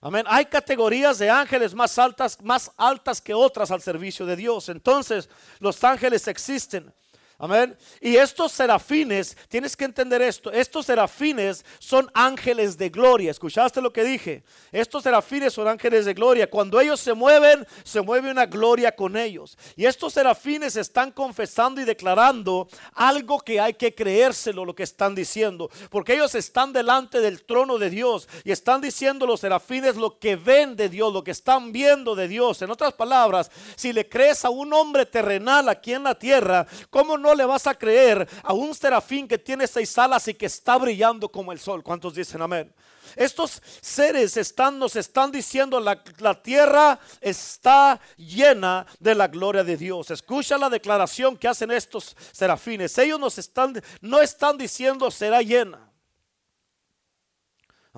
Amén. 0.00 0.24
Hay 0.28 0.46
categorías 0.46 1.18
de 1.18 1.30
ángeles 1.30 1.72
más 1.72 1.96
altas, 1.98 2.40
más 2.42 2.72
altas 2.76 3.20
que 3.20 3.34
otras 3.34 3.70
al 3.70 3.80
servicio 3.80 4.26
de 4.26 4.36
Dios. 4.36 4.68
Entonces, 4.68 5.28
los 5.60 5.82
ángeles 5.84 6.26
existen. 6.26 6.92
Amén. 7.40 7.78
Y 8.00 8.16
estos 8.16 8.50
serafines, 8.50 9.36
tienes 9.48 9.76
que 9.76 9.84
entender 9.84 10.20
esto, 10.20 10.50
estos 10.50 10.86
serafines 10.86 11.64
son 11.78 12.10
ángeles 12.12 12.76
de 12.76 12.88
gloria. 12.88 13.30
¿Escuchaste 13.30 13.80
lo 13.80 13.92
que 13.92 14.02
dije? 14.02 14.42
Estos 14.72 15.04
serafines 15.04 15.52
son 15.52 15.68
ángeles 15.68 16.04
de 16.04 16.14
gloria. 16.14 16.50
Cuando 16.50 16.80
ellos 16.80 16.98
se 16.98 17.14
mueven, 17.14 17.64
se 17.84 18.00
mueve 18.00 18.32
una 18.32 18.46
gloria 18.46 18.90
con 18.90 19.16
ellos. 19.16 19.56
Y 19.76 19.86
estos 19.86 20.14
serafines 20.14 20.74
están 20.74 21.12
confesando 21.12 21.80
y 21.80 21.84
declarando 21.84 22.66
algo 22.92 23.38
que 23.38 23.60
hay 23.60 23.74
que 23.74 23.94
creérselo 23.94 24.64
lo 24.64 24.74
que 24.74 24.82
están 24.82 25.14
diciendo. 25.14 25.70
Porque 25.90 26.14
ellos 26.14 26.34
están 26.34 26.72
delante 26.72 27.20
del 27.20 27.44
trono 27.44 27.78
de 27.78 27.88
Dios 27.88 28.28
y 28.42 28.50
están 28.50 28.80
diciendo 28.80 29.26
los 29.26 29.38
serafines 29.38 29.94
lo 29.94 30.18
que 30.18 30.34
ven 30.34 30.74
de 30.74 30.88
Dios, 30.88 31.12
lo 31.12 31.22
que 31.22 31.30
están 31.30 31.70
viendo 31.70 32.16
de 32.16 32.26
Dios. 32.26 32.62
En 32.62 32.72
otras 32.72 32.94
palabras, 32.94 33.48
si 33.76 33.92
le 33.92 34.08
crees 34.08 34.44
a 34.44 34.50
un 34.50 34.72
hombre 34.72 35.06
terrenal 35.06 35.68
aquí 35.68 35.94
en 35.94 36.02
la 36.02 36.16
tierra, 36.16 36.66
¿cómo 36.90 37.16
no 37.16 37.27
le 37.34 37.44
vas 37.44 37.66
a 37.66 37.74
creer 37.74 38.28
a 38.42 38.52
un 38.52 38.74
serafín 38.74 39.26
que 39.26 39.38
tiene 39.38 39.66
seis 39.66 39.96
alas 39.98 40.28
y 40.28 40.34
que 40.34 40.46
está 40.46 40.76
brillando 40.76 41.28
como 41.28 41.52
el 41.52 41.60
sol? 41.60 41.82
¿Cuántos 41.82 42.14
dicen 42.14 42.42
amén? 42.42 42.72
Estos 43.16 43.62
seres 43.80 44.36
están, 44.36 44.78
nos 44.78 44.96
están 44.96 45.32
diciendo 45.32 45.80
la, 45.80 46.02
la 46.18 46.40
tierra 46.42 46.98
está 47.20 48.00
llena 48.16 48.86
de 48.98 49.14
la 49.14 49.28
gloria 49.28 49.64
de 49.64 49.76
Dios. 49.76 50.10
Escucha 50.10 50.58
la 50.58 50.68
declaración 50.68 51.36
que 51.36 51.48
hacen 51.48 51.70
estos 51.70 52.16
serafines. 52.32 52.96
Ellos 52.98 53.18
nos 53.18 53.38
están, 53.38 53.82
no 54.00 54.20
están 54.20 54.58
diciendo 54.58 55.10
será 55.10 55.42
llena. 55.42 55.88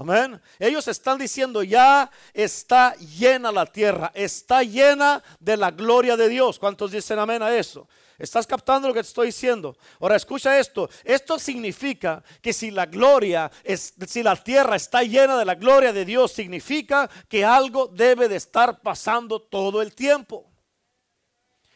Amén. 0.01 0.41
Ellos 0.59 0.89
están 0.89 1.19
diciendo, 1.19 1.63
ya 1.63 2.11
está 2.33 2.95
llena 2.95 3.53
la 3.53 3.67
tierra, 3.67 4.11
está 4.15 4.63
llena 4.63 5.23
de 5.39 5.59
la 5.59 5.71
gloria 5.71 6.17
de 6.17 6.29
Dios. 6.29 6.59
¿Cuántos 6.59 6.93
dicen 6.93 7.19
amén 7.19 7.43
a 7.43 7.55
eso? 7.55 7.87
¿Estás 8.21 8.47
captando 8.47 8.87
lo 8.87 8.93
que 8.93 9.01
te 9.01 9.09
estoy 9.09 9.29
diciendo? 9.29 9.75
Ahora 9.99 10.17
escucha 10.17 10.59
esto. 10.59 10.91
Esto 11.05 11.39
significa 11.39 12.23
que 12.43 12.53
si 12.53 12.71
la 12.71 12.85
gloria, 12.85 13.51
es, 13.65 13.95
si 14.07 14.23
la 14.23 14.37
tierra 14.37 14.77
está 14.77 15.03
llena 15.03 15.39
de 15.39 15.47
la 15.47 15.55
gloria 15.55 15.91
de 15.91 16.05
Dios, 16.05 16.31
significa 16.31 17.09
que 17.31 17.47
algo 17.47 17.87
debe 17.87 18.29
de 18.29 18.37
estar 18.37 18.83
pasando 18.83 19.41
todo 19.41 19.81
el 19.81 19.95
tiempo. 19.95 20.47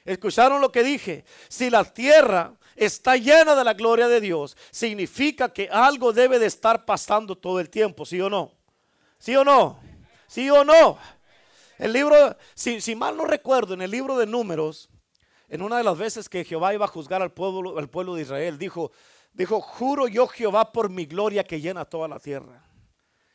¿Escucharon 0.04 0.60
lo 0.60 0.70
que 0.70 0.82
dije? 0.82 1.24
Si 1.48 1.70
la 1.70 1.82
tierra 1.82 2.52
está 2.76 3.16
llena 3.16 3.54
de 3.54 3.64
la 3.64 3.72
gloria 3.72 4.06
de 4.06 4.20
Dios, 4.20 4.54
significa 4.70 5.50
que 5.50 5.70
algo 5.70 6.12
debe 6.12 6.38
de 6.38 6.46
estar 6.46 6.84
pasando 6.84 7.38
todo 7.38 7.58
el 7.58 7.70
tiempo, 7.70 8.04
¿sí 8.04 8.20
o 8.20 8.28
no? 8.28 8.52
¿Sí 9.18 9.34
o 9.34 9.44
no? 9.44 9.80
¿Sí 10.26 10.50
o 10.50 10.62
no? 10.62 10.98
El 11.78 11.94
libro, 11.94 12.36
si, 12.54 12.82
si 12.82 12.94
mal 12.94 13.16
no 13.16 13.24
recuerdo, 13.24 13.72
en 13.72 13.80
el 13.80 13.90
libro 13.90 14.18
de 14.18 14.26
números, 14.26 14.90
en 15.54 15.62
una 15.62 15.78
de 15.78 15.84
las 15.84 15.96
veces 15.96 16.28
que 16.28 16.44
Jehová 16.44 16.74
iba 16.74 16.84
a 16.84 16.88
juzgar 16.88 17.22
al 17.22 17.30
pueblo, 17.30 17.78
al 17.78 17.88
pueblo 17.88 18.16
de 18.16 18.22
Israel, 18.22 18.58
dijo, 18.58 18.90
dijo, 19.32 19.60
juro 19.60 20.08
yo 20.08 20.26
Jehová 20.26 20.72
por 20.72 20.90
mi 20.90 21.06
gloria 21.06 21.44
que 21.44 21.60
llena 21.60 21.84
toda 21.84 22.08
la 22.08 22.18
tierra. 22.18 22.66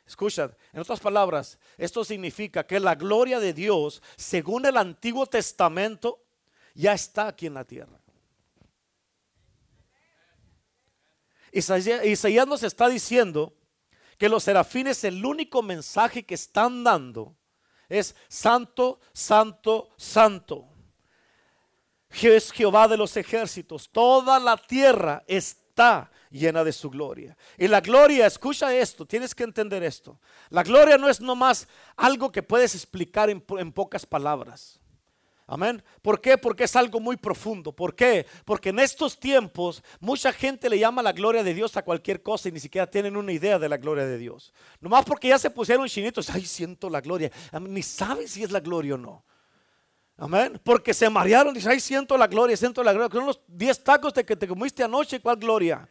Escucha, 0.04 0.54
en 0.74 0.80
otras 0.80 1.00
palabras, 1.00 1.58
esto 1.78 2.04
significa 2.04 2.66
que 2.66 2.78
la 2.78 2.94
gloria 2.94 3.40
de 3.40 3.54
Dios, 3.54 4.02
según 4.18 4.66
el 4.66 4.76
Antiguo 4.76 5.24
Testamento, 5.24 6.22
ya 6.74 6.92
está 6.92 7.28
aquí 7.28 7.46
en 7.46 7.54
la 7.54 7.64
tierra. 7.64 7.98
Isaías, 11.52 12.04
Isaías 12.04 12.46
nos 12.46 12.62
está 12.62 12.90
diciendo 12.90 13.54
que 14.18 14.28
los 14.28 14.44
serafines 14.44 15.04
el 15.04 15.24
único 15.24 15.62
mensaje 15.62 16.26
que 16.26 16.34
están 16.34 16.84
dando 16.84 17.34
es 17.88 18.14
santo, 18.28 19.00
santo, 19.14 19.88
santo 19.96 20.69
es 22.10 22.50
Jehová 22.52 22.88
de 22.88 22.96
los 22.96 23.16
ejércitos. 23.16 23.88
Toda 23.90 24.38
la 24.38 24.56
tierra 24.56 25.22
está 25.26 26.10
llena 26.30 26.64
de 26.64 26.72
su 26.72 26.90
gloria. 26.90 27.36
Y 27.58 27.68
la 27.68 27.80
gloria, 27.80 28.26
escucha 28.26 28.74
esto, 28.74 29.06
tienes 29.06 29.34
que 29.34 29.44
entender 29.44 29.82
esto. 29.82 30.18
La 30.48 30.62
gloria 30.62 30.96
no 30.96 31.08
es 31.08 31.20
nomás 31.20 31.68
algo 31.96 32.30
que 32.30 32.42
puedes 32.42 32.74
explicar 32.74 33.30
en, 33.30 33.40
pocas 33.72 34.06
palabras. 34.06 34.78
Amén. 35.46 35.82
¿Por 36.00 36.20
qué? 36.20 36.38
Porque 36.38 36.64
es 36.64 36.76
algo 36.76 37.00
muy 37.00 37.16
profundo. 37.16 37.72
¿Por 37.72 37.96
qué? 37.96 38.24
Porque 38.44 38.68
en 38.68 38.78
estos 38.78 39.18
tiempos 39.18 39.82
mucha 39.98 40.32
gente 40.32 40.70
le 40.70 40.78
llama 40.78 41.02
la 41.02 41.10
gloria 41.10 41.42
de 41.42 41.54
Dios 41.54 41.76
a 41.76 41.82
cualquier 41.82 42.22
cosa 42.22 42.48
y 42.48 42.52
ni 42.52 42.60
siquiera 42.60 42.88
tienen 42.88 43.16
una 43.16 43.32
idea 43.32 43.58
de 43.58 43.68
la 43.68 43.76
gloria 43.76 44.06
de 44.06 44.16
Dios. 44.16 44.54
Nomás 44.80 45.04
porque 45.04 45.26
ya 45.26 45.40
se 45.40 45.50
pusieron 45.50 45.88
chinitos, 45.88 46.30
ay, 46.30 46.46
siento 46.46 46.88
la 46.88 47.00
gloria. 47.00 47.32
Ni 47.60 47.82
saben 47.82 48.28
si 48.28 48.44
es 48.44 48.52
la 48.52 48.60
gloria 48.60 48.94
o 48.94 48.98
no. 48.98 49.24
Amén. 50.20 50.60
Porque 50.62 50.92
se 50.92 51.08
marearon. 51.08 51.54
Dice, 51.54 51.70
ay, 51.70 51.80
siento 51.80 52.16
la 52.18 52.26
gloria, 52.26 52.54
siento 52.54 52.84
la 52.84 52.92
gloria. 52.92 53.10
Son 53.10 53.26
los 53.26 53.40
10 53.48 53.82
tacos 53.82 54.12
de 54.12 54.24
que 54.24 54.36
te 54.36 54.46
comiste 54.46 54.84
anoche. 54.84 55.18
¿Cuál 55.18 55.36
gloria? 55.36 55.88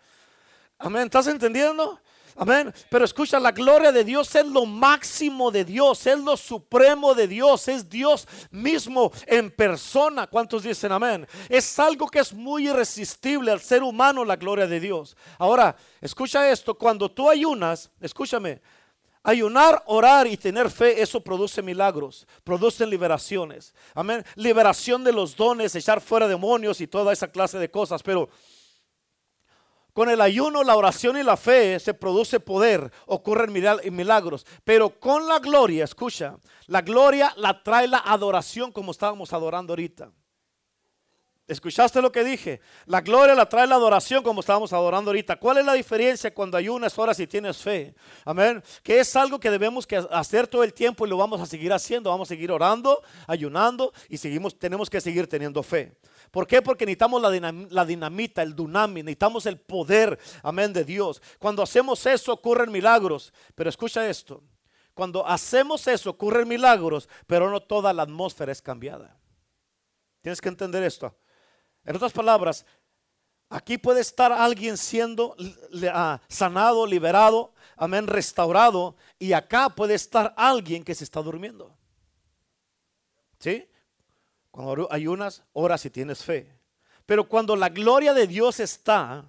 Amén. 0.78 1.06
¿Estás 1.06 1.26
entendiendo? 1.26 2.00
Amén. 2.36 2.72
Pero 2.90 3.04
escucha, 3.04 3.40
la 3.40 3.52
gloria 3.52 3.92
de 3.92 4.04
Dios 4.04 4.34
es 4.36 4.46
lo 4.46 4.66
máximo 4.66 5.52
de 5.52 5.66
Dios, 5.66 6.06
es 6.08 6.18
lo 6.20 6.38
supremo 6.38 7.14
de 7.14 7.28
Dios, 7.28 7.68
es 7.68 7.90
Dios 7.90 8.28
mismo 8.52 9.12
en 9.26 9.52
persona. 9.52 10.28
¿Cuántos 10.28 10.64
dicen 10.64 10.92
amén? 10.92 11.28
Es 11.50 11.78
algo 11.80 12.08
que 12.08 12.20
es 12.20 12.32
muy 12.32 12.70
irresistible 12.70 13.52
al 13.52 13.60
ser 13.60 13.84
humano, 13.84 14.24
la 14.24 14.38
gloria 14.38 14.68
de 14.68 14.80
Dios. 14.80 15.18
Ahora, 15.38 15.76
escucha 16.00 16.50
esto, 16.50 16.78
cuando 16.78 17.12
tú 17.12 17.30
ayunas, 17.30 17.92
escúchame, 18.00 18.62
Ayunar, 19.24 19.84
orar 19.86 20.28
y 20.28 20.38
tener 20.38 20.70
fe, 20.70 21.02
eso 21.02 21.22
produce 21.22 21.62
milagros, 21.62 22.26
producen 22.44 22.90
liberaciones. 22.90 23.74
Amén. 23.94 24.24
Liberación 24.36 25.04
de 25.04 25.12
los 25.12 25.36
dones, 25.36 25.76
echar 25.76 26.00
fuera 26.00 26.28
demonios 26.28 26.80
y 26.80 26.88
toda 26.88 27.12
esa 27.12 27.28
clase 27.28 27.60
de 27.60 27.70
cosas. 27.70 28.02
Pero 28.02 28.30
con 29.92 30.10
el 30.10 30.22
ayuno, 30.22 30.64
la 30.64 30.78
oración 30.78 31.18
y 31.18 31.24
la 31.24 31.36
fe 31.36 31.78
se 31.80 31.94
produce 31.94 32.40
poder, 32.40 32.90
ocurren 33.08 33.52
milagros. 33.52 34.46
Pero 34.64 34.98
con 34.98 35.28
la 35.28 35.40
gloria, 35.40 35.84
escucha, 35.84 36.38
la 36.68 36.82
gloria 36.82 37.34
la 37.36 37.62
trae 37.62 37.88
la 37.88 37.98
adoración 37.98 38.72
como 38.72 38.92
estábamos 38.92 39.34
adorando 39.34 39.74
ahorita. 39.74 40.12
¿Escuchaste 41.50 42.00
lo 42.00 42.12
que 42.12 42.24
dije? 42.24 42.62
La 42.86 43.02
gloria 43.02 43.34
la 43.34 43.50
trae 43.50 43.66
la 43.66 43.74
adoración 43.74 44.22
como 44.22 44.42
estábamos 44.42 44.72
adorando 44.72 45.10
ahorita. 45.10 45.36
¿Cuál 45.38 45.58
es 45.58 45.66
la 45.66 45.74
diferencia 45.74 46.32
cuando 46.32 46.56
ayunas, 46.56 46.96
horas 47.00 47.20
y 47.20 47.26
tienes 47.26 47.58
fe? 47.58 47.96
Amén. 48.24 48.62
Que 48.84 49.00
es 49.00 49.16
algo 49.16 49.40
que 49.40 49.50
debemos 49.50 49.88
que 49.88 49.96
hacer 50.12 50.46
todo 50.46 50.64
el 50.64 50.72
tiempo 50.76 51.08
y 51.08 51.10
lo 51.10 51.18
vamos 51.18 51.42
a 51.42 51.48
seguir 51.48 51.74
haciendo. 51.74 52.12
Vamos 52.12 52.28
a 52.28 52.30
seguir 52.30 52.52
orando, 52.52 53.02
ayunando 53.26 53.92
y 54.10 54.18
seguimos, 54.18 54.60
tenemos 54.60 54.92
que 54.92 55.02
seguir 55.02 55.26
teniendo 55.26 55.64
fe. 55.64 55.98
¿Por 56.30 56.46
qué? 56.46 56.62
Porque 56.62 56.86
necesitamos 56.86 57.20
la, 57.20 57.86
dinamita, 57.86 58.44
el 58.44 58.56
dunami, 58.56 59.02
necesitamos 59.02 59.48
el 59.48 59.60
poder, 59.60 60.20
amén, 60.44 60.72
de 60.72 60.84
Dios. 60.84 61.20
Cuando 61.40 61.64
hacemos 61.64 62.06
eso 62.06 62.32
ocurren 62.32 62.72
milagros. 62.72 63.34
Pero 63.56 63.72
escucha 63.72 64.08
esto, 64.08 64.44
cuando 64.94 65.26
hacemos 65.26 65.88
eso 65.88 66.12
ocurren 66.12 66.48
milagros, 66.48 67.10
pero 67.26 67.50
no 67.50 67.60
toda 67.60 67.92
la 67.92 68.04
atmósfera 68.04 68.52
es 68.52 68.62
cambiada. 68.62 69.18
Tienes 70.22 70.40
que 70.40 70.50
entender 70.50 70.84
esto. 70.84 71.16
En 71.86 71.96
otras 71.96 72.12
palabras, 72.12 72.66
aquí 73.50 73.78
puede 73.78 74.02
estar 74.02 74.32
alguien 74.32 74.78
siendo 74.78 75.36
ah, 75.92 76.22
sanado, 76.28 76.86
liberado, 76.86 77.54
amén, 77.76 78.08
restaurado, 78.08 78.96
y 79.18 79.34
acá 79.34 79.70
puede 79.70 79.96
estar 79.96 80.34
alguien 80.38 80.84
que 80.84 80.96
se 80.96 81.04
está 81.04 81.22
durmiendo. 81.22 81.76
¿Sí? 83.40 83.68
Cuando 84.52 84.88
hay 84.92 85.08
unas 85.08 85.44
horas 85.54 85.86
y 85.86 85.90
tienes 85.90 86.24
fe. 86.24 86.54
Pero 87.06 87.28
cuando 87.28 87.56
la 87.56 87.70
gloria 87.70 88.14
de 88.14 88.28
Dios 88.28 88.60
está, 88.60 89.26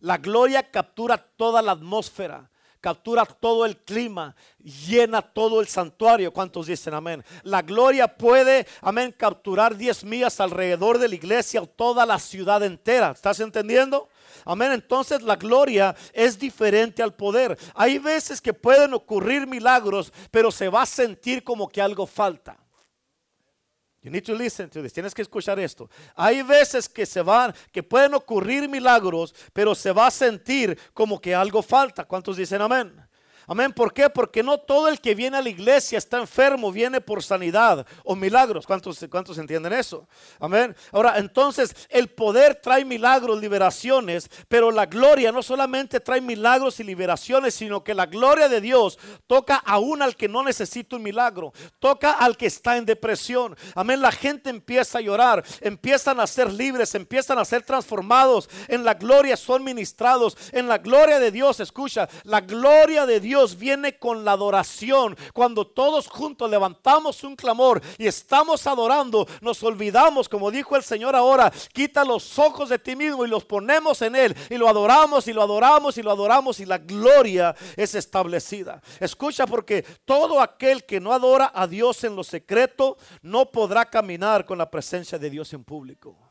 la 0.00 0.16
gloria 0.18 0.70
captura 0.70 1.18
toda 1.18 1.60
la 1.60 1.72
atmósfera 1.72 2.50
captura 2.80 3.24
todo 3.24 3.66
el 3.66 3.76
clima, 3.76 4.34
llena 4.58 5.22
todo 5.22 5.60
el 5.60 5.68
santuario. 5.68 6.32
¿Cuántos 6.32 6.66
dicen 6.66 6.94
amén? 6.94 7.24
La 7.42 7.62
gloria 7.62 8.08
puede, 8.08 8.66
amén, 8.80 9.14
capturar 9.16 9.76
10 9.76 10.04
millas 10.04 10.40
alrededor 10.40 10.98
de 10.98 11.08
la 11.08 11.14
iglesia 11.14 11.62
o 11.62 11.66
toda 11.66 12.06
la 12.06 12.18
ciudad 12.18 12.62
entera. 12.62 13.12
¿Estás 13.12 13.40
entendiendo? 13.40 14.08
Amén. 14.44 14.72
Entonces 14.72 15.22
la 15.22 15.36
gloria 15.36 15.94
es 16.12 16.38
diferente 16.38 17.02
al 17.02 17.14
poder. 17.14 17.58
Hay 17.74 17.98
veces 17.98 18.40
que 18.40 18.54
pueden 18.54 18.94
ocurrir 18.94 19.46
milagros, 19.46 20.12
pero 20.30 20.50
se 20.50 20.68
va 20.68 20.82
a 20.82 20.86
sentir 20.86 21.44
como 21.44 21.68
que 21.68 21.82
algo 21.82 22.06
falta. 22.06 22.56
You 24.02 24.10
need 24.10 24.24
to 24.24 24.34
listen 24.34 24.70
to 24.70 24.82
this. 24.82 24.92
Tienes 24.92 25.12
que 25.12 25.22
escuchar 25.22 25.58
esto. 25.58 25.90
Hay 26.14 26.42
veces 26.42 26.88
que 26.88 27.04
se 27.04 27.20
van, 27.20 27.52
que 27.72 27.82
pueden 27.82 28.14
ocurrir 28.14 28.68
milagros, 28.68 29.34
pero 29.52 29.74
se 29.74 29.90
va 29.90 30.06
a 30.06 30.10
sentir 30.10 30.78
como 30.94 31.20
que 31.20 31.34
algo 31.34 31.62
falta. 31.62 32.04
¿Cuántos 32.04 32.36
dicen 32.36 32.62
amén? 32.62 33.07
Amén. 33.50 33.72
¿Por 33.72 33.94
qué? 33.94 34.10
Porque 34.10 34.42
no 34.42 34.58
todo 34.58 34.88
el 34.88 35.00
que 35.00 35.14
viene 35.14 35.38
a 35.38 35.42
la 35.42 35.48
iglesia 35.48 35.96
está 35.96 36.18
enfermo, 36.18 36.70
viene 36.70 37.00
por 37.00 37.22
sanidad 37.22 37.86
o 38.04 38.14
milagros. 38.14 38.66
¿Cuántos, 38.66 39.02
cuántos 39.10 39.38
entienden 39.38 39.72
eso? 39.72 40.06
Amén. 40.38 40.76
Ahora, 40.92 41.16
entonces, 41.16 41.74
el 41.88 42.08
poder 42.08 42.56
trae 42.56 42.84
milagros, 42.84 43.40
liberaciones, 43.40 44.30
pero 44.48 44.70
la 44.70 44.84
gloria 44.84 45.32
no 45.32 45.42
solamente 45.42 45.98
trae 45.98 46.20
milagros 46.20 46.78
y 46.78 46.84
liberaciones, 46.84 47.54
sino 47.54 47.82
que 47.82 47.94
la 47.94 48.04
gloria 48.04 48.50
de 48.50 48.60
Dios 48.60 48.98
toca 49.26 49.56
aún 49.56 50.02
al 50.02 50.14
que 50.14 50.28
no 50.28 50.42
necesita 50.42 50.96
un 50.96 51.02
milagro, 51.02 51.54
toca 51.78 52.12
al 52.12 52.36
que 52.36 52.46
está 52.46 52.76
en 52.76 52.84
depresión. 52.84 53.56
Amén. 53.74 54.02
La 54.02 54.12
gente 54.12 54.50
empieza 54.50 54.98
a 54.98 55.00
llorar, 55.00 55.42
empiezan 55.62 56.20
a 56.20 56.26
ser 56.26 56.52
libres, 56.52 56.94
empiezan 56.94 57.38
a 57.38 57.46
ser 57.46 57.62
transformados. 57.62 58.50
En 58.68 58.84
la 58.84 58.92
gloria 58.92 59.38
son 59.38 59.64
ministrados. 59.64 60.36
En 60.52 60.68
la 60.68 60.76
gloria 60.76 61.18
de 61.18 61.30
Dios, 61.30 61.60
escucha, 61.60 62.10
la 62.24 62.42
gloria 62.42 63.06
de 63.06 63.20
Dios 63.20 63.37
viene 63.58 63.98
con 63.98 64.24
la 64.24 64.32
adoración. 64.32 65.16
Cuando 65.32 65.66
todos 65.66 66.08
juntos 66.08 66.50
levantamos 66.50 67.22
un 67.24 67.36
clamor 67.36 67.80
y 67.98 68.06
estamos 68.06 68.66
adorando, 68.66 69.26
nos 69.40 69.62
olvidamos, 69.62 70.28
como 70.28 70.50
dijo 70.50 70.76
el 70.76 70.82
Señor 70.82 71.14
ahora, 71.14 71.52
quita 71.72 72.04
los 72.04 72.38
ojos 72.38 72.68
de 72.68 72.78
ti 72.78 72.96
mismo 72.96 73.24
y 73.24 73.28
los 73.28 73.44
ponemos 73.44 74.02
en 74.02 74.16
Él 74.16 74.36
y 74.50 74.56
lo 74.56 74.68
adoramos 74.68 75.28
y 75.28 75.32
lo 75.32 75.42
adoramos 75.42 75.98
y 75.98 76.02
lo 76.02 76.10
adoramos 76.10 76.60
y 76.60 76.66
la 76.66 76.78
gloria 76.78 77.54
es 77.76 77.94
establecida. 77.94 78.82
Escucha 79.00 79.46
porque 79.46 79.82
todo 80.04 80.40
aquel 80.40 80.84
que 80.84 81.00
no 81.00 81.12
adora 81.12 81.52
a 81.54 81.66
Dios 81.66 82.02
en 82.04 82.16
lo 82.16 82.24
secreto 82.24 82.96
no 83.22 83.46
podrá 83.46 83.84
caminar 83.86 84.44
con 84.44 84.58
la 84.58 84.70
presencia 84.70 85.18
de 85.18 85.30
Dios 85.30 85.52
en 85.52 85.64
público 85.64 86.27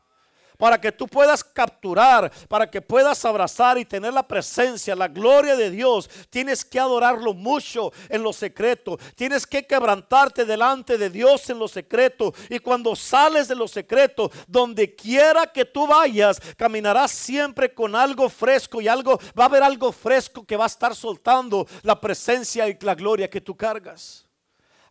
para 0.58 0.78
que 0.80 0.92
tú 0.92 1.06
puedas 1.06 1.42
capturar, 1.42 2.30
para 2.48 2.70
que 2.70 2.82
puedas 2.82 3.24
abrazar 3.24 3.78
y 3.78 3.84
tener 3.84 4.12
la 4.12 4.26
presencia, 4.26 4.94
la 4.94 5.08
gloria 5.08 5.56
de 5.56 5.70
Dios, 5.70 6.10
tienes 6.28 6.64
que 6.64 6.78
adorarlo 6.78 7.32
mucho 7.32 7.92
en 8.08 8.22
lo 8.22 8.32
secreto. 8.32 8.98
Tienes 9.14 9.46
que 9.46 9.66
quebrantarte 9.66 10.44
delante 10.44 10.98
de 10.98 11.08
Dios 11.08 11.48
en 11.48 11.58
lo 11.58 11.68
secreto. 11.68 12.34
Y 12.50 12.58
cuando 12.58 12.94
sales 12.96 13.48
de 13.48 13.54
lo 13.54 13.68
secreto, 13.68 14.30
donde 14.46 14.94
quiera 14.94 15.46
que 15.46 15.64
tú 15.64 15.86
vayas, 15.86 16.40
caminarás 16.56 17.12
siempre 17.12 17.72
con 17.72 17.94
algo 17.94 18.28
fresco 18.28 18.80
y 18.80 18.88
algo, 18.88 19.18
va 19.38 19.44
a 19.44 19.46
haber 19.46 19.62
algo 19.62 19.92
fresco 19.92 20.44
que 20.44 20.56
va 20.56 20.64
a 20.64 20.66
estar 20.66 20.94
soltando 20.94 21.66
la 21.82 22.00
presencia 22.00 22.68
y 22.68 22.76
la 22.80 22.94
gloria 22.94 23.30
que 23.30 23.40
tú 23.40 23.56
cargas. 23.56 24.27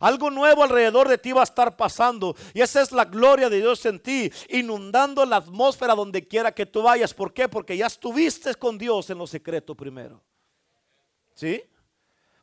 Algo 0.00 0.30
nuevo 0.30 0.62
alrededor 0.62 1.08
de 1.08 1.18
ti 1.18 1.32
va 1.32 1.40
a 1.40 1.44
estar 1.44 1.76
pasando. 1.76 2.36
Y 2.54 2.60
esa 2.60 2.80
es 2.82 2.92
la 2.92 3.04
gloria 3.04 3.48
de 3.48 3.58
Dios 3.58 3.84
en 3.86 4.00
ti, 4.00 4.30
inundando 4.48 5.24
la 5.24 5.36
atmósfera 5.36 5.94
donde 5.94 6.26
quiera 6.26 6.52
que 6.52 6.66
tú 6.66 6.82
vayas. 6.82 7.14
¿Por 7.14 7.32
qué? 7.32 7.48
Porque 7.48 7.76
ya 7.76 7.86
estuviste 7.86 8.54
con 8.54 8.78
Dios 8.78 9.10
en 9.10 9.18
lo 9.18 9.26
secreto 9.26 9.74
primero. 9.74 10.22
¿Sí? 11.34 11.62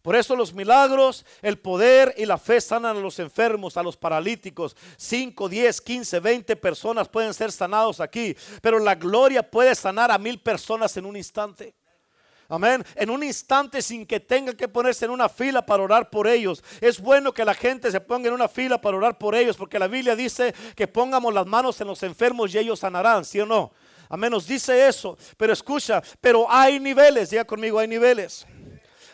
Por 0.06 0.16
eso 0.16 0.36
los 0.36 0.54
milagros, 0.54 1.26
el 1.42 1.58
poder 1.58 2.14
y 2.16 2.28
la 2.28 2.38
fe 2.38 2.62
sanan 2.62 2.96
a 2.96 3.00
los 3.00 3.18
enfermos, 3.18 3.76
a 3.76 3.82
los 3.82 3.98
paralíticos. 3.98 4.76
5, 4.98 5.50
10, 5.50 5.82
15, 5.82 6.20
20 6.20 6.56
personas 6.58 7.10
pueden 7.10 7.34
ser 7.34 7.52
sanados 7.52 8.00
aquí. 8.00 8.38
Pero 8.62 8.78
la 8.78 8.94
gloria 8.94 9.50
puede 9.50 9.74
sanar 9.74 10.12
a 10.12 10.20
mil 10.20 10.40
personas 10.40 10.96
en 10.98 11.08
un 11.08 11.18
instante. 11.18 11.74
Amén. 12.48 12.84
En 12.96 13.10
un 13.10 13.24
instante 13.24 13.82
sin 13.82 14.06
que 14.06 14.20
tenga 14.20 14.54
que 14.54 14.68
ponerse 14.68 15.06
en 15.06 15.12
una 15.12 15.30
fila 15.30 15.66
para 15.66 15.84
orar 15.84 16.10
por 16.10 16.28
ellos. 16.28 16.64
Es 16.80 17.00
bueno 17.00 17.34
que 17.34 17.44
la 17.44 17.54
gente 17.54 17.92
se 17.92 18.00
ponga 18.00 18.28
en 18.28 18.34
una 18.34 18.48
fila 18.48 18.80
para 18.80 18.98
orar 18.98 19.18
por 19.18 19.36
ellos 19.36 19.58
porque 19.58 19.80
la 19.80 19.88
Biblia 19.88 20.16
dice 20.16 20.54
que 20.76 20.88
pongamos 20.88 21.34
las 21.34 21.46
manos 21.46 21.80
en 21.82 21.88
los 21.88 22.04
enfermos 22.04 22.54
y 22.54 22.60
ellos 22.60 22.80
sanarán, 22.80 23.26
¿sí 23.26 23.40
o 23.40 23.46
no? 23.46 23.72
Amén, 24.10 24.32
nos 24.32 24.46
dice 24.46 24.88
eso. 24.88 25.18
Pero 25.38 25.54
escucha, 25.54 26.02
pero 26.22 26.46
hay 26.50 26.80
niveles, 26.80 27.32
ya 27.32 27.46
conmigo, 27.46 27.80
hay 27.80 27.88
niveles. 27.88 28.46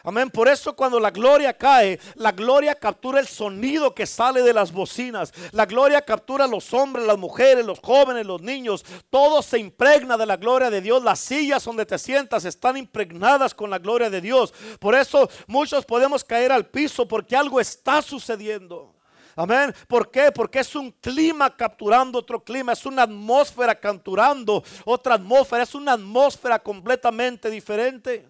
Amén. 0.03 0.29
Por 0.29 0.47
eso 0.47 0.75
cuando 0.75 0.99
la 0.99 1.11
gloria 1.11 1.53
cae, 1.53 1.99
la 2.15 2.31
gloria 2.31 2.75
captura 2.75 3.19
el 3.19 3.27
sonido 3.27 3.93
que 3.93 4.05
sale 4.05 4.41
de 4.41 4.53
las 4.53 4.71
bocinas. 4.71 5.33
La 5.51 5.65
gloria 5.65 6.01
captura 6.01 6.45
a 6.45 6.47
los 6.47 6.73
hombres, 6.73 7.05
las 7.05 7.17
mujeres, 7.17 7.65
los 7.65 7.79
jóvenes, 7.79 8.25
los 8.25 8.41
niños. 8.41 8.83
Todo 9.09 9.41
se 9.41 9.59
impregna 9.59 10.17
de 10.17 10.25
la 10.25 10.37
gloria 10.37 10.69
de 10.69 10.81
Dios. 10.81 11.03
Las 11.03 11.19
sillas 11.19 11.63
donde 11.63 11.85
te 11.85 11.97
sientas 11.99 12.45
están 12.45 12.77
impregnadas 12.77 13.53
con 13.53 13.69
la 13.69 13.79
gloria 13.79 14.09
de 14.09 14.21
Dios. 14.21 14.53
Por 14.79 14.95
eso 14.95 15.29
muchos 15.47 15.85
podemos 15.85 16.23
caer 16.23 16.51
al 16.51 16.65
piso 16.65 17.07
porque 17.07 17.35
algo 17.35 17.59
está 17.59 18.01
sucediendo. 18.01 18.95
Amén. 19.35 19.73
¿Por 19.87 20.11
qué? 20.11 20.31
Porque 20.31 20.59
es 20.59 20.75
un 20.75 20.91
clima 20.91 21.55
capturando 21.55 22.19
otro 22.19 22.43
clima, 22.43 22.73
es 22.73 22.85
una 22.85 23.03
atmósfera 23.03 23.79
capturando 23.79 24.63
otra 24.83 25.15
atmósfera, 25.15 25.63
es 25.63 25.73
una 25.73 25.93
atmósfera 25.93 26.59
completamente 26.59 27.49
diferente. 27.49 28.27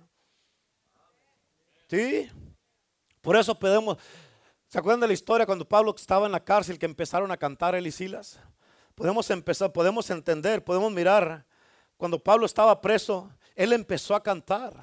¿Sí? 1.91 2.31
Por 3.19 3.35
eso 3.35 3.53
podemos, 3.53 3.97
¿se 4.69 4.79
acuerdan 4.79 5.01
de 5.01 5.07
la 5.07 5.13
historia 5.13 5.45
cuando 5.45 5.67
Pablo 5.67 5.93
estaba 5.93 6.25
en 6.25 6.31
la 6.31 6.41
cárcel 6.41 6.79
que 6.79 6.85
empezaron 6.85 7.29
a 7.31 7.35
cantar 7.35 7.75
él 7.75 7.85
y 7.85 7.91
Silas? 7.91 8.39
Podemos 8.95 9.29
empezar, 9.29 9.73
podemos 9.73 10.09
entender, 10.09 10.63
podemos 10.63 10.89
mirar. 10.89 11.45
Cuando 11.97 12.17
Pablo 12.17 12.45
estaba 12.45 12.79
preso, 12.79 13.29
él 13.55 13.73
empezó 13.73 14.15
a 14.15 14.23
cantar. 14.23 14.73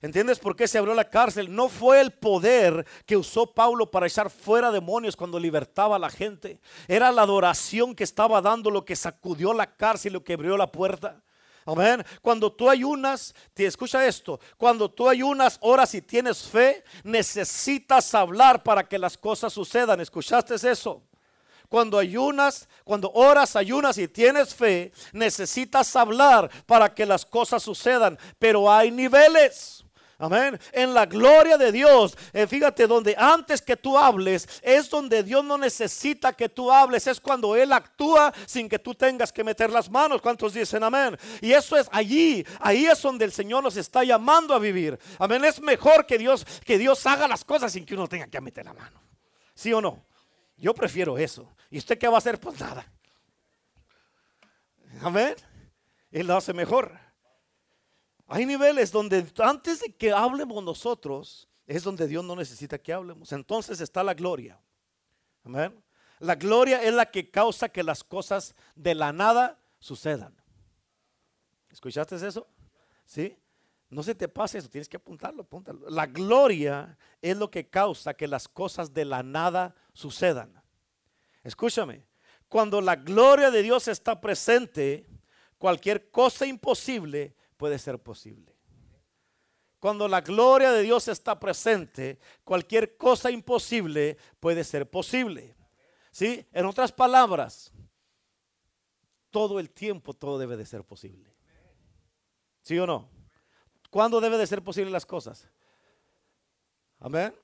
¿Entiendes 0.00 0.40
por 0.40 0.56
qué 0.56 0.66
se 0.66 0.76
abrió 0.76 0.92
la 0.92 1.08
cárcel? 1.08 1.54
No 1.54 1.68
fue 1.68 2.00
el 2.00 2.10
poder 2.10 2.84
que 3.06 3.16
usó 3.16 3.54
Pablo 3.54 3.88
para 3.88 4.08
echar 4.08 4.28
fuera 4.28 4.72
demonios 4.72 5.14
cuando 5.14 5.38
libertaba 5.38 5.94
a 5.94 6.00
la 6.00 6.10
gente. 6.10 6.60
Era 6.88 7.12
la 7.12 7.22
adoración 7.22 7.94
que 7.94 8.02
estaba 8.02 8.42
dando 8.42 8.72
lo 8.72 8.84
que 8.84 8.96
sacudió 8.96 9.54
la 9.54 9.76
cárcel 9.76 10.14
lo 10.14 10.24
que 10.24 10.32
abrió 10.32 10.56
la 10.56 10.72
puerta. 10.72 11.22
Amén. 11.66 12.04
Cuando 12.22 12.52
tú 12.52 12.70
ayunas, 12.70 13.34
te 13.52 13.66
escucha 13.66 14.06
esto. 14.06 14.38
Cuando 14.56 14.88
tú 14.88 15.08
ayunas, 15.08 15.58
oras 15.60 15.94
y 15.94 16.00
tienes 16.00 16.46
fe, 16.46 16.84
necesitas 17.02 18.14
hablar 18.14 18.62
para 18.62 18.88
que 18.88 18.98
las 18.98 19.18
cosas 19.18 19.52
sucedan. 19.52 20.00
¿Escuchaste 20.00 20.54
eso? 20.54 21.02
Cuando 21.68 21.98
ayunas, 21.98 22.68
cuando 22.84 23.10
oras, 23.10 23.56
ayunas 23.56 23.98
y 23.98 24.06
tienes 24.06 24.54
fe, 24.54 24.92
necesitas 25.12 25.96
hablar 25.96 26.48
para 26.66 26.94
que 26.94 27.04
las 27.04 27.26
cosas 27.26 27.64
sucedan. 27.64 28.16
Pero 28.38 28.72
hay 28.72 28.92
niveles. 28.92 29.85
Amén. 30.18 30.58
En 30.72 30.94
la 30.94 31.04
gloria 31.04 31.58
de 31.58 31.70
Dios. 31.70 32.16
Eh, 32.32 32.46
fíjate, 32.46 32.86
donde 32.86 33.14
antes 33.18 33.60
que 33.60 33.76
tú 33.76 33.98
hables 33.98 34.48
es 34.62 34.88
donde 34.88 35.22
Dios 35.22 35.44
no 35.44 35.58
necesita 35.58 36.32
que 36.32 36.48
tú 36.48 36.72
hables. 36.72 37.06
Es 37.06 37.20
cuando 37.20 37.54
Él 37.54 37.70
actúa 37.72 38.32
sin 38.46 38.68
que 38.68 38.78
tú 38.78 38.94
tengas 38.94 39.30
que 39.30 39.44
meter 39.44 39.70
las 39.70 39.90
manos. 39.90 40.22
¿Cuántos 40.22 40.54
dicen 40.54 40.82
amén? 40.82 41.18
Y 41.42 41.52
eso 41.52 41.76
es 41.76 41.88
allí. 41.92 42.46
Ahí 42.60 42.86
es 42.86 43.02
donde 43.02 43.26
el 43.26 43.32
Señor 43.32 43.62
nos 43.62 43.76
está 43.76 44.04
llamando 44.04 44.54
a 44.54 44.58
vivir. 44.58 44.98
Amén. 45.18 45.44
Es 45.44 45.60
mejor 45.60 46.06
que 46.06 46.16
Dios, 46.16 46.46
que 46.64 46.78
Dios 46.78 47.04
haga 47.06 47.28
las 47.28 47.44
cosas 47.44 47.72
sin 47.72 47.84
que 47.84 47.94
uno 47.94 48.08
tenga 48.08 48.26
que 48.26 48.40
meter 48.40 48.64
la 48.64 48.72
mano. 48.72 49.02
¿Sí 49.54 49.72
o 49.74 49.82
no? 49.82 50.02
Yo 50.56 50.74
prefiero 50.74 51.18
eso. 51.18 51.52
¿Y 51.70 51.76
usted 51.76 51.98
qué 51.98 52.08
va 52.08 52.14
a 52.14 52.18
hacer? 52.18 52.40
Pues 52.40 52.58
nada. 52.58 52.90
Amén. 55.02 55.34
Él 56.10 56.26
lo 56.26 56.36
hace 56.36 56.54
mejor. 56.54 57.05
Hay 58.26 58.44
niveles 58.44 58.90
donde 58.90 59.26
antes 59.38 59.80
de 59.80 59.94
que 59.94 60.12
hablemos 60.12 60.62
nosotros, 60.62 61.48
es 61.66 61.82
donde 61.82 62.06
Dios 62.06 62.24
no 62.24 62.36
necesita 62.36 62.78
que 62.78 62.92
hablemos. 62.92 63.32
Entonces 63.32 63.80
está 63.80 64.02
la 64.02 64.14
gloria. 64.14 64.60
Amén. 65.44 65.82
La 66.18 66.34
gloria 66.34 66.82
es 66.82 66.94
la 66.94 67.10
que 67.10 67.30
causa 67.30 67.68
que 67.68 67.82
las 67.82 68.02
cosas 68.02 68.54
de 68.74 68.94
la 68.94 69.12
nada 69.12 69.58
sucedan. 69.78 70.34
¿Escuchaste 71.70 72.16
eso? 72.16 72.48
¿Sí? 73.04 73.36
No 73.88 74.02
se 74.02 74.14
te 74.14 74.26
pase 74.26 74.58
eso, 74.58 74.68
tienes 74.68 74.88
que 74.88 74.96
apuntarlo, 74.96 75.42
apúntalo. 75.42 75.88
La 75.90 76.06
gloria 76.06 76.96
es 77.22 77.36
lo 77.36 77.50
que 77.50 77.68
causa 77.68 78.14
que 78.14 78.26
las 78.26 78.48
cosas 78.48 78.92
de 78.92 79.04
la 79.04 79.22
nada 79.22 79.74
sucedan. 79.92 80.60
Escúchame, 81.44 82.04
cuando 82.48 82.80
la 82.80 82.96
gloria 82.96 83.50
de 83.50 83.62
Dios 83.62 83.86
está 83.86 84.20
presente, 84.20 85.06
cualquier 85.58 86.10
cosa 86.10 86.46
imposible 86.46 87.36
puede 87.56 87.78
ser 87.78 87.98
posible. 87.98 88.54
Cuando 89.78 90.08
la 90.08 90.20
gloria 90.20 90.72
de 90.72 90.82
Dios 90.82 91.08
está 91.08 91.38
presente, 91.38 92.18
cualquier 92.44 92.96
cosa 92.96 93.30
imposible 93.30 94.16
puede 94.40 94.64
ser 94.64 94.88
posible. 94.88 95.54
¿Sí? 96.10 96.46
En 96.52 96.64
otras 96.64 96.92
palabras, 96.92 97.72
todo 99.30 99.60
el 99.60 99.70
tiempo 99.70 100.14
todo 100.14 100.38
debe 100.38 100.56
de 100.56 100.64
ser 100.64 100.82
posible. 100.82 101.30
¿Sí 102.62 102.78
o 102.78 102.86
no? 102.86 103.08
¿Cuándo 103.90 104.20
debe 104.20 104.38
de 104.38 104.46
ser 104.46 104.62
posible 104.62 104.90
las 104.90 105.06
cosas? 105.06 105.48
Amén. 106.98 107.34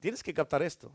Tienes 0.00 0.22
que 0.22 0.34
captar 0.34 0.62
esto. 0.62 0.92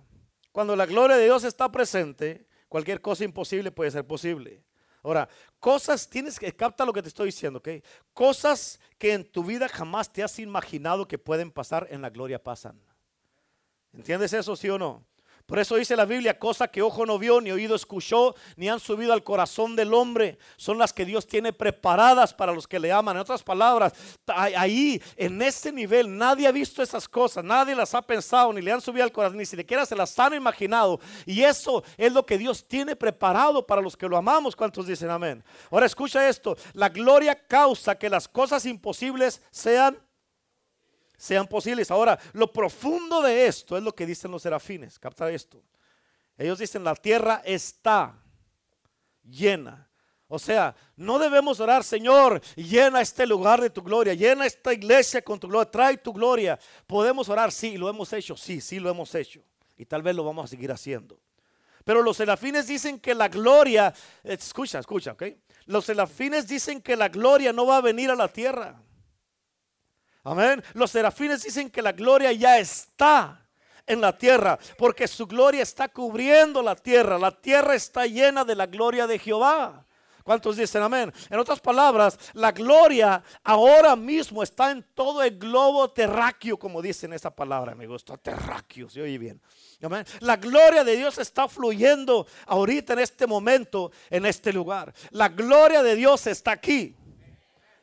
Cuando 0.52 0.76
la 0.76 0.86
gloria 0.86 1.17
de 1.17 1.24
Dios 1.24 1.43
está 1.43 1.72
presente, 1.72 2.46
cualquier 2.69 3.02
cosa 3.02 3.24
imposible 3.24 3.72
puede 3.72 3.91
ser 3.91 4.06
posible. 4.06 4.63
Ahora, 5.03 5.27
cosas, 5.59 6.09
tienes 6.09 6.39
que 6.39 6.55
captar 6.55 6.87
lo 6.87 6.93
que 6.93 7.01
te 7.01 7.09
estoy 7.09 7.27
diciendo, 7.27 7.59
¿ok? 7.59 7.69
Cosas 8.13 8.79
que 8.97 9.13
en 9.13 9.29
tu 9.29 9.43
vida 9.43 9.67
jamás 9.67 10.11
te 10.11 10.23
has 10.23 10.39
imaginado 10.39 11.07
que 11.07 11.17
pueden 11.17 11.51
pasar, 11.51 11.87
en 11.91 12.01
la 12.01 12.09
gloria 12.09 12.41
pasan. 12.41 12.79
¿Entiendes 13.91 14.33
eso, 14.33 14.55
sí 14.55 14.69
o 14.69 14.79
no? 14.79 15.05
Por 15.45 15.60
eso 15.60 15.75
dice 15.75 15.97
la 15.97 16.06
Biblia, 16.06 16.39
cosa 16.39 16.69
que 16.69 16.82
ojo 16.82 17.06
no 17.06 17.19
vio, 17.19 17.41
ni 17.41 17.51
oído 17.51 17.75
escuchó, 17.75 18.34
ni 18.56 18.69
han 18.69 18.79
subido 18.79 19.12
al 19.12 19.23
corazón 19.23 19.75
del 19.75 19.93
hombre, 19.93 20.38
son 20.56 20.77
las 20.77 20.93
que 20.93 21.03
Dios 21.03 21.27
tiene 21.27 21.51
preparadas 21.51 22.34
para 22.34 22.53
los 22.53 22.65
que 22.65 22.79
le 22.79 22.93
aman. 22.93 23.17
En 23.17 23.21
otras 23.21 23.43
palabras, 23.43 23.93
ahí, 24.27 25.01
en 25.17 25.41
ese 25.41 25.73
nivel, 25.73 26.17
nadie 26.17 26.47
ha 26.47 26.51
visto 26.51 26.82
esas 26.82 27.10
cosas, 27.10 27.43
nadie 27.43 27.75
las 27.75 27.93
ha 27.93 28.01
pensado, 28.01 28.53
ni 28.53 28.62
le 28.62 28.71
han 28.71 28.79
subido 28.79 29.03
al 29.03 29.12
corazón, 29.12 29.38
ni 29.38 29.45
siquiera 29.45 29.86
se 29.86 29.97
las 29.97 30.17
han 30.17 30.34
imaginado. 30.34 31.01
Y 31.25 31.43
eso 31.43 31.84
es 31.97 32.13
lo 32.13 32.25
que 32.25 32.38
Dios 32.38 32.65
tiene 32.65 32.95
preparado 32.95 33.67
para 33.67 33.82
los 33.82 33.97
que 33.97 34.08
lo 34.08 34.15
amamos. 34.15 34.56
¿Cuántos 34.56 34.88
dicen 34.88 35.10
amén? 35.10 35.43
Ahora 35.69 35.86
escucha 35.86 36.27
esto, 36.27 36.56
la 36.71 36.88
gloria 36.88 37.36
causa 37.36 37.95
que 37.95 38.10
las 38.10 38.29
cosas 38.29 38.65
imposibles 38.65 39.41
sean 39.51 39.97
sean 41.17 41.47
posibles. 41.47 41.91
Ahora, 41.91 42.19
lo 42.34 42.52
profundo 42.52 43.21
de 43.21 43.47
esto 43.47 43.78
es 43.78 43.84
lo 43.84 43.93
que 43.93 44.06
dicen 44.06 44.32
los 44.32 44.41
serafines. 44.41 44.99
Capta 44.99 45.30
esto. 45.32 45.62
Ellos 46.38 46.60
dicen, 46.60 46.84
la 46.84 46.95
tierra 46.95 47.41
está 47.45 48.19
llena. 49.23 49.89
O 50.28 50.39
sea, 50.39 50.76
no 50.95 51.19
debemos 51.19 51.60
orar, 51.60 51.84
Señor, 51.84 52.41
llena 52.56 53.02
este 53.02 53.28
lugar 53.28 53.62
de 53.62 53.69
tu 53.69 53.84
gloria, 53.84 54.15
llena 54.15 54.47
esta 54.47 54.73
iglesia 54.73 55.21
con 55.21 55.39
tu 55.39 55.47
gloria, 55.47 55.69
trae 55.69 55.97
tu 55.97 56.12
gloria. 56.12 56.60
Podemos 56.88 57.30
orar, 57.30 57.52
sí, 57.52 57.78
lo 57.78 57.88
hemos 57.88 58.12
hecho, 58.13 58.36
sí, 58.36 58.60
sí 58.60 58.80
lo 58.80 58.89
hemos 58.89 59.13
hecho. 59.13 59.43
Y 59.78 59.86
tal 59.86 60.02
vez 60.02 60.15
lo 60.15 60.23
vamos 60.23 60.45
a 60.45 60.47
seguir 60.47 60.71
haciendo. 60.71 61.19
Pero 61.84 62.02
los 62.02 62.17
serafines 62.17 62.67
dicen 62.67 62.99
que 62.99 63.13
la 63.13 63.28
gloria, 63.28 63.93
escucha, 64.23 64.80
escucha, 64.80 65.12
ok. 65.12 65.23
Los 65.65 65.86
serafines 65.86 66.47
dicen 66.47 66.82
que 66.82 66.95
la 66.95 67.10
gloria 67.10 67.54
no 67.54 67.65
va 67.65 67.78
a 67.78 67.82
venir 67.82 68.10
a 68.10 68.15
la 68.15 68.28
tierra. 68.28 68.82
Amén. 70.23 70.63
Los 70.73 70.91
serafines 70.91 71.43
dicen 71.43 71.69
que 71.69 71.81
la 71.81 71.91
gloria 71.91 72.31
ya 72.31 72.57
está 72.57 73.39
en 73.86 73.99
la 73.99 74.17
tierra, 74.17 74.57
porque 74.77 75.07
su 75.07 75.27
gloria 75.27 75.62
está 75.62 75.89
cubriendo 75.89 76.62
la 76.62 76.75
tierra. 76.75 77.17
La 77.17 77.31
tierra 77.31 77.75
está 77.75 78.05
llena 78.05 78.45
de 78.45 78.55
la 78.55 78.65
gloria 78.65 79.07
de 79.07 79.19
Jehová. 79.19 79.86
¿Cuántos 80.23 80.55
dicen 80.55 80.81
amén? 80.81 81.12
En 81.29 81.38
otras 81.38 81.59
palabras, 81.59 82.17
la 82.31 82.53
gloria 82.53 83.21
ahora 83.43 83.97
mismo 83.97 84.41
está 84.41 84.71
en 84.71 84.86
todo 84.93 85.21
el 85.21 85.38
globo 85.38 85.91
terráqueo, 85.91 86.57
como 86.57 86.81
dicen 86.81 87.12
esa 87.12 87.29
palabra, 87.29 87.75
me 87.75 87.88
gusta, 87.88 88.15
terráqueo, 88.15 88.89
se 88.89 89.01
oye 89.01 89.17
bien. 89.17 89.41
Amén. 89.81 90.05
La 90.21 90.38
gloria 90.38 90.86
de 90.86 90.95
Dios 90.95 91.17
está 91.17 91.49
fluyendo 91.49 92.25
ahorita 92.45 92.93
en 92.93 92.99
este 92.99 93.27
momento, 93.27 93.91
en 94.09 94.25
este 94.25 94.53
lugar. 94.53 94.93
La 95.12 95.27
gloria 95.27 95.83
de 95.83 95.97
Dios 95.97 96.25
está 96.27 96.51
aquí. 96.51 96.95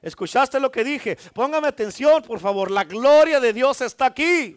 ¿Escuchaste 0.03 0.59
lo 0.59 0.71
que 0.71 0.83
dije? 0.83 1.17
Póngame 1.35 1.69
atención, 1.69 2.23
por 2.23 2.41
favor. 2.41 2.71
La 2.71 2.85
gloria 2.85 3.39
de 3.39 3.53
Dios 3.53 3.81
está 3.83 4.07
aquí. 4.07 4.57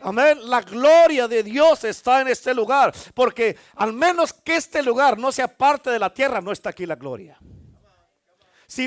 Amén. 0.00 0.38
La 0.48 0.60
gloria 0.60 1.26
de 1.26 1.42
Dios 1.42 1.82
está 1.82 2.20
en 2.20 2.28
este 2.28 2.54
lugar. 2.54 2.94
Porque 3.14 3.56
al 3.74 3.92
menos 3.92 4.32
que 4.32 4.56
este 4.56 4.82
lugar 4.82 5.18
no 5.18 5.32
sea 5.32 5.48
parte 5.48 5.90
de 5.90 5.98
la 5.98 6.12
tierra, 6.12 6.40
no 6.40 6.52
está 6.52 6.70
aquí 6.70 6.86
la 6.86 6.94
gloria. 6.94 7.38
Si, 8.68 8.86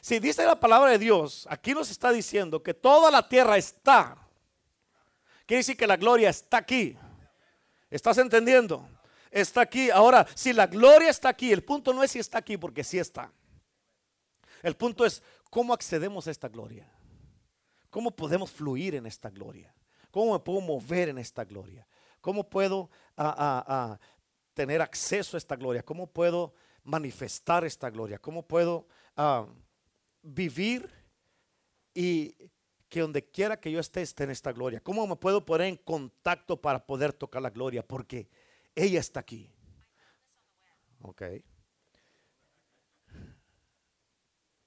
si, 0.00 0.18
dice 0.18 0.44
la 0.44 0.58
palabra 0.58 0.90
de 0.90 0.98
Dios, 0.98 1.46
aquí 1.48 1.72
nos 1.72 1.88
está 1.88 2.10
diciendo 2.10 2.62
que 2.62 2.74
toda 2.74 3.10
la 3.10 3.26
tierra 3.26 3.56
está. 3.56 4.16
Quiere 5.46 5.60
decir 5.60 5.76
que 5.76 5.86
la 5.86 5.96
gloria 5.96 6.28
está 6.28 6.58
aquí. 6.58 6.98
¿Estás 7.88 8.18
entendiendo? 8.18 8.86
Está 9.30 9.62
aquí. 9.62 9.88
Ahora, 9.88 10.26
si 10.34 10.52
la 10.52 10.66
gloria 10.66 11.08
está 11.08 11.30
aquí, 11.30 11.52
el 11.52 11.64
punto 11.64 11.94
no 11.94 12.02
es 12.02 12.10
si 12.10 12.18
está 12.18 12.38
aquí, 12.38 12.58
porque 12.58 12.84
sí 12.84 12.98
está. 12.98 13.32
El 14.62 14.76
punto 14.76 15.04
es 15.04 15.22
cómo 15.50 15.72
accedemos 15.72 16.26
a 16.26 16.30
esta 16.30 16.48
gloria. 16.48 16.90
¿Cómo 17.90 18.10
podemos 18.10 18.50
fluir 18.50 18.94
en 18.94 19.06
esta 19.06 19.30
gloria? 19.30 19.74
¿Cómo 20.10 20.32
me 20.32 20.38
puedo 20.40 20.60
mover 20.60 21.08
en 21.08 21.18
esta 21.18 21.44
gloria? 21.44 21.86
¿Cómo 22.20 22.48
puedo 22.48 22.90
tener 24.54 24.82
acceso 24.82 25.36
a 25.36 25.38
esta 25.38 25.56
gloria? 25.56 25.82
¿Cómo 25.82 26.06
puedo 26.06 26.54
manifestar 26.82 27.64
esta 27.64 27.90
gloria? 27.90 28.18
¿Cómo 28.18 28.46
puedo 28.46 28.86
vivir 30.22 30.90
y 31.94 32.34
que 32.88 33.00
donde 33.00 33.24
quiera 33.24 33.60
que 33.60 33.70
yo 33.70 33.80
esté 33.80 34.02
esté 34.02 34.24
en 34.24 34.30
esta 34.30 34.52
gloria? 34.52 34.80
¿Cómo 34.80 35.06
me 35.06 35.16
puedo 35.16 35.44
poner 35.44 35.68
en 35.68 35.76
contacto 35.76 36.60
para 36.60 36.84
poder 36.84 37.12
tocar 37.12 37.42
la 37.42 37.50
gloria? 37.50 37.86
Porque 37.86 38.28
ella 38.74 39.00
está 39.00 39.20
aquí. 39.20 39.50
Ok. 41.00 41.22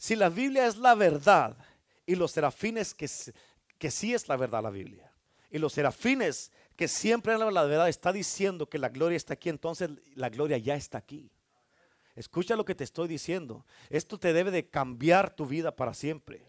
Si 0.01 0.15
la 0.15 0.29
Biblia 0.29 0.65
es 0.65 0.77
la 0.77 0.95
verdad 0.95 1.55
y 2.07 2.15
los 2.15 2.31
serafines 2.31 2.95
que, 2.95 3.07
que 3.77 3.91
sí 3.91 4.15
es 4.15 4.27
la 4.27 4.35
verdad 4.35 4.63
la 4.63 4.71
Biblia 4.71 5.13
y 5.51 5.59
los 5.59 5.73
serafines 5.73 6.51
que 6.75 6.87
siempre 6.87 7.37
la 7.37 7.63
verdad 7.65 7.87
está 7.87 8.11
diciendo 8.11 8.67
que 8.67 8.79
la 8.79 8.89
gloria 8.89 9.15
está 9.15 9.35
aquí, 9.35 9.49
entonces 9.49 9.91
la 10.15 10.29
gloria 10.29 10.57
ya 10.57 10.73
está 10.73 10.97
aquí. 10.97 11.29
Escucha 12.15 12.55
lo 12.55 12.65
que 12.65 12.73
te 12.73 12.83
estoy 12.83 13.07
diciendo. 13.07 13.63
Esto 13.91 14.17
te 14.17 14.33
debe 14.33 14.49
de 14.49 14.67
cambiar 14.67 15.35
tu 15.35 15.45
vida 15.45 15.75
para 15.75 15.93
siempre. 15.93 16.43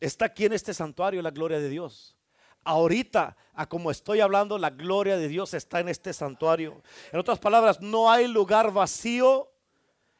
Está 0.00 0.24
aquí 0.24 0.46
en 0.46 0.54
este 0.54 0.72
santuario 0.72 1.20
la 1.20 1.30
gloria 1.30 1.58
de 1.58 1.68
Dios. 1.68 2.16
Ahorita, 2.64 3.36
a 3.52 3.68
como 3.68 3.90
estoy 3.90 4.20
hablando, 4.20 4.56
la 4.56 4.70
gloria 4.70 5.18
de 5.18 5.28
Dios 5.28 5.52
está 5.52 5.80
en 5.80 5.90
este 5.90 6.14
santuario. 6.14 6.82
En 7.12 7.18
otras 7.18 7.38
palabras, 7.38 7.82
no 7.82 8.10
hay 8.10 8.26
lugar 8.28 8.72
vacío 8.72 9.50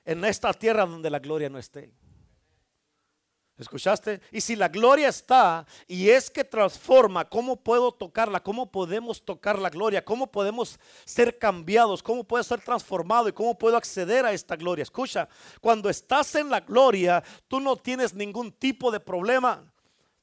en 0.05 0.25
esta 0.25 0.53
tierra 0.53 0.87
donde 0.87 1.11
la 1.11 1.19
gloria 1.19 1.49
no 1.49 1.59
esté. 1.59 1.93
¿Escuchaste? 3.61 4.23
Y 4.33 4.41
si 4.41 4.57
la 4.57 4.69
gloria 4.69 5.09
está 5.09 5.67
y 5.87 6.09
es 6.09 6.31
que 6.31 6.45
transforma, 6.45 7.29
¿cómo 7.29 7.57
puedo 7.57 7.93
tocarla? 7.93 8.43
¿Cómo 8.43 8.73
podemos 8.73 9.23
tocar 9.23 9.59
la 9.59 9.69
gloria? 9.69 10.03
¿Cómo 10.03 10.31
podemos 10.33 10.81
ser 11.05 11.39
cambiados? 11.39 12.03
¿Cómo 12.03 12.25
puedo 12.25 12.43
ser 12.43 12.63
transformado? 12.63 13.29
¿Y 13.29 13.33
cómo 13.33 13.59
puedo 13.59 13.77
acceder 13.77 14.25
a 14.25 14.33
esta 14.33 14.57
gloria? 14.57 14.83
Escucha, 14.83 15.29
cuando 15.61 15.91
estás 15.91 16.35
en 16.37 16.49
la 16.49 16.61
gloria, 16.61 17.23
tú 17.49 17.61
no 17.61 17.77
tienes 17.77 18.15
ningún 18.15 18.51
tipo 18.51 18.91
de 18.91 18.99
problema. 18.99 19.71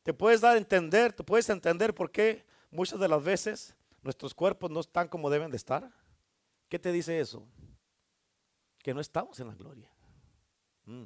Te 0.02 0.16
puedes 0.16 0.42
dar 0.42 0.56
a 0.56 0.58
entender, 0.58 1.13
te 1.13 1.24
puedes 1.24 1.48
entender 1.50 1.94
por 1.94 2.10
qué 2.10 2.44
muchas 2.72 3.00
de 3.00 3.08
las 3.08 3.24
veces 3.24 3.76
nuestros 4.02 4.34
cuerpos 4.34 4.72
no 4.72 4.80
están 4.80 5.08
como 5.10 5.30
deben 5.30 5.52
de 5.52 5.58
estar. 5.58 5.92
¿Qué 6.70 6.80
te 6.80 6.92
dice 6.92 7.20
eso? 7.20 7.46
Que 8.88 8.93
no 8.93 9.02
estamos 9.02 9.38
en 9.41 9.50
la 9.50 9.54
gloria. 9.54 9.91
Mm. 10.86 11.04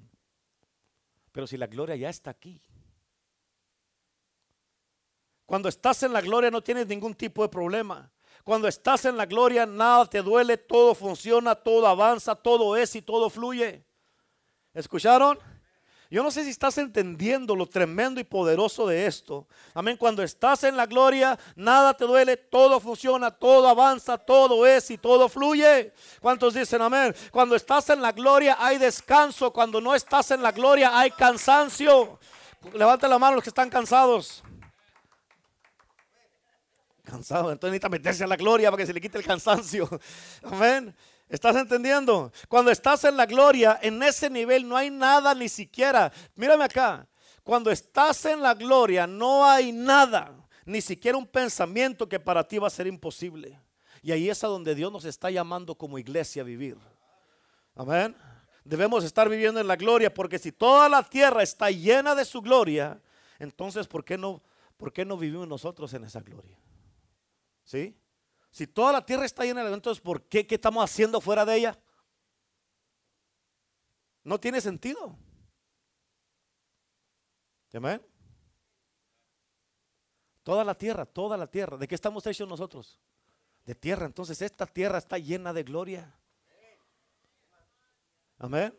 Pero 1.32 1.48
si 1.48 1.58
la 1.58 1.66
gloria 1.66 1.96
ya 1.96 2.12
está 2.12 2.30
aquí. 2.30 2.62
Cuando 5.48 5.68
estás 5.68 6.04
en 6.04 6.14
la 6.14 6.22
gloria 6.22 6.52
no 6.52 6.62
tienes 6.62 6.86
ningún 6.86 7.16
tipo 7.16 7.42
de 7.42 7.50
problema. 7.50 8.12
Cuando 8.44 8.68
estás 8.68 9.06
en 9.06 9.18
la 9.18 9.26
gloria 9.26 9.66
nada 9.66 10.06
te 10.06 10.22
duele, 10.22 10.58
todo 10.58 10.94
funciona, 10.94 11.56
todo 11.56 11.88
avanza, 11.88 12.36
todo 12.36 12.78
es 12.78 12.96
y 12.96 13.02
todo 13.02 13.32
fluye. 13.32 13.84
¿Escucharon? 14.76 15.40
Yo 16.12 16.22
no 16.24 16.30
sé 16.30 16.44
si 16.44 16.50
estás 16.50 16.78
entendiendo 16.78 17.56
lo 17.56 17.66
tremendo 17.66 18.20
y 18.20 18.26
poderoso 18.26 18.86
de 18.86 19.06
esto. 19.06 19.48
Amén. 19.74 19.96
Cuando 19.96 20.22
estás 20.22 20.66
en 20.66 20.76
la 20.76 20.86
gloria, 20.86 21.40
nada 21.56 21.94
te 21.94 22.04
duele, 22.04 22.36
todo 22.36 22.82
funciona, 22.82 23.32
todo 23.32 23.70
avanza, 23.70 24.18
todo 24.18 24.68
es 24.68 24.92
y 24.92 24.98
todo 24.98 25.30
fluye. 25.30 25.94
¿Cuántos 26.20 26.54
dicen 26.54 26.82
amén? 26.82 27.16
Cuando 27.32 27.56
estás 27.56 27.90
en 27.92 28.02
la 28.02 28.12
gloria 28.12 28.58
hay 28.60 28.78
descanso. 28.78 29.54
Cuando 29.54 29.80
no 29.80 29.96
estás 29.96 30.32
en 30.32 30.44
la 30.44 30.52
gloria 30.52 31.00
hay 31.00 31.12
cansancio. 31.12 32.20
Levanta 32.74 33.08
la 33.08 33.18
mano 33.18 33.36
los 33.36 33.44
que 33.44 33.50
están 33.50 33.70
cansados. 33.70 34.44
Cansado, 37.06 37.54
entonces 37.54 37.72
necesita 37.72 37.88
meterse 37.90 38.24
a 38.26 38.28
la 38.28 38.36
gloria 38.36 38.70
para 38.70 38.82
que 38.82 38.88
se 38.88 38.94
le 38.94 39.00
quite 39.00 39.18
el 39.18 39.24
cansancio. 39.24 39.90
Amén. 40.44 40.94
¿Estás 41.32 41.56
entendiendo? 41.56 42.34
Cuando 42.50 42.72
estás 42.72 43.06
en 43.06 43.16
la 43.16 43.26
gloria, 43.26 43.80
en 43.82 44.04
ese 44.04 44.30
nivel 44.30 44.68
no 44.68 44.76
hay 44.76 44.90
nada 44.90 45.34
ni 45.34 45.48
siquiera. 45.48 46.12
Mírame 46.36 46.66
acá. 46.66 47.08
Cuando 47.42 47.72
estás 47.72 48.26
en 48.26 48.42
la 48.42 48.54
gloria, 48.54 49.08
no 49.08 49.46
hay 49.46 49.72
nada, 49.72 50.36
ni 50.66 50.82
siquiera 50.82 51.18
un 51.18 51.26
pensamiento 51.26 52.08
que 52.10 52.20
para 52.20 52.46
ti 52.46 52.58
va 52.58 52.68
a 52.68 52.70
ser 52.70 52.86
imposible. 52.86 53.58
Y 54.02 54.12
ahí 54.12 54.30
es 54.30 54.44
a 54.44 54.48
donde 54.48 54.76
Dios 54.76 54.92
nos 54.92 55.06
está 55.06 55.32
llamando 55.32 55.74
como 55.74 55.98
iglesia 55.98 56.42
a 56.42 56.46
vivir. 56.46 56.78
Amén. 57.76 58.14
Debemos 58.66 59.06
estar 59.06 59.30
viviendo 59.30 59.62
en 59.62 59.68
la 59.68 59.78
gloria 59.78 60.14
porque 60.14 60.38
si 60.38 60.52
toda 60.52 60.90
la 60.90 61.02
tierra 61.02 61.44
está 61.44 61.72
llena 61.72 62.14
de 62.14 62.26
su 62.26 62.42
gloria, 62.42 63.02
entonces 63.40 63.88
¿por 63.88 64.04
qué 64.04 64.18
no, 64.18 64.44
por 64.76 64.92
qué 64.92 65.06
no 65.06 65.16
vivimos 65.16 65.48
nosotros 65.48 65.94
en 65.94 66.04
esa 66.04 66.20
gloria? 66.20 66.58
¿Sí? 67.64 67.96
Si 68.52 68.68
toda 68.68 68.92
la 68.92 69.06
tierra 69.06 69.26
está 69.26 69.44
llena 69.46 69.64
de 69.64 69.74
entonces 69.74 70.02
¿por 70.02 70.24
qué? 70.24 70.46
¿Qué 70.46 70.56
estamos 70.56 70.84
haciendo 70.84 71.22
fuera 71.22 71.46
de 71.46 71.56
ella? 71.56 71.80
No 74.24 74.40
tiene 74.40 74.62
sentido. 74.62 75.18
Amén. 77.74 78.02
Toda 80.44 80.64
la 80.64 80.76
tierra, 80.76 81.06
toda 81.06 81.38
la 81.38 81.48
tierra. 81.48 81.78
¿De 81.78 81.88
qué 81.88 81.96
estamos 81.96 82.26
hechos 82.28 82.48
nosotros? 82.48 83.00
De 83.66 83.74
tierra. 83.74 84.06
Entonces 84.06 84.42
esta 84.42 84.66
tierra 84.66 84.98
está 84.98 85.18
llena 85.18 85.54
de 85.54 85.64
gloria. 85.64 86.14
Amén. 88.38 88.78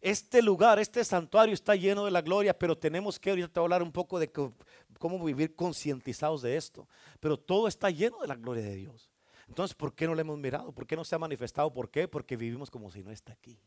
Este 0.00 0.42
lugar, 0.42 0.78
este 0.78 1.04
santuario 1.04 1.54
está 1.54 1.74
lleno 1.74 2.04
de 2.04 2.10
la 2.10 2.22
gloria, 2.22 2.56
pero 2.56 2.78
tenemos 2.78 3.18
que, 3.18 3.30
ahorita 3.30 3.48
te 3.48 3.60
voy 3.60 3.64
a 3.64 3.66
hablar 3.66 3.82
un 3.82 3.90
poco 3.90 4.18
de 4.18 4.30
cómo 4.30 5.24
vivir 5.24 5.56
concientizados 5.56 6.42
de 6.42 6.56
esto. 6.56 6.88
Pero 7.18 7.36
todo 7.36 7.66
está 7.66 7.90
lleno 7.90 8.20
de 8.20 8.28
la 8.28 8.36
gloria 8.36 8.62
de 8.62 8.76
Dios. 8.76 9.10
Entonces, 9.48 9.74
¿por 9.74 9.94
qué 9.94 10.06
no 10.06 10.14
lo 10.14 10.20
hemos 10.20 10.38
mirado? 10.38 10.72
¿Por 10.72 10.86
qué 10.86 10.94
no 10.94 11.04
se 11.04 11.14
ha 11.14 11.18
manifestado? 11.18 11.72
¿Por 11.72 11.90
qué? 11.90 12.06
Porque 12.06 12.36
vivimos 12.36 12.70
como 12.70 12.90
si 12.90 13.02
no 13.02 13.10
está 13.10 13.32
aquí. 13.32 13.58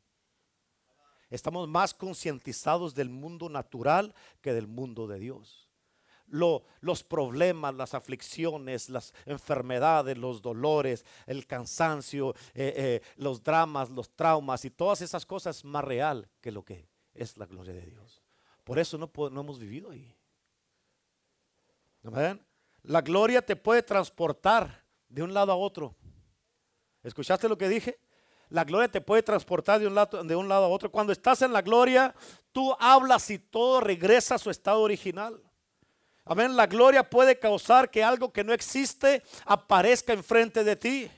Estamos 1.29 1.67
más 1.67 1.93
concientizados 1.93 2.93
del 2.93 3.09
mundo 3.09 3.49
natural 3.49 4.13
que 4.41 4.53
del 4.53 4.67
mundo 4.67 5.07
de 5.07 5.19
Dios. 5.19 5.70
Los 6.31 7.03
problemas, 7.03 7.75
las 7.75 7.93
aflicciones, 7.93 8.89
las 8.89 9.13
enfermedades, 9.25 10.17
los 10.17 10.41
dolores, 10.41 11.05
el 11.27 11.45
cansancio, 11.45 12.33
eh, 12.53 12.73
eh, 12.75 13.01
los 13.17 13.43
dramas, 13.43 13.89
los 13.89 14.09
traumas 14.15 14.65
y 14.65 14.69
todas 14.69 15.01
esas 15.01 15.25
cosas 15.25 15.63
más 15.63 15.83
real 15.83 16.27
que 16.41 16.51
lo 16.51 16.63
que 16.63 16.87
es 17.13 17.37
la 17.37 17.45
gloria 17.45 17.73
de 17.73 17.85
Dios. 17.85 18.21
Por 18.63 18.79
eso 18.79 18.97
no, 18.97 19.11
no 19.29 19.41
hemos 19.41 19.59
vivido 19.59 19.91
ahí. 19.91 20.15
La 22.83 23.01
gloria 23.01 23.45
te 23.45 23.55
puede 23.55 23.83
transportar 23.83 24.83
de 25.07 25.21
un 25.21 25.33
lado 25.33 25.51
a 25.51 25.55
otro. 25.55 25.95
¿Escuchaste 27.03 27.47
lo 27.47 27.57
que 27.57 27.69
dije? 27.69 27.99
La 28.49 28.63
gloria 28.63 28.89
te 28.89 29.01
puede 29.01 29.23
transportar 29.23 29.79
de 29.79 29.87
un, 29.87 29.95
lado, 29.95 30.23
de 30.23 30.35
un 30.35 30.49
lado 30.49 30.65
a 30.65 30.67
otro. 30.67 30.91
Cuando 30.91 31.13
estás 31.13 31.41
en 31.41 31.53
la 31.53 31.61
gloria, 31.61 32.13
tú 32.51 32.75
hablas 32.79 33.29
y 33.29 33.39
todo 33.39 33.79
regresa 33.79 34.35
a 34.35 34.39
su 34.39 34.49
estado 34.49 34.81
original. 34.81 35.41
Amén. 36.25 36.55
La 36.55 36.67
gloria 36.67 37.09
puede 37.09 37.37
causar 37.37 37.89
que 37.89 38.03
algo 38.03 38.31
que 38.31 38.43
no 38.43 38.53
existe 38.53 39.23
aparezca 39.45 40.13
enfrente 40.13 40.63
de 40.63 40.75
ti. 40.75 41.11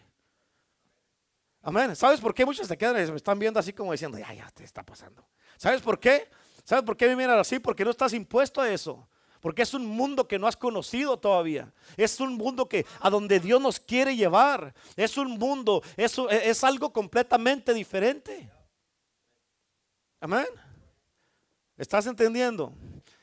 Amén. 1.61 1.95
¿Sabes 1.95 2.19
por 2.19 2.33
qué 2.33 2.45
muchos 2.45 2.67
se 2.67 2.77
quedan 2.77 3.07
y 3.07 3.11
me 3.11 3.17
están 3.17 3.39
viendo 3.39 3.59
así 3.59 3.71
como 3.73 3.91
diciendo, 3.91 4.17
ya, 4.17 4.33
ya 4.33 4.51
te 4.51 4.63
está 4.63 4.83
pasando? 4.83 5.25
¿Sabes 5.57 5.81
por 5.81 5.99
qué? 5.99 6.29
¿Sabes 6.63 6.83
por 6.83 6.97
qué 6.97 7.07
me 7.07 7.15
miran 7.15 7.39
así? 7.39 7.59
Porque 7.59 7.85
no 7.85 7.91
estás 7.91 8.13
impuesto 8.13 8.61
a 8.61 8.69
eso. 8.69 9.07
Porque 9.39 9.61
es 9.61 9.73
un 9.73 9.85
mundo 9.85 10.25
que 10.25 10.39
no 10.39 10.47
has 10.47 10.55
conocido 10.55 11.17
todavía. 11.17 11.73
Es 11.97 12.19
un 12.21 12.35
mundo 12.35 12.69
que 12.69 12.85
a 13.01 13.09
donde 13.09 13.41
Dios 13.41 13.61
nos 13.61 13.79
quiere 13.79 14.15
llevar. 14.15 14.73
Es 14.95 15.17
un 15.17 15.31
mundo, 15.37 15.83
eso 15.97 16.29
es 16.29 16.63
algo 16.63 16.93
completamente 16.93 17.73
diferente. 17.73 18.49
Amén. 20.21 20.47
¿Estás 21.75 22.05
entendiendo? 22.07 22.73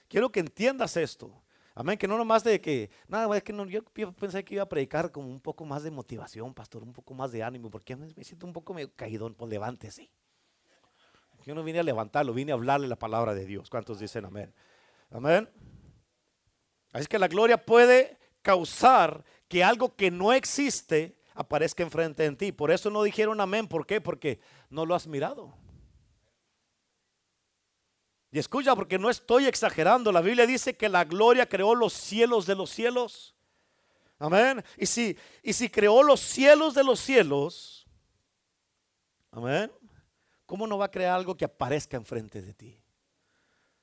Quiero 0.08 0.30
que 0.30 0.40
entiendas 0.40 0.96
esto. 0.98 1.42
Amén, 1.80 1.96
que 1.96 2.06
no 2.06 2.18
nomás 2.18 2.44
de 2.44 2.60
que, 2.60 2.90
nada, 3.08 3.34
es 3.34 3.42
que 3.42 3.54
no, 3.54 3.64
yo 3.64 3.82
pensé 4.12 4.44
que 4.44 4.52
iba 4.52 4.62
a 4.62 4.68
predicar 4.68 5.10
como 5.10 5.28
un 5.28 5.40
poco 5.40 5.64
más 5.64 5.82
de 5.82 5.90
motivación, 5.90 6.52
pastor, 6.52 6.82
un 6.82 6.92
poco 6.92 7.14
más 7.14 7.32
de 7.32 7.42
ánimo, 7.42 7.70
porque 7.70 7.96
me 7.96 8.22
siento 8.22 8.46
un 8.46 8.52
poco 8.52 8.74
medio 8.74 8.94
caído, 8.94 9.32
pues 9.32 9.50
levántese. 9.50 10.10
Yo 11.46 11.54
no 11.54 11.64
vine 11.64 11.78
a 11.78 11.82
levantarlo, 11.82 12.34
vine 12.34 12.52
a 12.52 12.56
hablarle 12.56 12.86
la 12.86 12.96
palabra 12.96 13.32
de 13.32 13.46
Dios. 13.46 13.70
¿Cuántos 13.70 13.98
dicen 13.98 14.26
amén? 14.26 14.52
Amén. 15.10 15.48
Así 16.92 17.06
que 17.06 17.18
la 17.18 17.28
gloria 17.28 17.64
puede 17.64 18.18
causar 18.42 19.24
que 19.48 19.64
algo 19.64 19.96
que 19.96 20.10
no 20.10 20.34
existe 20.34 21.16
aparezca 21.32 21.82
enfrente 21.82 22.24
de 22.24 22.36
ti. 22.36 22.52
Por 22.52 22.70
eso 22.70 22.90
no 22.90 23.02
dijeron 23.02 23.40
amén. 23.40 23.66
¿Por 23.66 23.86
qué? 23.86 24.02
Porque 24.02 24.38
no 24.68 24.84
lo 24.84 24.94
has 24.94 25.06
mirado. 25.06 25.54
Y 28.32 28.38
escucha, 28.38 28.76
porque 28.76 28.98
no 28.98 29.10
estoy 29.10 29.46
exagerando. 29.46 30.12
La 30.12 30.20
Biblia 30.20 30.46
dice 30.46 30.76
que 30.76 30.88
la 30.88 31.04
gloria 31.04 31.48
creó 31.48 31.74
los 31.74 31.92
cielos 31.92 32.46
de 32.46 32.54
los 32.54 32.70
cielos. 32.70 33.34
Amén. 34.18 34.62
Y 34.76 34.86
si, 34.86 35.16
y 35.42 35.52
si 35.52 35.68
creó 35.68 36.02
los 36.02 36.20
cielos 36.20 36.74
de 36.74 36.84
los 36.84 37.00
cielos, 37.00 37.86
amén. 39.32 39.72
¿Cómo 40.46 40.66
no 40.66 40.78
va 40.78 40.86
a 40.86 40.90
crear 40.90 41.14
algo 41.14 41.36
que 41.36 41.44
aparezca 41.44 41.96
enfrente 41.96 42.42
de 42.42 42.54
ti? 42.54 42.79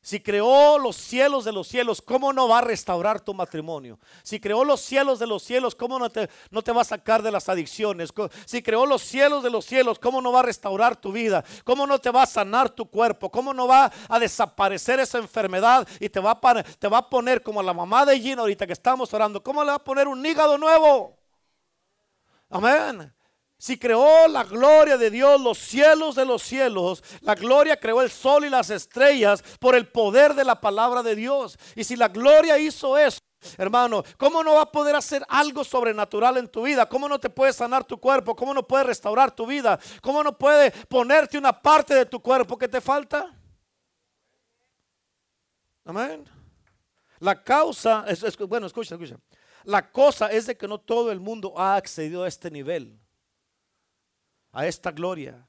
Si 0.07 0.21
creó 0.21 0.79
los 0.79 0.95
cielos 0.95 1.43
de 1.43 1.51
los 1.51 1.67
cielos, 1.67 2.01
¿cómo 2.01 2.31
no 2.31 2.47
va 2.47 2.59
a 2.59 2.61
restaurar 2.61 3.19
tu 3.19 3.33
matrimonio? 3.33 3.99
Si 4.23 4.39
creó 4.39 4.63
los 4.63 4.79
cielos 4.79 5.19
de 5.19 5.27
los 5.27 5.43
cielos, 5.43 5.75
¿cómo 5.75 5.99
no 5.99 6.09
te, 6.09 6.29
no 6.49 6.61
te 6.61 6.71
va 6.71 6.79
a 6.79 6.85
sacar 6.85 7.21
de 7.21 7.29
las 7.29 7.49
adicciones? 7.49 8.13
Si 8.45 8.63
creó 8.63 8.85
los 8.85 9.01
cielos 9.01 9.43
de 9.43 9.49
los 9.49 9.65
cielos, 9.65 9.99
¿cómo 9.99 10.21
no 10.21 10.31
va 10.31 10.39
a 10.39 10.43
restaurar 10.43 10.95
tu 10.95 11.11
vida? 11.11 11.43
¿Cómo 11.65 11.85
no 11.85 11.99
te 11.99 12.09
va 12.09 12.23
a 12.23 12.25
sanar 12.25 12.69
tu 12.69 12.89
cuerpo? 12.89 13.29
¿Cómo 13.29 13.53
no 13.53 13.67
va 13.67 13.91
a 14.07 14.17
desaparecer 14.17 15.01
esa 15.01 15.17
enfermedad 15.17 15.85
y 15.99 16.07
te 16.07 16.21
va 16.21 16.39
a, 16.41 16.63
te 16.63 16.87
va 16.87 16.99
a 16.99 17.09
poner 17.09 17.43
como 17.43 17.61
la 17.61 17.73
mamá 17.73 18.05
de 18.05 18.17
Gina 18.17 18.43
ahorita 18.43 18.65
que 18.65 18.71
estamos 18.71 19.13
orando? 19.13 19.43
¿Cómo 19.43 19.61
le 19.61 19.71
va 19.71 19.75
a 19.75 19.83
poner 19.83 20.07
un 20.07 20.25
hígado 20.25 20.57
nuevo? 20.57 21.19
Amén. 22.49 23.13
Si 23.59 23.79
creó 23.79 24.27
la 24.27 24.43
gloria 24.43 24.97
de 24.97 25.09
Dios, 25.09 25.41
los 25.41 25.57
cielos 25.57 26.13
de 26.15 26.25
los 26.25 26.43
cielos, 26.43 27.03
la 27.21 27.33
gloria 27.33 27.79
creó 27.79 28.03
el 28.03 28.11
sol 28.11 28.45
y 28.45 28.49
las 28.49 28.69
estrellas 28.69 29.43
por 29.59 29.73
el 29.73 29.87
poder 29.87 30.35
de 30.35 30.43
la 30.43 30.61
palabra 30.61 31.01
de 31.01 31.15
Dios. 31.15 31.57
Y 31.75 31.83
si 31.83 31.95
la 31.95 32.07
gloria 32.07 32.59
hizo 32.59 32.95
eso, 32.99 33.19
hermano, 33.57 34.03
¿cómo 34.17 34.43
no 34.43 34.53
va 34.53 34.61
a 34.61 34.71
poder 34.71 34.95
hacer 34.95 35.25
algo 35.27 35.63
sobrenatural 35.63 36.37
en 36.37 36.47
tu 36.47 36.61
vida? 36.61 36.87
¿Cómo 36.87 37.09
no 37.09 37.19
te 37.19 37.31
puede 37.31 37.51
sanar 37.51 37.83
tu 37.83 37.99
cuerpo? 37.99 38.35
¿Cómo 38.35 38.53
no 38.53 38.61
puede 38.61 38.83
restaurar 38.83 39.31
tu 39.31 39.47
vida? 39.47 39.79
¿Cómo 40.01 40.23
no 40.23 40.37
puede 40.37 40.69
ponerte 40.87 41.39
una 41.39 41.59
parte 41.59 41.95
de 41.95 42.05
tu 42.05 42.21
cuerpo 42.21 42.59
que 42.59 42.67
te 42.67 42.79
falta? 42.79 43.35
Amén. 45.83 46.29
La 47.17 47.43
causa, 47.43 48.05
es, 48.07 48.37
bueno, 48.37 48.67
escucha, 48.67 48.93
escucha. 48.93 49.17
La 49.63 49.91
cosa 49.91 50.31
es 50.31 50.45
de 50.45 50.55
que 50.55 50.67
no 50.67 50.77
todo 50.77 51.11
el 51.11 51.19
mundo 51.19 51.57
ha 51.57 51.75
accedido 51.75 52.23
a 52.23 52.27
este 52.27 52.51
nivel 52.51 52.99
a 54.57 54.65
esta 54.65 54.89
gloria. 54.89 55.47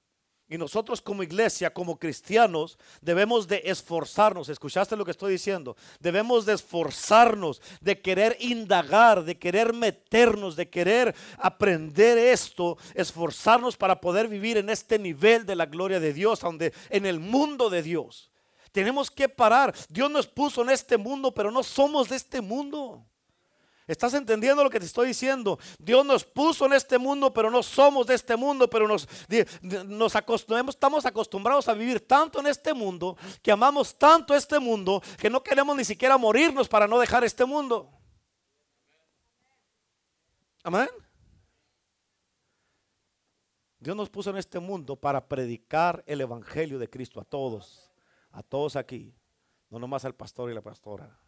Y 0.50 0.58
nosotros 0.58 1.00
como 1.00 1.22
iglesia, 1.22 1.72
como 1.72 1.98
cristianos, 1.98 2.78
debemos 3.00 3.48
de 3.48 3.62
esforzarnos. 3.64 4.50
¿Escuchaste 4.50 4.96
lo 4.96 5.04
que 5.06 5.12
estoy 5.12 5.32
diciendo? 5.32 5.76
Debemos 5.98 6.44
de 6.44 6.52
esforzarnos, 6.52 7.62
de 7.80 8.02
querer 8.02 8.36
indagar, 8.38 9.24
de 9.24 9.38
querer 9.38 9.72
meternos, 9.72 10.56
de 10.56 10.68
querer 10.68 11.14
aprender 11.38 12.18
esto, 12.18 12.76
esforzarnos 12.94 13.78
para 13.78 13.98
poder 13.98 14.28
vivir 14.28 14.58
en 14.58 14.68
este 14.68 14.98
nivel 14.98 15.46
de 15.46 15.56
la 15.56 15.64
gloria 15.64 16.00
de 16.00 16.12
Dios, 16.12 16.40
donde 16.40 16.74
en 16.90 17.06
el 17.06 17.18
mundo 17.18 17.70
de 17.70 17.82
Dios. 17.82 18.30
Tenemos 18.72 19.10
que 19.10 19.30
parar. 19.30 19.74
Dios 19.88 20.10
nos 20.10 20.26
puso 20.26 20.60
en 20.62 20.70
este 20.70 20.98
mundo, 20.98 21.32
pero 21.32 21.50
no 21.50 21.62
somos 21.62 22.10
de 22.10 22.16
este 22.16 22.42
mundo. 22.42 23.06
¿Estás 23.88 24.12
entendiendo 24.12 24.62
lo 24.62 24.68
que 24.68 24.78
te 24.78 24.84
estoy 24.84 25.08
diciendo? 25.08 25.58
Dios 25.78 26.04
nos 26.04 26.22
puso 26.22 26.66
en 26.66 26.74
este 26.74 26.98
mundo, 26.98 27.32
pero 27.32 27.50
no 27.50 27.62
somos 27.62 28.06
de 28.06 28.14
este 28.14 28.36
mundo, 28.36 28.68
pero 28.68 28.86
nos, 28.86 29.08
nos 29.86 30.14
estamos 30.68 31.06
acostumbrados 31.06 31.68
a 31.68 31.72
vivir 31.72 32.06
tanto 32.06 32.38
en 32.38 32.48
este 32.48 32.74
mundo, 32.74 33.16
que 33.42 33.50
amamos 33.50 33.98
tanto 33.98 34.34
este 34.34 34.58
mundo, 34.58 35.02
que 35.18 35.30
no 35.30 35.42
queremos 35.42 35.74
ni 35.74 35.86
siquiera 35.86 36.18
morirnos 36.18 36.68
para 36.68 36.86
no 36.86 36.98
dejar 36.98 37.24
este 37.24 37.46
mundo. 37.46 37.90
Amén. 40.62 40.88
Dios 43.80 43.96
nos 43.96 44.10
puso 44.10 44.28
en 44.28 44.36
este 44.36 44.58
mundo 44.58 44.96
para 44.96 45.26
predicar 45.26 46.04
el 46.06 46.20
Evangelio 46.20 46.78
de 46.78 46.90
Cristo 46.90 47.20
a 47.22 47.24
todos, 47.24 47.90
a 48.32 48.42
todos 48.42 48.76
aquí, 48.76 49.14
no 49.70 49.78
nomás 49.78 50.04
al 50.04 50.14
pastor 50.14 50.50
y 50.50 50.54
la 50.54 50.60
pastora, 50.60 51.18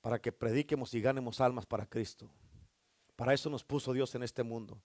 para 0.00 0.18
que 0.18 0.32
prediquemos 0.32 0.94
y 0.94 1.00
ganemos 1.00 1.40
almas 1.40 1.66
para 1.66 1.86
Cristo. 1.86 2.28
Para 3.16 3.34
eso 3.34 3.50
nos 3.50 3.64
puso 3.64 3.92
Dios 3.92 4.14
en 4.14 4.22
este 4.22 4.42
mundo. 4.42 4.80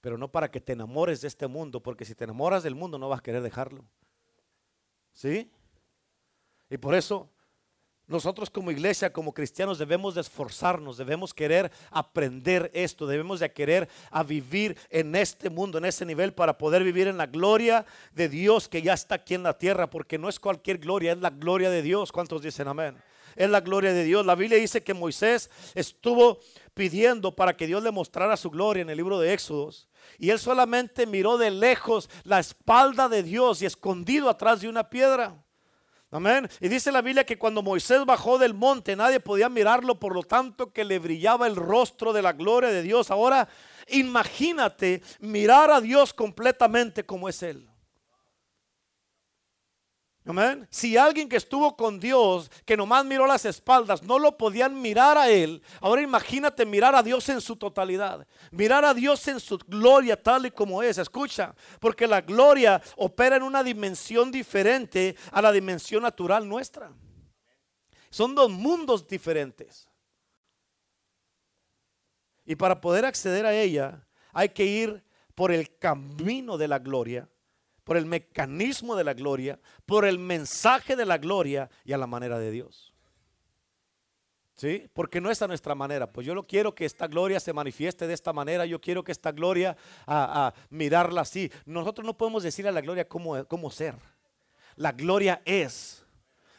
Pero 0.00 0.18
no 0.18 0.30
para 0.30 0.50
que 0.50 0.60
te 0.60 0.72
enamores 0.72 1.20
de 1.20 1.28
este 1.28 1.46
mundo, 1.46 1.80
porque 1.80 2.04
si 2.04 2.14
te 2.14 2.24
enamoras 2.24 2.62
del 2.62 2.74
mundo 2.74 2.98
no 2.98 3.08
vas 3.08 3.20
a 3.20 3.22
querer 3.22 3.42
dejarlo. 3.42 3.84
¿Sí? 5.12 5.50
Y 6.68 6.76
por 6.78 6.94
eso 6.94 7.28
nosotros 8.12 8.50
como 8.50 8.70
iglesia, 8.70 9.12
como 9.12 9.32
cristianos, 9.32 9.78
debemos 9.78 10.14
de 10.14 10.20
esforzarnos, 10.20 10.96
debemos 10.96 11.32
querer 11.32 11.70
aprender 11.90 12.70
esto, 12.74 13.06
debemos 13.06 13.40
de 13.40 13.50
querer 13.52 13.88
a 14.10 14.22
vivir 14.22 14.76
en 14.90 15.14
este 15.14 15.48
mundo, 15.48 15.78
en 15.78 15.84
ese 15.84 16.04
nivel, 16.04 16.34
para 16.34 16.58
poder 16.58 16.82
vivir 16.84 17.08
en 17.08 17.16
la 17.16 17.26
gloria 17.26 17.86
de 18.12 18.28
Dios 18.28 18.68
que 18.68 18.82
ya 18.82 18.92
está 18.92 19.14
aquí 19.16 19.34
en 19.34 19.44
la 19.44 19.56
tierra, 19.56 19.88
porque 19.88 20.18
no 20.18 20.28
es 20.28 20.38
cualquier 20.40 20.78
gloria, 20.78 21.12
es 21.12 21.18
la 21.18 21.30
gloria 21.30 21.70
de 21.70 21.80
Dios. 21.80 22.12
¿Cuántos 22.12 22.42
dicen 22.42 22.68
amén? 22.68 22.96
Es 23.36 23.50
la 23.50 23.60
gloria 23.60 23.92
de 23.92 24.04
Dios. 24.04 24.24
La 24.26 24.34
Biblia 24.34 24.58
dice 24.58 24.82
que 24.82 24.94
Moisés 24.94 25.50
estuvo 25.74 26.40
pidiendo 26.74 27.34
para 27.34 27.56
que 27.56 27.66
Dios 27.66 27.82
le 27.82 27.90
mostrara 27.90 28.36
su 28.36 28.50
gloria 28.50 28.82
en 28.82 28.90
el 28.90 28.96
libro 28.96 29.18
de 29.18 29.32
Éxodos. 29.32 29.88
Y 30.18 30.30
él 30.30 30.38
solamente 30.38 31.06
miró 31.06 31.38
de 31.38 31.50
lejos 31.50 32.08
la 32.24 32.38
espalda 32.38 33.08
de 33.08 33.22
Dios 33.22 33.62
y 33.62 33.66
escondido 33.66 34.28
atrás 34.28 34.60
de 34.60 34.68
una 34.68 34.88
piedra. 34.88 35.42
Amén. 36.10 36.46
Y 36.60 36.68
dice 36.68 36.92
la 36.92 37.00
Biblia 37.00 37.24
que 37.24 37.38
cuando 37.38 37.62
Moisés 37.62 38.04
bajó 38.04 38.36
del 38.36 38.52
monte 38.52 38.94
nadie 38.96 39.18
podía 39.18 39.48
mirarlo, 39.48 39.98
por 39.98 40.14
lo 40.14 40.22
tanto 40.22 40.70
que 40.70 40.84
le 40.84 40.98
brillaba 40.98 41.46
el 41.46 41.56
rostro 41.56 42.12
de 42.12 42.20
la 42.20 42.34
gloria 42.34 42.68
de 42.68 42.82
Dios. 42.82 43.10
Ahora 43.10 43.48
imagínate 43.88 45.02
mirar 45.20 45.70
a 45.70 45.80
Dios 45.80 46.12
completamente 46.12 47.04
como 47.04 47.30
es 47.30 47.42
Él. 47.42 47.71
Amén. 50.24 50.68
Si 50.70 50.96
alguien 50.96 51.28
que 51.28 51.36
estuvo 51.36 51.76
con 51.76 51.98
Dios, 51.98 52.48
que 52.64 52.76
nomás 52.76 53.04
miró 53.04 53.26
las 53.26 53.44
espaldas, 53.44 54.04
no 54.04 54.20
lo 54.20 54.38
podían 54.38 54.80
mirar 54.80 55.18
a 55.18 55.28
Él, 55.28 55.60
ahora 55.80 56.00
imagínate 56.00 56.64
mirar 56.64 56.94
a 56.94 57.02
Dios 57.02 57.28
en 57.28 57.40
su 57.40 57.56
totalidad. 57.56 58.24
Mirar 58.52 58.84
a 58.84 58.94
Dios 58.94 59.26
en 59.26 59.40
su 59.40 59.58
gloria 59.58 60.20
tal 60.20 60.46
y 60.46 60.52
como 60.52 60.80
es. 60.80 60.98
Escucha, 60.98 61.54
porque 61.80 62.06
la 62.06 62.20
gloria 62.20 62.80
opera 62.96 63.36
en 63.36 63.42
una 63.42 63.64
dimensión 63.64 64.30
diferente 64.30 65.16
a 65.32 65.42
la 65.42 65.50
dimensión 65.50 66.04
natural 66.04 66.48
nuestra. 66.48 66.92
Son 68.08 68.32
dos 68.32 68.48
mundos 68.48 69.08
diferentes. 69.08 69.88
Y 72.44 72.54
para 72.54 72.80
poder 72.80 73.04
acceder 73.04 73.44
a 73.44 73.54
ella, 73.54 74.06
hay 74.32 74.50
que 74.50 74.64
ir 74.64 75.04
por 75.34 75.50
el 75.50 75.78
camino 75.78 76.56
de 76.56 76.68
la 76.68 76.78
gloria 76.78 77.28
por 77.84 77.96
el 77.96 78.06
mecanismo 78.06 78.96
de 78.96 79.04
la 79.04 79.14
gloria, 79.14 79.58
por 79.86 80.04
el 80.04 80.18
mensaje 80.18 80.96
de 80.96 81.06
la 81.06 81.18
gloria 81.18 81.70
y 81.84 81.92
a 81.92 81.98
la 81.98 82.06
manera 82.06 82.38
de 82.38 82.50
Dios. 82.50 82.92
¿Sí? 84.54 84.88
Porque 84.92 85.20
no 85.20 85.30
es 85.30 85.42
a 85.42 85.48
nuestra 85.48 85.74
manera. 85.74 86.12
Pues 86.12 86.26
yo 86.26 86.34
lo 86.34 86.46
quiero 86.46 86.74
que 86.74 86.84
esta 86.84 87.08
gloria 87.08 87.40
se 87.40 87.52
manifieste 87.52 88.06
de 88.06 88.14
esta 88.14 88.32
manera. 88.32 88.64
Yo 88.64 88.80
quiero 88.80 89.02
que 89.02 89.10
esta 89.10 89.32
gloria 89.32 89.76
a, 90.06 90.54
mirarla 90.70 91.22
así. 91.22 91.50
Nosotros 91.64 92.06
no 92.06 92.16
podemos 92.16 92.44
decir 92.44 92.68
a 92.68 92.72
la 92.72 92.80
gloria 92.80 93.08
cómo, 93.08 93.44
cómo 93.46 93.70
ser. 93.70 93.96
La 94.76 94.92
gloria 94.92 95.42
es. 95.44 96.04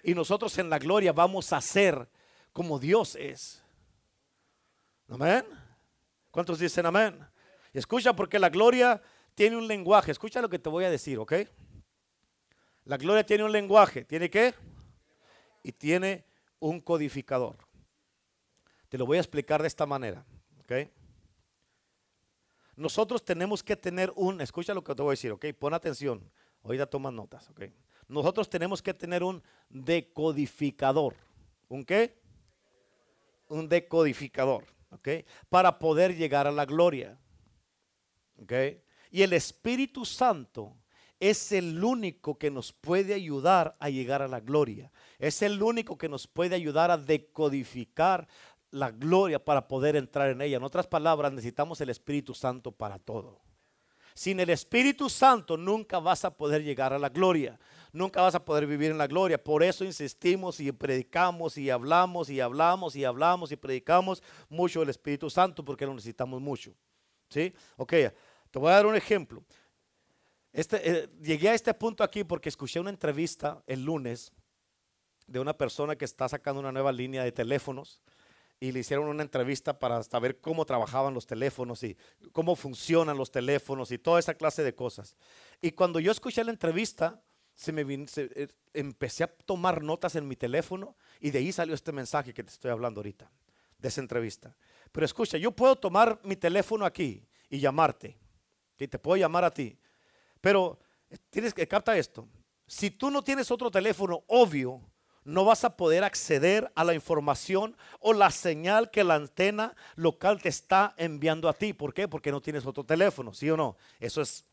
Y 0.04 0.14
nosotros 0.14 0.58
en 0.58 0.70
la 0.70 0.80
gloria 0.80 1.14
vamos 1.14 1.54
a 1.54 1.62
ser 1.62 2.10
como 2.52 2.78
Dios 2.78 3.16
es. 3.16 3.64
Amén. 5.08 5.46
¿Cuántos 6.30 6.60
dicen 6.60 6.86
amén? 6.86 7.20
Y 7.74 7.78
escucha, 7.78 8.14
porque 8.14 8.38
la 8.38 8.50
gloria 8.50 9.02
tiene 9.36 9.58
un 9.58 9.68
lenguaje. 9.68 10.12
Escucha 10.12 10.42
lo 10.42 10.50
que 10.50 10.60
te 10.60 10.70
voy 10.70 10.86
a 10.86 10.90
decir, 10.90 11.20
¿ok? 11.20 11.34
La 12.86 12.98
gloria 12.98 13.26
tiene 13.26 13.44
un 13.44 13.52
lenguaje. 13.52 14.04
¿Tiene 14.04 14.30
qué? 14.30 14.54
Y 15.64 15.72
tiene 15.72 16.26
un 16.60 16.80
codificador. 16.80 17.58
Te 18.90 18.98
lo 18.98 19.06
voy 19.06 19.18
a 19.18 19.22
explicar 19.22 19.62
de 19.62 19.68
esta 19.68 19.86
manera, 19.86 20.26
¿ok? 20.60 20.90
Nosotros 22.76 23.24
tenemos 23.24 23.64
que 23.64 23.76
tener 23.76 24.12
un, 24.16 24.42
escucha 24.42 24.74
lo 24.74 24.84
que 24.84 24.96
te 24.96 25.02
voy 25.02 25.12
a 25.12 25.18
decir, 25.18 25.32
¿ok? 25.32 25.46
Pon 25.58 25.74
atención. 25.74 26.30
Ahorita 26.64 26.86
toma 26.86 27.12
notas, 27.12 27.50
¿ok? 27.50 27.64
Nosotros 28.08 28.50
tenemos 28.50 28.82
que 28.82 28.94
tener 28.94 29.24
un 29.24 29.44
decodificador. 29.70 31.16
¿Un 31.68 31.84
qué? 31.84 32.22
Un 33.48 33.68
decodificador, 33.68 34.66
¿ok? 34.92 35.10
Para 35.50 35.80
poder 35.80 36.16
llegar 36.16 36.48
a 36.48 36.52
la 36.52 36.66
gloria. 36.66 37.18
¿Ok? 38.42 38.54
Y 39.14 39.22
el 39.22 39.34
Espíritu 39.34 40.06
Santo 40.06 40.76
es 41.20 41.52
el 41.52 41.84
único 41.84 42.40
que 42.40 42.50
nos 42.50 42.74
puede 42.74 43.14
ayudar 43.14 43.78
a 43.80 43.92
llegar 43.92 44.24
a 44.24 44.28
la 44.28 44.40
gloria. 44.40 44.92
Es 45.20 45.44
el 45.44 45.62
único 45.62 46.00
que 46.00 46.10
nos 46.10 46.26
puede 46.26 46.56
ayudar 46.56 46.90
a 46.90 46.98
decodificar 46.98 48.28
la 48.72 48.90
gloria 48.90 49.38
para 49.38 49.68
poder 49.68 49.96
entrar 49.96 50.32
en 50.32 50.42
ella. 50.42 50.58
En 50.58 50.64
otras 50.64 50.88
palabras, 50.88 51.32
necesitamos 51.32 51.80
el 51.80 51.92
Espíritu 51.92 52.34
Santo 52.34 52.72
para 52.72 52.98
todo. 52.98 53.40
Sin 54.16 54.40
el 54.40 54.50
Espíritu 54.50 55.12
Santo 55.12 55.58
nunca 55.58 56.00
vas 56.00 56.26
a 56.26 56.36
poder 56.36 56.64
llegar 56.64 56.92
a 56.92 56.98
la 56.98 57.10
gloria. 57.10 57.60
Nunca 57.92 58.24
vas 58.24 58.34
a 58.34 58.44
poder 58.44 58.66
vivir 58.66 58.90
en 58.90 58.98
la 58.98 59.06
gloria. 59.06 59.44
Por 59.44 59.62
eso 59.62 59.86
insistimos 59.86 60.60
y 60.60 60.72
predicamos 60.72 61.56
y 61.60 61.70
hablamos 61.70 62.32
y 62.32 62.40
hablamos 62.40 62.96
y 62.96 63.06
hablamos 63.06 63.52
y 63.52 63.58
predicamos 63.58 64.24
mucho 64.50 64.82
el 64.82 64.90
Espíritu 64.90 65.30
Santo 65.30 65.64
porque 65.64 65.86
lo 65.86 65.94
necesitamos 65.94 66.42
mucho. 66.42 66.74
¿Sí? 67.30 67.54
Ok. 67.78 67.94
Te 68.54 68.60
voy 68.60 68.70
a 68.70 68.76
dar 68.76 68.86
un 68.86 68.96
ejemplo. 68.96 69.44
Este, 70.52 70.88
eh, 70.88 71.10
llegué 71.24 71.50
a 71.50 71.56
este 71.56 71.74
punto 71.74 72.04
aquí 72.04 72.24
porque 72.24 72.50
escuché 72.50 72.80
una 72.80 72.92
entrevista 72.92 73.64
el 73.66 73.84
lunes 73.84 74.32
de 75.26 75.40
una 75.40 75.58
persona 75.58 75.96
que 75.96 76.06
está 76.06 76.30
sacando 76.30 76.60
una 76.60 76.72
nueva 76.72 76.92
línea 76.92 77.24
de 77.24 77.32
teléfonos 77.32 78.00
y 78.60 78.72
le 78.72 78.82
hicieron 78.82 79.08
una 79.08 79.24
entrevista 79.24 79.80
para 79.80 80.04
saber 80.04 80.40
cómo 80.40 80.66
trabajaban 80.66 81.16
los 81.16 81.26
teléfonos 81.26 81.82
y 81.82 81.98
cómo 82.32 82.56
funcionan 82.56 83.18
los 83.18 83.32
teléfonos 83.32 83.92
y 83.92 83.98
toda 83.98 84.20
esa 84.20 84.36
clase 84.36 84.62
de 84.62 84.76
cosas. 84.76 85.16
Y 85.60 85.72
cuando 85.72 86.00
yo 86.00 86.12
escuché 86.12 86.44
la 86.44 86.52
entrevista, 86.52 87.24
eh, 87.66 88.48
empecé 88.76 89.24
a 89.24 89.36
tomar 89.36 89.82
notas 89.82 90.16
en 90.16 90.28
mi 90.28 90.36
teléfono 90.36 90.96
y 91.20 91.32
de 91.32 91.40
ahí 91.40 91.52
salió 91.52 91.74
este 91.74 91.92
mensaje 91.92 92.36
que 92.36 92.44
te 92.44 92.52
estoy 92.52 92.70
hablando 92.70 93.00
ahorita, 93.00 93.32
de 93.80 93.88
esa 93.88 94.00
entrevista. 94.00 94.56
Pero 94.92 95.06
escucha, 95.08 95.40
yo 95.40 95.54
puedo 95.54 95.76
tomar 95.76 96.22
mi 96.24 96.36
teléfono 96.36 96.86
aquí 96.86 97.28
y 97.50 97.60
llamarte 97.60 98.22
que 98.78 98.88
te 98.88 99.00
puedo 99.00 99.18
llamar 99.18 99.44
a 99.44 99.54
ti. 99.54 99.78
Pero 100.42 100.80
tienes 101.30 101.54
que 101.54 101.68
captar 101.68 101.98
esto. 101.98 102.28
Si 102.68 102.92
tú 102.92 103.10
no 103.12 103.24
tienes 103.24 103.52
otro 103.52 103.70
teléfono 103.70 104.24
obvio, 104.28 104.82
no 105.26 105.46
vas 105.46 105.64
a 105.64 105.78
poder 105.78 106.04
acceder 106.04 106.72
a 106.76 106.84
la 106.84 106.94
información 106.94 107.78
o 108.00 108.14
la 108.14 108.32
señal 108.32 108.92
que 108.92 109.04
la 109.04 109.16
antena 109.16 109.76
local 109.96 110.42
te 110.42 110.50
está 110.50 110.94
enviando 110.98 111.48
a 111.48 111.54
ti. 111.54 111.74
¿Por 111.74 111.94
qué? 111.94 112.08
Porque 112.08 112.32
no 112.32 112.42
tienes 112.42 112.66
otro 112.66 112.84
teléfono, 112.84 113.34
¿sí 113.34 113.50
o 113.50 113.58
no? 113.58 113.78
Eso 114.00 114.22
es 114.22 114.46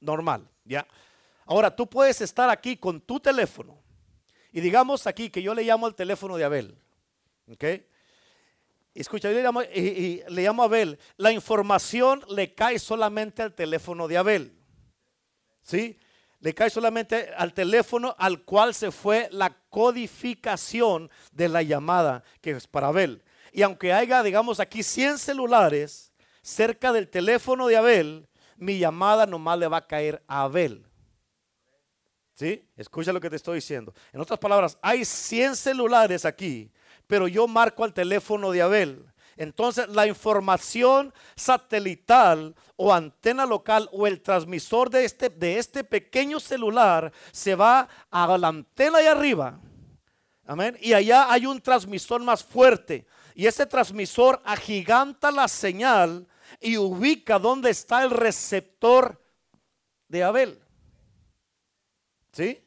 normal, 0.00 0.48
¿ya? 0.64 0.86
Ahora, 1.44 1.74
tú 1.74 1.88
puedes 1.88 2.20
estar 2.20 2.50
aquí 2.50 2.76
con 2.76 3.00
tu 3.00 3.20
teléfono 3.20 3.78
y 4.52 4.60
digamos 4.60 5.06
aquí 5.06 5.30
que 5.30 5.42
yo 5.42 5.54
le 5.54 5.64
llamo 5.64 5.86
al 5.86 5.94
teléfono 5.94 6.36
de 6.36 6.44
Abel, 6.44 6.78
¿ok? 7.50 7.64
Escucha, 8.94 9.30
yo 9.30 9.36
le 9.36 9.42
llamo, 9.42 9.62
y, 9.62 10.22
le 10.28 10.42
llamo 10.42 10.62
a 10.62 10.66
Abel. 10.66 10.98
La 11.16 11.32
información 11.32 12.22
le 12.28 12.54
cae 12.54 12.78
solamente 12.78 13.42
al 13.42 13.54
teléfono 13.54 14.06
de 14.06 14.18
Abel. 14.18 14.52
¿Sí? 15.62 15.98
Le 16.40 16.54
cae 16.54 16.68
solamente 16.68 17.30
al 17.36 17.54
teléfono 17.54 18.14
al 18.18 18.42
cual 18.42 18.74
se 18.74 18.90
fue 18.90 19.28
la 19.30 19.56
codificación 19.70 21.10
de 21.30 21.48
la 21.48 21.62
llamada, 21.62 22.22
que 22.40 22.50
es 22.50 22.66
para 22.66 22.88
Abel. 22.88 23.22
Y 23.52 23.62
aunque 23.62 23.92
haya, 23.92 24.22
digamos, 24.22 24.60
aquí 24.60 24.82
100 24.82 25.18
celulares 25.18 26.12
cerca 26.42 26.92
del 26.92 27.08
teléfono 27.08 27.68
de 27.68 27.76
Abel, 27.76 28.28
mi 28.56 28.78
llamada 28.78 29.24
nomás 29.24 29.58
le 29.58 29.68
va 29.68 29.78
a 29.78 29.86
caer 29.86 30.22
a 30.26 30.42
Abel. 30.42 30.84
¿Sí? 32.34 32.68
Escucha 32.76 33.12
lo 33.12 33.20
que 33.20 33.30
te 33.30 33.36
estoy 33.36 33.56
diciendo. 33.56 33.94
En 34.12 34.20
otras 34.20 34.38
palabras, 34.38 34.76
hay 34.82 35.04
100 35.04 35.56
celulares 35.56 36.24
aquí 36.24 36.72
pero 37.06 37.28
yo 37.28 37.46
marco 37.46 37.84
al 37.84 37.92
teléfono 37.92 38.50
de 38.50 38.62
Abel. 38.62 39.06
Entonces 39.36 39.88
la 39.88 40.06
información 40.06 41.12
satelital 41.34 42.54
o 42.76 42.92
antena 42.92 43.46
local 43.46 43.88
o 43.92 44.06
el 44.06 44.20
transmisor 44.20 44.90
de 44.90 45.04
este, 45.04 45.30
de 45.30 45.58
este 45.58 45.84
pequeño 45.84 46.38
celular 46.38 47.12
se 47.30 47.54
va 47.54 47.88
a 48.10 48.38
la 48.38 48.48
antena 48.48 48.98
de 48.98 49.08
arriba. 49.08 49.58
Amén. 50.46 50.76
Y 50.80 50.92
allá 50.92 51.32
hay 51.32 51.46
un 51.46 51.60
transmisor 51.60 52.20
más 52.22 52.44
fuerte. 52.44 53.06
Y 53.34 53.46
ese 53.46 53.64
transmisor 53.64 54.40
agiganta 54.44 55.30
la 55.30 55.48
señal 55.48 56.26
y 56.60 56.76
ubica 56.76 57.38
dónde 57.38 57.70
está 57.70 58.02
el 58.02 58.10
receptor 58.10 59.20
de 60.08 60.22
Abel. 60.22 60.62
¿Sí? 62.32 62.61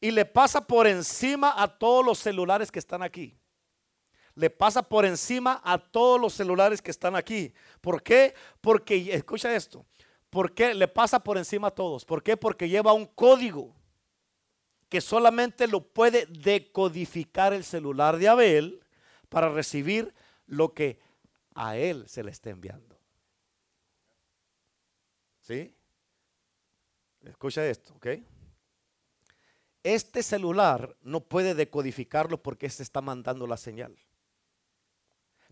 Y 0.00 0.10
le 0.10 0.24
pasa 0.24 0.66
por 0.66 0.86
encima 0.86 1.54
a 1.56 1.78
todos 1.78 2.04
los 2.04 2.18
celulares 2.18 2.70
que 2.70 2.78
están 2.78 3.02
aquí. 3.02 3.36
Le 4.34 4.50
pasa 4.50 4.82
por 4.82 5.04
encima 5.04 5.60
a 5.64 5.78
todos 5.78 6.20
los 6.20 6.32
celulares 6.32 6.80
que 6.80 6.92
están 6.92 7.16
aquí. 7.16 7.52
¿Por 7.80 8.02
qué? 8.02 8.34
Porque, 8.60 9.12
escucha 9.12 9.54
esto, 9.54 9.84
¿por 10.30 10.54
qué 10.54 10.74
le 10.74 10.86
pasa 10.86 11.18
por 11.18 11.36
encima 11.36 11.68
a 11.68 11.74
todos? 11.74 12.04
¿Por 12.04 12.22
qué? 12.22 12.36
Porque 12.36 12.68
lleva 12.68 12.92
un 12.92 13.06
código. 13.06 13.74
que 14.88 15.00
solamente 15.02 15.66
lo 15.66 15.80
puede 15.80 16.24
decodificar 16.26 17.52
el 17.52 17.62
celular 17.62 18.16
de 18.16 18.28
Abel 18.28 18.82
para 19.28 19.50
recibir 19.50 20.14
lo 20.46 20.72
que 20.72 20.98
a 21.54 21.76
él 21.76 22.08
se 22.08 22.22
le 22.22 22.30
está 22.30 22.48
enviando. 22.48 22.98
¿Sí? 25.40 25.74
Escucha 27.22 27.66
esto, 27.66 27.92
¿ok? 27.96 28.06
Este 29.88 30.22
celular 30.22 30.94
no 31.00 31.20
puede 31.20 31.54
decodificarlo 31.54 32.42
porque 32.42 32.68
se 32.68 32.82
está 32.82 33.00
mandando 33.00 33.46
la 33.46 33.56
señal. 33.56 33.96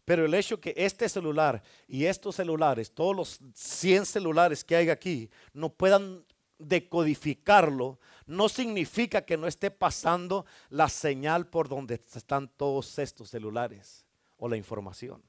Pero 0.04 0.26
el 0.26 0.34
hecho 0.34 0.60
que 0.60 0.74
este 0.76 1.08
celular 1.08 1.62
y 1.88 2.04
estos 2.04 2.36
celulares, 2.36 2.92
todos 2.92 3.16
los 3.16 3.40
100 3.54 4.04
celulares 4.04 4.62
que 4.62 4.76
hay 4.76 4.90
aquí, 4.90 5.30
no 5.54 5.70
puedan 5.70 6.22
decodificarlo, 6.58 7.98
no 8.26 8.50
significa 8.50 9.22
que 9.22 9.38
no 9.38 9.46
esté 9.46 9.70
pasando 9.70 10.44
la 10.68 10.90
señal 10.90 11.46
por 11.46 11.66
donde 11.70 11.94
están 11.94 12.46
todos 12.58 12.98
estos 12.98 13.30
celulares 13.30 14.04
o 14.36 14.50
la 14.50 14.58
información. 14.58 15.22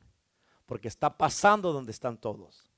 Porque 0.65 0.89
está 0.89 1.17
pasando 1.17 1.71
donde 1.71 1.93
están 1.93 2.17
todos. 2.17 2.69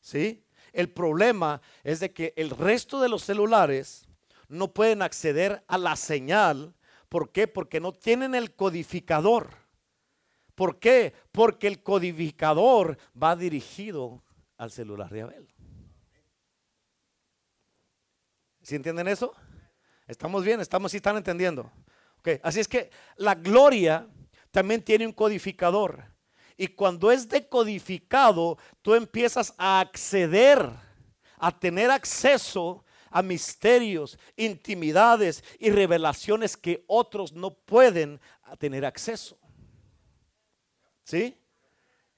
¿Sí? 0.00 0.44
El 0.72 0.90
problema 0.90 1.60
es 1.82 1.98
de 1.98 2.12
que 2.12 2.34
el 2.36 2.50
resto 2.50 3.00
de 3.00 3.08
los 3.08 3.24
celulares 3.24 4.05
no 4.48 4.72
pueden 4.72 5.02
acceder 5.02 5.64
a 5.68 5.78
la 5.78 5.96
señal. 5.96 6.74
¿Por 7.08 7.32
qué? 7.32 7.46
Porque 7.48 7.80
no 7.80 7.92
tienen 7.92 8.34
el 8.34 8.54
codificador. 8.54 9.50
¿Por 10.54 10.78
qué? 10.78 11.14
Porque 11.32 11.66
el 11.66 11.82
codificador 11.82 12.98
va 13.20 13.36
dirigido 13.36 14.24
al 14.56 14.70
celular 14.70 15.10
de 15.10 15.22
Abel. 15.22 15.48
¿Sí 18.62 18.74
entienden 18.74 19.06
eso? 19.06 19.32
¿Estamos 20.06 20.44
bien? 20.44 20.60
¿Estamos 20.60 20.90
sí 20.90 20.96
están 20.96 21.16
entendiendo? 21.16 21.70
Okay. 22.18 22.40
Así 22.42 22.58
es 22.58 22.66
que 22.66 22.90
la 23.16 23.34
gloria 23.34 24.08
también 24.50 24.82
tiene 24.82 25.06
un 25.06 25.12
codificador. 25.12 26.04
Y 26.56 26.68
cuando 26.68 27.12
es 27.12 27.28
decodificado, 27.28 28.56
tú 28.80 28.94
empiezas 28.94 29.54
a 29.58 29.80
acceder, 29.80 30.70
a 31.36 31.58
tener 31.58 31.90
acceso 31.90 32.85
a 33.16 33.22
misterios, 33.22 34.18
intimidades 34.36 35.42
y 35.58 35.70
revelaciones 35.70 36.54
que 36.54 36.84
otros 36.86 37.32
no 37.32 37.54
pueden 37.54 38.20
tener 38.58 38.84
acceso. 38.84 39.38
¿Sí? 41.02 41.34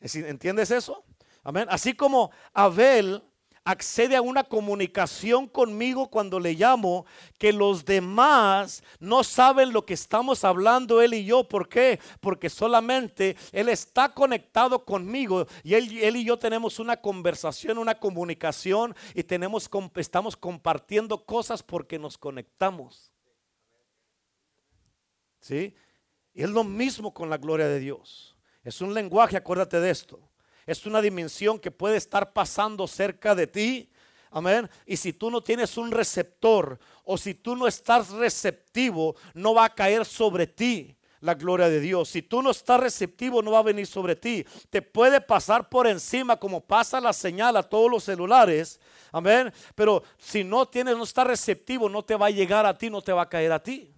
¿Entiendes 0.01 0.73
eso? 0.73 1.05
Amén. 1.45 1.69
Así 1.71 1.95
como 1.95 2.33
Abel 2.53 3.23
accede 3.69 4.17
a 4.17 4.23
una 4.23 4.45
comunicación 4.45 5.47
conmigo 5.47 6.09
cuando 6.09 6.41
le 6.41 6.55
llamo, 6.55 7.05
que 7.37 7.53
los 7.53 7.85
demás 7.85 8.83
no 8.99 9.23
saben 9.23 9.75
lo 9.75 9.85
que 9.85 9.93
estamos 9.93 10.43
hablando 10.43 11.03
él 11.03 11.13
y 11.13 11.27
yo. 11.27 11.45
¿Por 11.47 11.69
qué? 11.69 12.01
Porque 12.21 12.49
solamente 12.49 13.37
él 13.53 13.69
está 13.69 14.15
conectado 14.15 14.87
conmigo 14.87 15.47
y 15.63 15.75
él, 15.75 15.99
él 15.99 16.17
y 16.17 16.25
yo 16.25 16.39
tenemos 16.39 16.79
una 16.79 16.97
conversación, 16.97 17.77
una 17.77 17.99
comunicación 17.99 18.97
y 19.15 19.23
tenemos, 19.23 19.69
estamos 19.97 20.35
compartiendo 20.35 21.27
cosas 21.27 21.63
porque 21.63 21.99
nos 21.99 22.17
conectamos. 22.17 23.13
¿Sí? 25.41 25.75
Y 26.33 26.43
es 26.43 26.49
lo 26.49 26.65
mismo 26.65 27.13
con 27.13 27.29
la 27.29 27.37
gloria 27.37 27.69
de 27.69 27.81
Dios. 27.81 28.35
Es 28.65 28.81
un 28.81 28.95
lenguaje, 28.95 29.37
acuérdate 29.37 29.79
de 29.79 29.91
esto 29.91 30.29
es 30.69 30.85
una 30.85 31.01
dimensión 31.01 31.59
que 31.59 31.71
puede 31.71 31.97
estar 31.97 32.35
pasando 32.35 32.87
cerca 32.87 33.35
de 33.35 33.47
ti. 33.47 33.91
Amén. 34.31 34.69
Y 34.85 34.99
si 34.99 35.15
tú 35.15 35.31
no 35.31 35.41
tienes 35.41 35.79
un 35.79 35.91
receptor 35.91 36.79
o 37.05 37.17
si 37.17 37.33
tú 37.33 37.57
no 37.57 37.67
estás 37.67 38.11
receptivo, 38.11 39.17
no 39.33 39.55
va 39.55 39.65
a 39.65 39.75
caer 39.75 40.05
sobre 40.05 40.47
ti 40.47 40.95
la 41.21 41.33
gloria 41.33 41.71
de 41.71 41.81
Dios. 41.81 42.11
Si 42.11 42.21
tú 42.21 42.43
no 42.43 42.51
estás 42.51 42.81
receptivo, 42.81 43.41
no 43.41 43.53
va 43.53 43.61
a 43.61 43.63
venir 43.63 43.87
sobre 43.87 44.15
ti. 44.15 44.45
Te 44.69 44.83
puede 44.83 45.23
pasar 45.23 45.71
por 45.71 45.87
encima 45.87 46.37
como 46.37 46.61
pasa 46.61 47.01
la 47.01 47.15
señal 47.15 47.57
a 47.57 47.63
todos 47.63 47.91
los 47.91 48.05
celulares. 48.05 48.79
Amén. 49.11 49.51
Pero 49.75 50.03
si 50.19 50.45
no 50.45 50.67
tienes, 50.67 50.99
no 50.99 51.05
estás 51.05 51.27
receptivo, 51.27 51.89
no 51.89 52.05
te 52.05 52.15
va 52.15 52.27
a 52.27 52.31
llegar 52.31 52.67
a 52.67 52.77
ti, 52.77 52.91
no 52.91 53.01
te 53.01 53.15
va 53.15 53.23
a 53.23 53.29
caer 53.31 53.53
a 53.53 53.63
ti. 53.63 53.91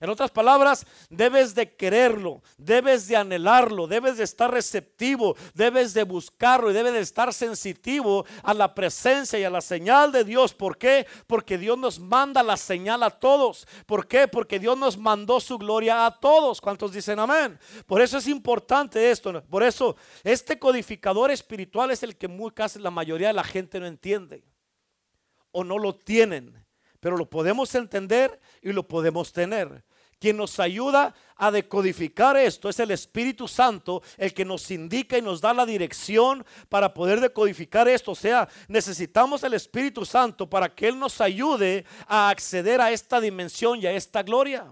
En 0.00 0.08
otras 0.08 0.30
palabras, 0.30 0.86
debes 1.10 1.54
de 1.54 1.76
quererlo, 1.76 2.42
debes 2.56 3.06
de 3.06 3.16
anhelarlo, 3.16 3.86
debes 3.86 4.16
de 4.16 4.24
estar 4.24 4.50
receptivo, 4.50 5.36
debes 5.52 5.92
de 5.92 6.04
buscarlo 6.04 6.70
y 6.70 6.74
debes 6.74 6.94
de 6.94 7.00
estar 7.00 7.34
sensitivo 7.34 8.24
a 8.42 8.54
la 8.54 8.74
presencia 8.74 9.38
y 9.38 9.44
a 9.44 9.50
la 9.50 9.60
señal 9.60 10.10
de 10.10 10.24
Dios. 10.24 10.54
¿Por 10.54 10.78
qué? 10.78 11.06
Porque 11.26 11.58
Dios 11.58 11.76
nos 11.76 12.00
manda 12.00 12.42
la 12.42 12.56
señal 12.56 13.02
a 13.02 13.10
todos. 13.10 13.68
¿Por 13.84 14.08
qué? 14.08 14.26
Porque 14.26 14.58
Dios 14.58 14.78
nos 14.78 14.96
mandó 14.96 15.38
su 15.38 15.58
gloria 15.58 16.06
a 16.06 16.18
todos. 16.18 16.62
¿Cuántos 16.62 16.92
dicen 16.92 17.18
amén? 17.18 17.58
Por 17.84 18.00
eso 18.00 18.16
es 18.16 18.26
importante 18.26 19.10
esto. 19.10 19.42
Por 19.50 19.62
eso 19.62 19.96
este 20.24 20.58
codificador 20.58 21.30
espiritual 21.30 21.90
es 21.90 22.02
el 22.02 22.16
que 22.16 22.26
muy 22.26 22.52
casi 22.52 22.78
la 22.78 22.90
mayoría 22.90 23.28
de 23.28 23.34
la 23.34 23.44
gente 23.44 23.78
no 23.78 23.86
entiende 23.86 24.42
o 25.52 25.62
no 25.62 25.78
lo 25.78 25.94
tienen. 25.94 26.64
Pero 27.00 27.18
lo 27.18 27.28
podemos 27.28 27.74
entender 27.74 28.40
y 28.62 28.72
lo 28.72 28.88
podemos 28.88 29.32
tener. 29.32 29.84
Quien 30.20 30.36
nos 30.36 30.60
ayuda 30.60 31.14
a 31.34 31.50
decodificar 31.50 32.36
esto 32.36 32.68
es 32.68 32.78
el 32.78 32.90
Espíritu 32.90 33.48
Santo, 33.48 34.02
el 34.18 34.34
que 34.34 34.44
nos 34.44 34.70
indica 34.70 35.16
y 35.16 35.22
nos 35.22 35.40
da 35.40 35.54
la 35.54 35.64
dirección 35.64 36.44
para 36.68 36.92
poder 36.92 37.20
decodificar 37.20 37.88
esto. 37.88 38.12
O 38.12 38.14
sea, 38.14 38.46
necesitamos 38.68 39.42
el 39.42 39.54
Espíritu 39.54 40.04
Santo 40.04 40.48
para 40.48 40.68
que 40.68 40.88
Él 40.88 40.98
nos 40.98 41.22
ayude 41.22 41.86
a 42.06 42.28
acceder 42.28 42.82
a 42.82 42.92
esta 42.92 43.18
dimensión 43.18 43.80
y 43.80 43.86
a 43.86 43.92
esta 43.92 44.22
gloria. 44.22 44.66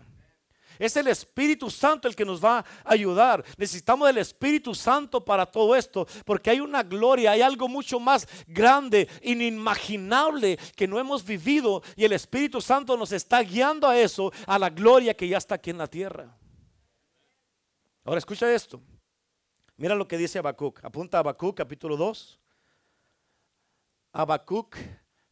Es 0.78 0.96
el 0.96 1.08
Espíritu 1.08 1.70
Santo 1.70 2.08
el 2.08 2.14
que 2.14 2.24
nos 2.24 2.42
va 2.42 2.58
a 2.58 2.64
ayudar. 2.84 3.44
Necesitamos 3.56 4.06
del 4.06 4.18
Espíritu 4.18 4.74
Santo 4.74 5.24
para 5.24 5.46
todo 5.46 5.74
esto, 5.74 6.06
porque 6.24 6.50
hay 6.50 6.60
una 6.60 6.82
gloria, 6.82 7.32
hay 7.32 7.42
algo 7.42 7.68
mucho 7.68 7.98
más 7.98 8.28
grande, 8.46 9.08
inimaginable 9.22 10.58
que 10.76 10.86
no 10.86 10.98
hemos 10.98 11.24
vivido 11.24 11.82
y 11.96 12.04
el 12.04 12.12
Espíritu 12.12 12.60
Santo 12.60 12.96
nos 12.96 13.12
está 13.12 13.40
guiando 13.42 13.88
a 13.88 13.98
eso, 13.98 14.32
a 14.46 14.58
la 14.58 14.70
gloria 14.70 15.14
que 15.14 15.28
ya 15.28 15.38
está 15.38 15.56
aquí 15.56 15.70
en 15.70 15.78
la 15.78 15.86
tierra. 15.86 16.36
Ahora 18.04 18.18
escucha 18.18 18.52
esto. 18.52 18.80
Mira 19.76 19.94
lo 19.94 20.08
que 20.08 20.16
dice 20.16 20.38
Habacuc. 20.38 20.84
Apunta 20.84 21.18
a 21.18 21.20
Habacuc 21.20 21.56
capítulo 21.56 21.96
2. 21.96 22.38
Habacuc 24.12 24.76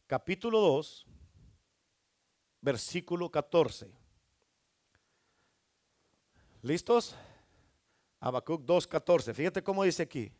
capítulo 0.05 0.61
2, 0.61 1.05
versículo 2.61 3.29
14. 3.29 3.96
¿Listos? 6.67 7.15
Habacuc 8.19 8.65
2.14. 8.65 9.33
Fíjate 9.33 9.63
cómo 9.63 9.85
dice 9.85 10.03
aquí. 10.03 10.33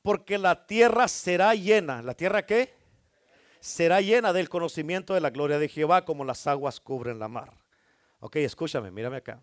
Porque 0.00 0.38
la 0.38 0.64
tierra 0.64 1.08
será 1.08 1.56
llena. 1.56 2.02
¿La 2.02 2.14
tierra 2.14 2.46
qué? 2.46 2.72
Será 3.58 4.00
llena 4.00 4.32
del 4.32 4.48
conocimiento 4.48 5.12
de 5.12 5.20
la 5.20 5.30
gloria 5.30 5.58
de 5.58 5.68
Jehová 5.68 6.04
como 6.04 6.24
las 6.24 6.46
aguas 6.46 6.78
cubren 6.78 7.18
la 7.18 7.26
mar. 7.26 7.52
Ok, 8.20 8.36
escúchame, 8.36 8.92
mírame 8.92 9.16
acá. 9.16 9.42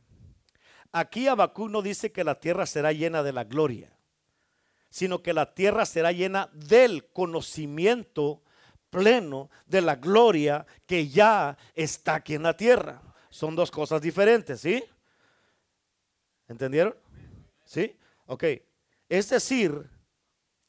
Aquí 0.93 1.27
Habacuc 1.27 1.69
no 1.69 1.81
dice 1.81 2.13
que 2.13 2.23
la 2.23 2.39
tierra 2.39 2.65
será 2.65 2.93
llena 2.93 3.21
de 3.21 3.33
la 3.33 3.43
gloria, 3.43 3.91
sino 4.89 5.21
que 5.21 5.33
la 5.33 5.53
tierra 5.53 5.85
será 5.85 6.13
llena 6.13 6.49
del 6.53 7.11
conocimiento 7.11 8.43
pleno 8.89 9.49
de 9.65 9.81
la 9.81 9.97
gloria 9.97 10.65
que 10.85 11.09
ya 11.09 11.57
está 11.75 12.15
aquí 12.15 12.35
en 12.35 12.43
la 12.43 12.55
tierra. 12.55 13.01
Son 13.29 13.55
dos 13.55 13.71
cosas 13.71 14.01
diferentes, 14.01 14.61
¿sí? 14.61 14.83
¿Entendieron? 16.47 16.95
¿Sí? 17.65 17.97
Ok. 18.25 18.43
Es 19.09 19.29
decir, 19.29 19.89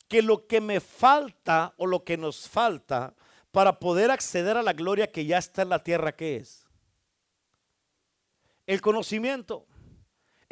que 0.09 0.22
lo 0.22 0.47
que 0.47 0.61
me 0.61 0.81
falta 0.81 1.75
o 1.77 1.87
lo 1.87 2.05
que 2.05 2.16
nos 2.16 2.49
falta 2.49 3.14
para 3.51 3.79
poder 3.79 4.11
acceder 4.11 4.57
a 4.57 4.62
la 4.62 4.72
gloria 4.72 5.11
que 5.11 5.27
ya 5.27 5.39
está 5.39 5.62
en 5.62 5.70
la 5.70 5.83
tierra, 5.83 6.12
¿qué 6.12 6.37
es? 6.37 6.66
El 8.66 8.81
conocimiento 8.81 9.66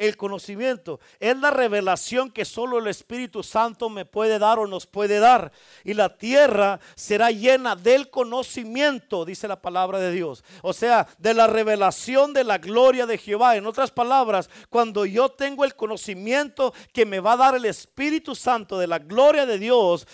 el 0.07 0.17
conocimiento. 0.17 0.99
Es 1.19 1.37
la 1.37 1.51
revelación 1.51 2.31
que 2.31 2.45
solo 2.45 2.79
el 2.79 2.87
Espíritu 2.87 3.43
Santo 3.43 3.89
me 3.89 4.05
puede 4.05 4.39
dar 4.39 4.59
o 4.59 4.67
nos 4.67 4.85
puede 4.85 5.19
dar. 5.19 5.51
Y 5.83 5.93
la 5.93 6.17
tierra 6.17 6.79
será 6.95 7.31
llena 7.31 7.75
del 7.75 8.09
conocimiento, 8.09 9.25
dice 9.25 9.47
la 9.47 9.61
palabra 9.61 9.99
de 9.99 10.11
Dios. 10.11 10.43
O 10.61 10.73
sea, 10.73 11.07
de 11.17 11.33
la 11.33 11.47
revelación 11.47 12.33
de 12.33 12.43
la 12.43 12.57
gloria 12.57 13.05
de 13.05 13.17
Jehová. 13.17 13.55
En 13.55 13.65
otras 13.65 13.91
palabras, 13.91 14.49
cuando 14.69 15.05
yo 15.05 15.29
tengo 15.29 15.65
el 15.65 15.75
conocimiento 15.75 16.73
que 16.91 17.05
me 17.05 17.19
va 17.19 17.33
a 17.33 17.37
dar 17.37 17.55
el 17.55 17.65
Espíritu 17.65 18.35
Santo 18.35 18.77
de 18.77 18.87
la 18.87 18.99
gloria 18.99 19.45
de 19.45 19.57
Dios, 19.57 20.07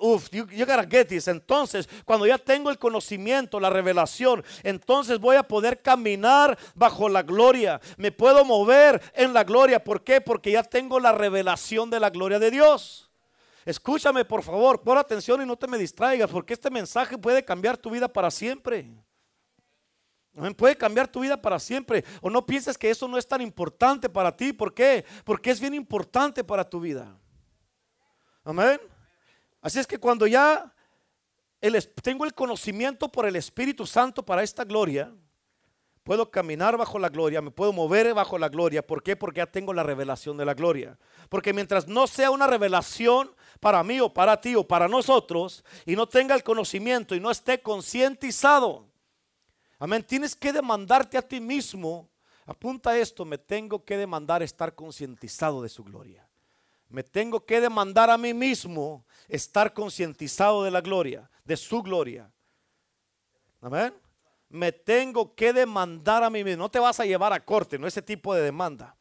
uf, 0.00 0.30
you, 0.30 0.46
gotta 0.46 0.86
get 0.88 1.08
this. 1.08 1.28
Entonces, 1.28 1.88
cuando 2.04 2.26
ya 2.26 2.38
tengo 2.38 2.70
el 2.70 2.78
conocimiento, 2.78 3.60
la 3.60 3.70
revelación, 3.70 4.44
entonces 4.62 5.18
voy 5.18 5.36
a 5.36 5.42
poder 5.42 5.82
caminar 5.82 6.58
bajo 6.74 7.08
la 7.08 7.22
gloria. 7.22 7.80
Me 7.96 8.12
puedo 8.12 8.44
mover 8.44 9.00
en 9.16 9.32
la 9.32 9.44
gloria. 9.44 9.82
¿Por 9.82 10.04
qué? 10.04 10.20
Porque 10.20 10.52
ya 10.52 10.62
tengo 10.62 11.00
la 11.00 11.12
revelación 11.12 11.90
de 11.90 12.00
la 12.00 12.10
gloria 12.10 12.38
de 12.38 12.50
Dios. 12.50 13.10
Escúchame, 13.64 14.24
por 14.24 14.42
favor, 14.42 14.82
pon 14.82 14.96
atención 14.96 15.42
y 15.42 15.46
no 15.46 15.56
te 15.56 15.66
me 15.66 15.76
distraigas, 15.76 16.30
porque 16.30 16.54
este 16.54 16.70
mensaje 16.70 17.18
puede 17.18 17.44
cambiar 17.44 17.76
tu 17.76 17.90
vida 17.90 18.06
para 18.06 18.30
siempre. 18.30 18.88
Puede 20.56 20.76
cambiar 20.76 21.08
tu 21.08 21.20
vida 21.20 21.40
para 21.40 21.58
siempre. 21.58 22.04
O 22.20 22.28
no 22.28 22.44
pienses 22.44 22.76
que 22.76 22.90
eso 22.90 23.08
no 23.08 23.16
es 23.16 23.26
tan 23.26 23.40
importante 23.40 24.08
para 24.08 24.36
ti. 24.36 24.52
¿Por 24.52 24.74
qué? 24.74 25.04
Porque 25.24 25.50
es 25.50 25.58
bien 25.58 25.74
importante 25.74 26.44
para 26.44 26.68
tu 26.68 26.78
vida. 26.78 27.18
Amén. 28.44 28.78
Así 29.62 29.78
es 29.80 29.86
que 29.86 29.98
cuando 29.98 30.26
ya 30.26 30.72
tengo 32.02 32.24
el 32.24 32.34
conocimiento 32.34 33.10
por 33.10 33.26
el 33.26 33.34
Espíritu 33.34 33.86
Santo 33.86 34.24
para 34.24 34.42
esta 34.42 34.62
gloria, 34.64 35.12
puedo 36.06 36.30
caminar 36.30 36.76
bajo 36.76 37.00
la 37.00 37.08
gloria, 37.08 37.42
me 37.42 37.50
puedo 37.50 37.72
mover 37.72 38.14
bajo 38.14 38.38
la 38.38 38.48
gloria. 38.48 38.86
¿Por 38.86 39.02
qué? 39.02 39.16
Porque 39.16 39.38
ya 39.38 39.46
tengo 39.46 39.74
la 39.74 39.82
revelación 39.82 40.36
de 40.36 40.44
la 40.44 40.54
gloria. 40.54 40.96
Porque 41.28 41.52
mientras 41.52 41.88
no 41.88 42.06
sea 42.06 42.30
una 42.30 42.46
revelación 42.46 43.34
para 43.58 43.82
mí 43.82 43.98
o 43.98 44.14
para 44.14 44.40
ti 44.40 44.54
o 44.54 44.62
para 44.62 44.86
nosotros, 44.86 45.64
y 45.84 45.96
no 45.96 46.06
tenga 46.06 46.36
el 46.36 46.44
conocimiento 46.44 47.16
y 47.16 47.20
no 47.20 47.32
esté 47.32 47.60
concientizado, 47.60 48.86
amén, 49.80 50.04
tienes 50.04 50.36
que 50.36 50.52
demandarte 50.52 51.18
a 51.18 51.22
ti 51.22 51.40
mismo. 51.40 52.08
Apunta 52.46 52.96
esto, 52.96 53.24
me 53.24 53.36
tengo 53.36 53.84
que 53.84 53.96
demandar 53.96 54.44
estar 54.44 54.76
concientizado 54.76 55.60
de 55.60 55.68
su 55.68 55.82
gloria. 55.82 56.24
Me 56.88 57.02
tengo 57.02 57.44
que 57.44 57.60
demandar 57.60 58.10
a 58.10 58.16
mí 58.16 58.32
mismo 58.32 59.04
estar 59.26 59.74
concientizado 59.74 60.62
de 60.62 60.70
la 60.70 60.80
gloria, 60.80 61.28
de 61.44 61.56
su 61.56 61.82
gloria. 61.82 62.30
Amén. 63.60 63.92
Me 64.48 64.72
tengo 64.72 65.34
que 65.34 65.52
demandar 65.52 66.22
a 66.22 66.30
mí 66.30 66.44
mismo. 66.44 66.64
No 66.64 66.70
te 66.70 66.78
vas 66.78 67.00
a 67.00 67.04
llevar 67.04 67.32
a 67.32 67.44
corte, 67.44 67.78
no 67.78 67.86
ese 67.86 68.02
tipo 68.02 68.34
de 68.34 68.42
demanda. 68.42 68.96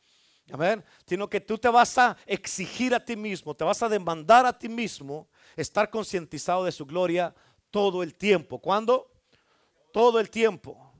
Amén. 0.52 0.84
Sino 1.08 1.30
que 1.30 1.42
tú 1.42 1.58
te 1.58 1.70
vas 1.70 1.98
a 1.98 2.18
exigir 2.26 2.94
a 2.94 3.04
ti 3.04 3.16
mismo, 3.16 3.56
te 3.56 3.64
vas 3.64 3.82
a 3.82 3.90
demandar 3.90 4.46
a 4.46 4.58
ti 4.58 4.70
mismo 4.70 5.28
estar 5.56 5.90
concientizado 5.90 6.64
de 6.66 6.72
su 6.72 6.86
gloria 6.86 7.34
todo 7.72 8.04
el 8.04 8.16
tiempo. 8.16 8.60
¿Cuándo? 8.60 9.12
Todo 9.92 10.20
el 10.20 10.30
tiempo. 10.30 10.92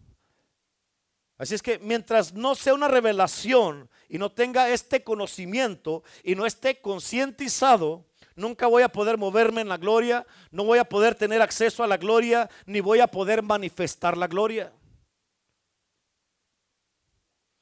Así 1.38 1.54
es 1.54 1.62
que 1.62 1.80
mientras 1.80 2.34
no 2.34 2.56
sea 2.56 2.74
una 2.74 2.88
revelación 2.88 3.90
y 4.08 4.18
no 4.18 4.32
tenga 4.32 4.70
este 4.70 5.04
conocimiento 5.04 6.04
y 6.24 6.34
no 6.36 6.46
esté 6.46 6.80
concientizado, 6.80 8.06
nunca 8.36 8.68
voy 8.68 8.84
a 8.84 8.90
poder 8.90 9.18
moverme 9.18 9.62
en 9.62 9.70
la 9.70 9.78
gloria, 9.78 10.26
no 10.52 10.64
voy 10.64 10.80
a 10.80 10.86
poder 10.86 11.16
tener 11.16 11.42
acceso 11.42 11.84
a 11.84 11.88
la 11.88 11.98
gloria, 11.98 12.50
ni 12.66 12.82
voy 12.82 13.00
a 13.00 13.08
poder 13.08 13.42
manifestar 13.42 14.18
la 14.18 14.28
gloria. 14.28 14.72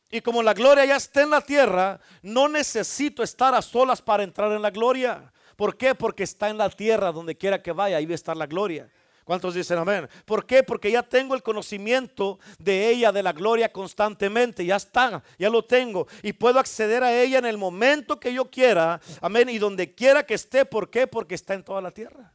Y 0.09 0.21
como 0.21 0.43
la 0.43 0.53
gloria 0.53 0.86
ya 0.86 0.95
está 0.95 1.24
en 1.24 1.32
la 1.32 1.41
tierra, 1.41 1.99
no 2.21 2.47
necesito 2.47 3.24
estar 3.24 3.55
a 3.55 3.61
solas 3.61 4.01
para 4.01 4.24
entrar 4.24 4.51
en 4.51 4.61
la 4.61 4.69
gloria. 4.69 5.34
¿Por 5.55 5.76
qué? 5.76 5.95
Porque 5.95 6.24
está 6.24 6.49
en 6.49 6.57
la 6.57 6.69
tierra, 6.69 7.11
donde 7.11 7.36
quiera 7.36 7.61
que 7.61 7.71
vaya, 7.71 7.97
ahí 7.97 8.05
va 8.05 8.11
a 8.11 8.15
estar 8.15 8.38
la 8.38 8.45
gloria. 8.45 8.91
¿Cuántos 9.24 9.53
dicen 9.53 9.78
amén? 9.78 10.09
¿Por 10.26 10.45
qué? 10.45 10.63
Porque 10.63 10.91
ya 10.91 11.01
tengo 11.01 11.34
el 11.34 11.43
conocimiento 11.43 12.39
de 12.59 12.89
ella, 12.89 13.11
de 13.11 13.24
la 13.24 13.32
gloria 13.32 13.71
constantemente. 13.71 14.65
Ya 14.65 14.76
está, 14.76 15.24
ya 15.39 15.49
lo 15.49 15.63
tengo. 15.63 16.07
Y 16.21 16.34
puedo 16.34 16.59
acceder 16.59 17.03
a 17.03 17.17
ella 17.17 17.38
en 17.38 17.45
el 17.45 17.57
momento 17.57 18.19
que 18.19 18.34
yo 18.34 18.49
quiera. 18.51 18.99
Amén. 19.21 19.47
Y 19.47 19.59
donde 19.59 19.95
quiera 19.95 20.26
que 20.26 20.34
esté. 20.34 20.65
¿Por 20.65 20.89
qué? 20.89 21.07
Porque 21.07 21.36
está 21.36 21.53
en 21.53 21.63
toda 21.63 21.82
la 21.82 21.91
tierra. 21.91 22.34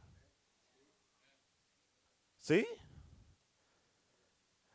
¿Sí? 2.39 2.65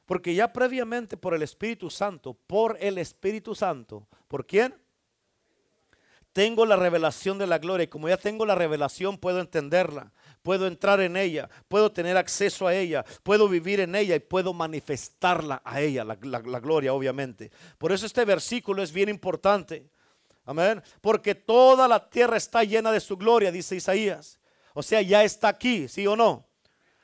Porque 0.07 0.35
ya 0.35 0.53
previamente 0.53 1.17
por 1.17 1.35
el 1.35 1.43
Espíritu 1.43 1.91
Santo, 1.91 2.35
por 2.35 2.77
el 2.81 2.99
Espíritu 2.99 3.55
Santo, 3.55 4.07
¿por 4.29 4.47
quién? 4.47 4.75
Tengo 6.33 6.67
la 6.67 6.77
revelación 6.77 7.39
de 7.39 7.47
la 7.47 7.59
gloria 7.59 7.85
y 7.85 7.89
como 7.89 8.09
ya 8.09 8.17
tengo 8.17 8.45
la 8.45 8.55
revelación 8.55 9.19
puedo 9.19 9.41
entenderla 9.41 10.13
puedo 10.45 10.67
entrar 10.67 11.01
en 11.01 11.17
ella, 11.17 11.49
puedo 11.69 11.91
tener 11.91 12.19
acceso 12.19 12.67
a 12.67 12.75
ella, 12.75 13.03
puedo 13.23 13.49
vivir 13.49 13.81
en 13.81 13.95
ella 13.95 14.15
y 14.15 14.21
puedo 14.21 14.53
manifestarla 14.53 15.63
a 15.65 15.81
ella, 15.81 16.05
la, 16.05 16.15
gloria 16.61 16.93
obviamente. 16.93 17.51
Por 17.79 17.91
eso 17.91 18.05
este 18.05 18.27
versículo 18.27 18.83
es 18.83 18.93
bien 18.93 19.09
importante. 19.09 19.89
Amén. 20.45 20.83
Porque 21.01 21.35
toda 21.35 21.89
la 21.89 22.11
tierra 22.11 22.37
está 22.37 22.63
llena 22.63 22.93
de 22.93 23.01
su 23.01 23.17
gloria, 23.17 23.51
dice 23.51 23.75
Isaías. 23.75 24.39
O 24.75 24.83
sea, 24.83 25.01
ya 25.01 25.25
está 25.25 25.49
aquí, 25.49 25.89
¿sí 25.89 26.07
o 26.07 26.15
no? 26.15 26.47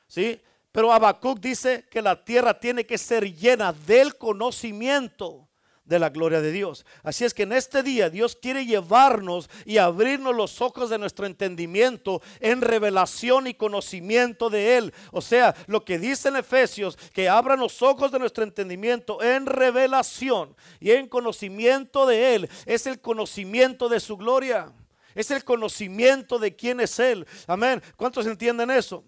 ¿Sí? 0.05 0.39
Pero 0.71 0.93
Habacuc 0.93 1.39
dice 1.39 1.87
que 1.89 2.03
la 2.03 2.23
tierra 2.23 2.59
tiene 2.59 2.85
que 2.85 2.99
ser 2.99 3.35
llena 3.35 3.73
del 3.73 4.17
conocimiento 4.17 5.49
de 5.91 5.99
la 5.99 6.09
gloria 6.09 6.39
de 6.39 6.53
Dios. 6.53 6.85
Así 7.03 7.25
es 7.25 7.33
que 7.33 7.43
en 7.43 7.51
este 7.51 7.83
día 7.83 8.09
Dios 8.09 8.37
quiere 8.41 8.65
llevarnos 8.65 9.49
y 9.65 9.77
abrirnos 9.77 10.33
los 10.33 10.61
ojos 10.61 10.89
de 10.89 10.97
nuestro 10.97 11.25
entendimiento 11.25 12.21
en 12.39 12.61
revelación 12.61 13.45
y 13.45 13.53
conocimiento 13.53 14.49
de 14.49 14.77
Él. 14.77 14.93
O 15.11 15.21
sea, 15.21 15.53
lo 15.67 15.83
que 15.83 15.99
dice 15.99 16.29
en 16.29 16.37
Efesios, 16.37 16.97
que 17.11 17.27
abran 17.27 17.59
los 17.59 17.81
ojos 17.81 18.09
de 18.09 18.19
nuestro 18.19 18.45
entendimiento 18.45 19.21
en 19.21 19.45
revelación 19.45 20.55
y 20.79 20.91
en 20.91 21.09
conocimiento 21.09 22.05
de 22.05 22.35
Él, 22.35 22.49
es 22.65 22.87
el 22.87 23.01
conocimiento 23.01 23.89
de 23.89 23.99
su 23.99 24.15
gloria. 24.15 24.71
Es 25.13 25.29
el 25.29 25.43
conocimiento 25.43 26.39
de 26.39 26.55
quién 26.55 26.79
es 26.79 26.97
Él. 26.99 27.27
Amén. 27.47 27.83
¿Cuántos 27.97 28.25
entienden 28.25 28.71
eso? 28.71 29.03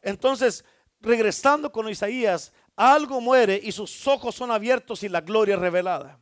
Entonces, 0.00 0.64
regresando 1.00 1.72
con 1.72 1.88
Isaías, 1.88 2.52
algo 2.76 3.20
muere 3.20 3.60
y 3.62 3.72
sus 3.72 4.06
ojos 4.06 4.36
son 4.36 4.52
abiertos 4.52 5.02
y 5.02 5.08
la 5.08 5.20
gloria 5.20 5.56
es 5.56 5.60
revelada. 5.60 6.19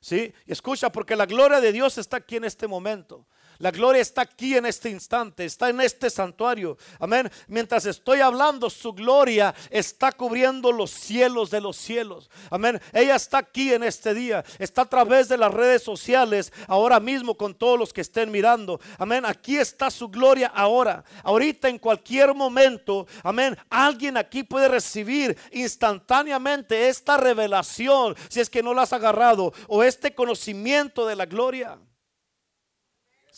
¿Sí? 0.00 0.32
escucha, 0.46 0.90
porque 0.92 1.16
la 1.16 1.26
gloria 1.26 1.60
de 1.60 1.72
Dios 1.72 1.98
está 1.98 2.18
aquí 2.18 2.36
en 2.36 2.44
este 2.44 2.66
momento. 2.68 3.26
La 3.58 3.72
gloria 3.72 4.00
está 4.00 4.22
aquí 4.22 4.56
en 4.56 4.66
este 4.66 4.88
instante, 4.88 5.44
está 5.44 5.68
en 5.68 5.80
este 5.80 6.10
santuario. 6.10 6.78
Amén. 7.00 7.28
Mientras 7.48 7.86
estoy 7.86 8.20
hablando, 8.20 8.70
su 8.70 8.92
gloria 8.92 9.52
está 9.68 10.12
cubriendo 10.12 10.70
los 10.70 10.92
cielos 10.92 11.50
de 11.50 11.60
los 11.60 11.76
cielos. 11.76 12.30
Amén. 12.50 12.80
Ella 12.92 13.16
está 13.16 13.38
aquí 13.38 13.72
en 13.72 13.82
este 13.82 14.14
día. 14.14 14.44
Está 14.60 14.82
a 14.82 14.88
través 14.88 15.28
de 15.28 15.36
las 15.36 15.52
redes 15.52 15.82
sociales 15.82 16.52
ahora 16.68 17.00
mismo 17.00 17.36
con 17.36 17.52
todos 17.52 17.76
los 17.76 17.92
que 17.92 18.02
estén 18.02 18.30
mirando. 18.30 18.80
Amén. 18.96 19.24
Aquí 19.26 19.56
está 19.56 19.90
su 19.90 20.08
gloria 20.08 20.52
ahora. 20.54 21.02
Ahorita 21.24 21.68
en 21.68 21.80
cualquier 21.80 22.34
momento. 22.34 23.08
Amén. 23.24 23.58
Alguien 23.70 24.16
aquí 24.16 24.44
puede 24.44 24.68
recibir 24.68 25.36
instantáneamente 25.50 26.88
esta 26.88 27.16
revelación 27.16 28.14
si 28.28 28.38
es 28.38 28.48
que 28.48 28.62
no 28.62 28.72
la 28.72 28.82
has 28.82 28.92
agarrado 28.92 29.52
o 29.66 29.82
este 29.82 30.14
conocimiento 30.14 31.08
de 31.08 31.16
la 31.16 31.26
gloria. 31.26 31.76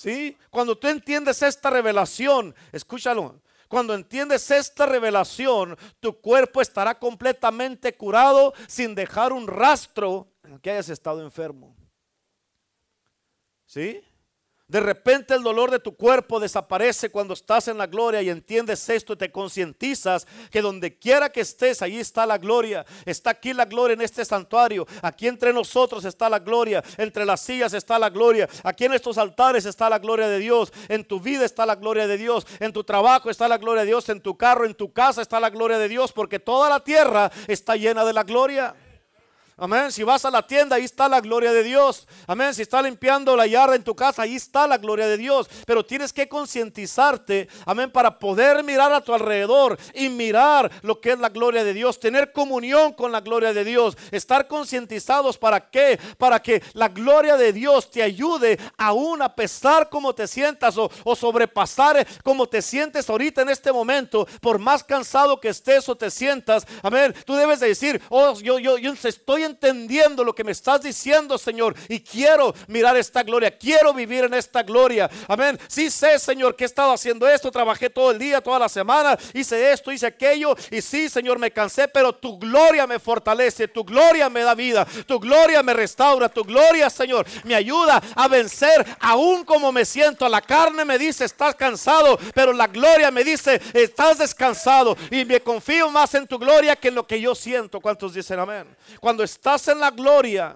¿Sí? 0.00 0.34
Cuando 0.48 0.78
tú 0.78 0.88
entiendes 0.88 1.42
esta 1.42 1.68
revelación, 1.68 2.54
escúchalo. 2.72 3.42
Cuando 3.68 3.92
entiendes 3.92 4.50
esta 4.50 4.86
revelación, 4.86 5.76
tu 6.00 6.18
cuerpo 6.22 6.62
estará 6.62 6.98
completamente 6.98 7.94
curado 7.94 8.54
sin 8.66 8.94
dejar 8.94 9.30
un 9.34 9.46
rastro 9.46 10.26
que 10.62 10.70
hayas 10.70 10.88
estado 10.88 11.22
enfermo. 11.22 11.76
¿Sí? 13.66 14.02
De 14.70 14.78
repente 14.78 15.34
el 15.34 15.42
dolor 15.42 15.68
de 15.72 15.80
tu 15.80 15.96
cuerpo 15.96 16.38
desaparece 16.38 17.10
cuando 17.10 17.34
estás 17.34 17.66
en 17.66 17.76
la 17.76 17.88
gloria 17.88 18.22
y 18.22 18.30
entiendes 18.30 18.88
esto 18.88 19.14
y 19.14 19.16
te 19.16 19.32
concientizas 19.32 20.28
que 20.48 20.62
donde 20.62 20.96
quiera 20.96 21.32
que 21.32 21.40
estés, 21.40 21.82
ahí 21.82 21.98
está 21.98 22.24
la 22.24 22.38
gloria. 22.38 22.86
Está 23.04 23.30
aquí 23.30 23.52
la 23.52 23.64
gloria 23.64 23.94
en 23.94 24.02
este 24.02 24.24
santuario. 24.24 24.86
Aquí 25.02 25.26
entre 25.26 25.52
nosotros 25.52 26.04
está 26.04 26.28
la 26.28 26.38
gloria. 26.38 26.84
Entre 26.98 27.24
las 27.24 27.40
sillas 27.40 27.74
está 27.74 27.98
la 27.98 28.10
gloria. 28.10 28.48
Aquí 28.62 28.84
en 28.84 28.92
estos 28.92 29.18
altares 29.18 29.66
está 29.66 29.90
la 29.90 29.98
gloria 29.98 30.28
de 30.28 30.38
Dios. 30.38 30.72
En 30.88 31.04
tu 31.04 31.18
vida 31.18 31.44
está 31.44 31.66
la 31.66 31.74
gloria 31.74 32.06
de 32.06 32.16
Dios. 32.16 32.46
En 32.60 32.72
tu 32.72 32.84
trabajo 32.84 33.28
está 33.28 33.48
la 33.48 33.58
gloria 33.58 33.82
de 33.82 33.88
Dios. 33.88 34.08
En 34.08 34.20
tu 34.20 34.36
carro, 34.36 34.66
en 34.66 34.76
tu 34.76 34.92
casa 34.92 35.20
está 35.20 35.40
la 35.40 35.50
gloria 35.50 35.78
de 35.78 35.88
Dios. 35.88 36.12
Porque 36.12 36.38
toda 36.38 36.68
la 36.68 36.78
tierra 36.78 37.32
está 37.48 37.74
llena 37.74 38.04
de 38.04 38.12
la 38.12 38.22
gloria. 38.22 38.76
Amén. 39.60 39.92
Si 39.92 40.02
vas 40.02 40.24
a 40.24 40.30
la 40.30 40.46
tienda, 40.46 40.76
ahí 40.76 40.84
está 40.84 41.06
la 41.06 41.20
gloria 41.20 41.52
de 41.52 41.62
Dios. 41.62 42.08
Amén. 42.26 42.54
Si 42.54 42.62
está 42.62 42.80
limpiando 42.80 43.36
la 43.36 43.46
yarda 43.46 43.76
en 43.76 43.84
tu 43.84 43.94
casa, 43.94 44.22
ahí 44.22 44.36
está 44.36 44.66
la 44.66 44.78
gloria 44.78 45.06
de 45.06 45.18
Dios. 45.18 45.50
Pero 45.66 45.84
tienes 45.84 46.14
que 46.14 46.28
concientizarte, 46.28 47.46
amén, 47.66 47.90
para 47.90 48.18
poder 48.18 48.64
mirar 48.64 48.90
a 48.92 49.02
tu 49.02 49.12
alrededor 49.12 49.78
y 49.92 50.08
mirar 50.08 50.70
lo 50.80 50.98
que 51.00 51.12
es 51.12 51.18
la 51.18 51.28
gloria 51.28 51.62
de 51.62 51.74
Dios. 51.74 52.00
Tener 52.00 52.32
comunión 52.32 52.94
con 52.94 53.12
la 53.12 53.20
gloria 53.20 53.52
de 53.52 53.64
Dios. 53.64 53.98
Estar 54.10 54.48
concientizados 54.48 55.36
para 55.36 55.68
qué? 55.68 56.00
Para 56.16 56.40
que 56.40 56.62
la 56.72 56.88
gloria 56.88 57.36
de 57.36 57.52
Dios 57.52 57.90
te 57.90 58.02
ayude 58.02 58.58
aún 58.78 59.20
a 59.20 59.34
pesar 59.34 59.90
como 59.90 60.14
te 60.14 60.26
sientas 60.26 60.78
o, 60.78 60.90
o 61.04 61.14
sobrepasar 61.14 62.06
como 62.24 62.46
te 62.46 62.62
sientes 62.62 63.10
ahorita 63.10 63.42
en 63.42 63.50
este 63.50 63.72
momento. 63.72 64.26
Por 64.40 64.58
más 64.58 64.82
cansado 64.82 65.38
que 65.38 65.48
estés 65.48 65.86
o 65.88 65.96
te 65.96 66.10
sientas, 66.10 66.66
amén. 66.82 67.14
Tú 67.26 67.34
debes 67.34 67.60
de 67.60 67.68
decir, 67.68 68.00
oh, 68.08 68.34
yo, 68.40 68.58
yo, 68.58 68.78
yo 68.78 68.94
estoy 69.04 69.44
en 69.44 69.49
entendiendo 69.50 70.24
lo 70.24 70.34
que 70.34 70.44
me 70.44 70.52
estás 70.52 70.82
diciendo, 70.82 71.38
Señor, 71.38 71.74
y 71.88 72.00
quiero 72.00 72.54
mirar 72.68 72.96
esta 72.96 73.22
gloria, 73.22 73.56
quiero 73.56 73.92
vivir 73.92 74.24
en 74.24 74.34
esta 74.34 74.62
gloria. 74.62 75.10
Amén. 75.28 75.58
Sí 75.68 75.90
sé, 75.90 76.18
Señor, 76.18 76.56
que 76.56 76.64
he 76.64 76.66
estado 76.66 76.92
haciendo 76.92 77.28
esto, 77.28 77.50
trabajé 77.50 77.90
todo 77.90 78.10
el 78.10 78.18
día, 78.18 78.40
toda 78.40 78.58
la 78.58 78.68
semana, 78.68 79.18
hice 79.34 79.72
esto, 79.72 79.92
hice 79.92 80.06
aquello, 80.06 80.56
y 80.70 80.80
sí, 80.80 81.08
Señor, 81.08 81.38
me 81.38 81.50
cansé, 81.50 81.88
pero 81.88 82.14
tu 82.14 82.38
gloria 82.38 82.86
me 82.86 82.98
fortalece, 82.98 83.68
tu 83.68 83.84
gloria 83.84 84.28
me 84.30 84.42
da 84.42 84.54
vida, 84.54 84.86
tu 85.06 85.18
gloria 85.18 85.62
me 85.62 85.74
restaura, 85.74 86.28
tu 86.28 86.44
gloria, 86.44 86.88
Señor, 86.88 87.26
me 87.44 87.54
ayuda 87.54 88.02
a 88.14 88.28
vencer 88.28 88.86
aún 89.00 89.44
como 89.44 89.72
me 89.72 89.84
siento. 89.84 90.28
La 90.28 90.40
carne 90.40 90.84
me 90.84 90.98
dice, 90.98 91.24
estás 91.24 91.54
cansado, 91.54 92.18
pero 92.34 92.52
la 92.52 92.66
gloria 92.66 93.10
me 93.10 93.24
dice, 93.24 93.60
estás 93.74 94.18
descansado 94.18 94.96
y 95.10 95.24
me 95.24 95.40
confío 95.40 95.90
más 95.90 96.14
en 96.14 96.26
tu 96.26 96.38
gloria 96.38 96.76
que 96.76 96.88
en 96.88 96.94
lo 96.94 97.06
que 97.06 97.20
yo 97.20 97.34
siento. 97.34 97.80
¿Cuántos 97.80 98.14
dicen 98.14 98.38
amén? 98.38 98.66
Cuando 99.00 99.24
estás 99.40 99.68
en 99.68 99.80
la 99.80 99.90
gloria, 99.90 100.54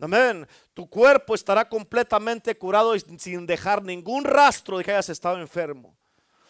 amén, 0.00 0.44
tu 0.74 0.90
cuerpo 0.90 1.36
estará 1.36 1.68
completamente 1.68 2.58
curado 2.58 2.96
y 2.96 3.00
sin 3.16 3.46
dejar 3.46 3.80
ningún 3.84 4.24
rastro 4.24 4.76
de 4.76 4.82
que 4.82 4.90
hayas 4.90 5.08
estado 5.08 5.40
enfermo. 5.40 5.96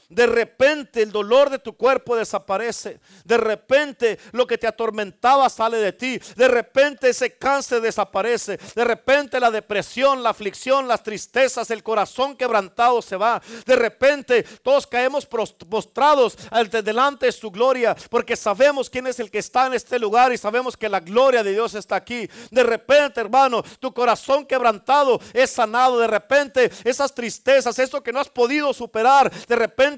De 0.09 0.27
repente 0.27 1.03
el 1.03 1.11
dolor 1.11 1.51
de 1.51 1.59
tu 1.59 1.77
cuerpo 1.77 2.17
desaparece. 2.17 3.01
De 3.25 3.37
repente 3.37 4.19
lo 4.33 4.47
que 4.47 4.59
te 4.59 4.67
atormentaba 4.67 5.49
sale 5.49 5.79
de 5.79 5.93
ti. 5.93 6.21
De 6.37 6.49
repente 6.49 7.09
ese 7.09 7.37
cáncer 7.37 7.81
desaparece. 7.81 8.59
De 8.75 8.85
repente 8.85 9.41
la 9.41 9.51
depresión, 9.51 10.23
la 10.23 10.31
aflicción, 10.31 10.87
las 10.87 11.03
tristezas, 11.03 11.71
el 11.71 11.83
corazón 11.83 12.37
quebrantado 12.37 13.01
se 13.03 13.17
va. 13.17 13.43
De 13.65 13.77
repente 13.77 14.43
todos 14.63 14.87
caemos 14.87 15.27
postrados 15.27 16.37
delante 16.83 17.27
de 17.27 17.33
su 17.33 17.51
gloria 17.51 17.97
porque 18.11 18.37
sabemos 18.37 18.91
quién 18.91 19.07
es 19.07 19.19
el 19.21 19.31
que 19.31 19.39
está 19.39 19.67
en 19.67 19.75
este 19.75 19.99
lugar 19.99 20.33
y 20.33 20.39
sabemos 20.39 20.77
que 20.77 20.89
la 20.89 21.01
gloria 21.01 21.43
de 21.43 21.53
Dios 21.53 21.75
está 21.75 21.97
aquí. 21.97 22.29
De 22.51 22.63
repente, 22.63 23.21
hermano, 23.21 23.63
tu 23.81 23.93
corazón 23.93 24.47
quebrantado 24.47 25.21
es 25.33 25.51
sanado. 25.51 25.99
De 25.99 26.07
repente 26.07 26.71
esas 26.85 27.15
tristezas, 27.15 27.79
esto 27.79 28.03
que 28.03 28.13
no 28.13 28.21
has 28.21 28.29
podido 28.29 28.73
superar, 28.73 29.33
de 29.47 29.57
repente 29.57 29.94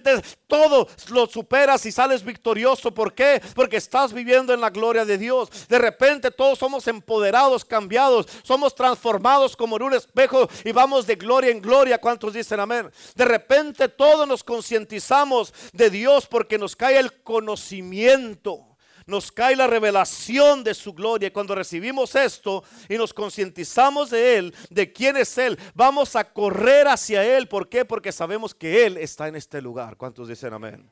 todo 0.46 0.88
lo 1.08 1.26
superas 1.26 1.86
y 1.86 1.92
sales 1.92 2.22
victorioso. 2.22 2.92
¿Por 2.92 3.14
qué? 3.14 3.42
Porque 3.54 3.76
estás 3.76 4.12
viviendo 4.12 4.52
en 4.52 4.60
la 4.60 4.70
gloria 4.70 5.04
de 5.04 5.18
Dios. 5.18 5.50
De 5.68 5.78
repente 5.78 6.30
todos 6.30 6.58
somos 6.58 6.86
empoderados, 6.88 7.64
cambiados, 7.64 8.26
somos 8.42 8.74
transformados 8.74 9.56
como 9.56 9.76
en 9.76 9.82
un 9.82 9.94
espejo 9.94 10.48
y 10.64 10.72
vamos 10.72 11.06
de 11.06 11.16
gloria 11.16 11.50
en 11.50 11.60
gloria. 11.60 11.98
¿Cuántos 11.98 12.34
dicen 12.34 12.60
amén? 12.60 12.90
De 13.14 13.24
repente 13.24 13.88
todos 13.88 14.26
nos 14.26 14.44
concientizamos 14.44 15.52
de 15.72 15.90
Dios 15.90 16.26
porque 16.26 16.58
nos 16.58 16.76
cae 16.76 16.98
el 16.98 17.22
conocimiento 17.22 18.75
nos 19.06 19.30
cae 19.30 19.54
la 19.54 19.68
revelación 19.68 20.64
de 20.64 20.74
su 20.74 20.92
gloria. 20.92 21.32
Cuando 21.32 21.54
recibimos 21.54 22.14
esto 22.14 22.64
y 22.88 22.96
nos 22.96 23.14
concientizamos 23.14 24.10
de 24.10 24.36
Él, 24.36 24.54
de 24.68 24.92
quién 24.92 25.16
es 25.16 25.38
Él, 25.38 25.58
vamos 25.74 26.16
a 26.16 26.32
correr 26.32 26.88
hacia 26.88 27.24
Él. 27.24 27.46
¿Por 27.48 27.68
qué? 27.68 27.84
Porque 27.84 28.12
sabemos 28.12 28.54
que 28.54 28.84
Él 28.84 28.96
está 28.96 29.28
en 29.28 29.36
este 29.36 29.62
lugar. 29.62 29.96
¿Cuántos 29.96 30.28
dicen 30.28 30.52
amén? 30.52 30.90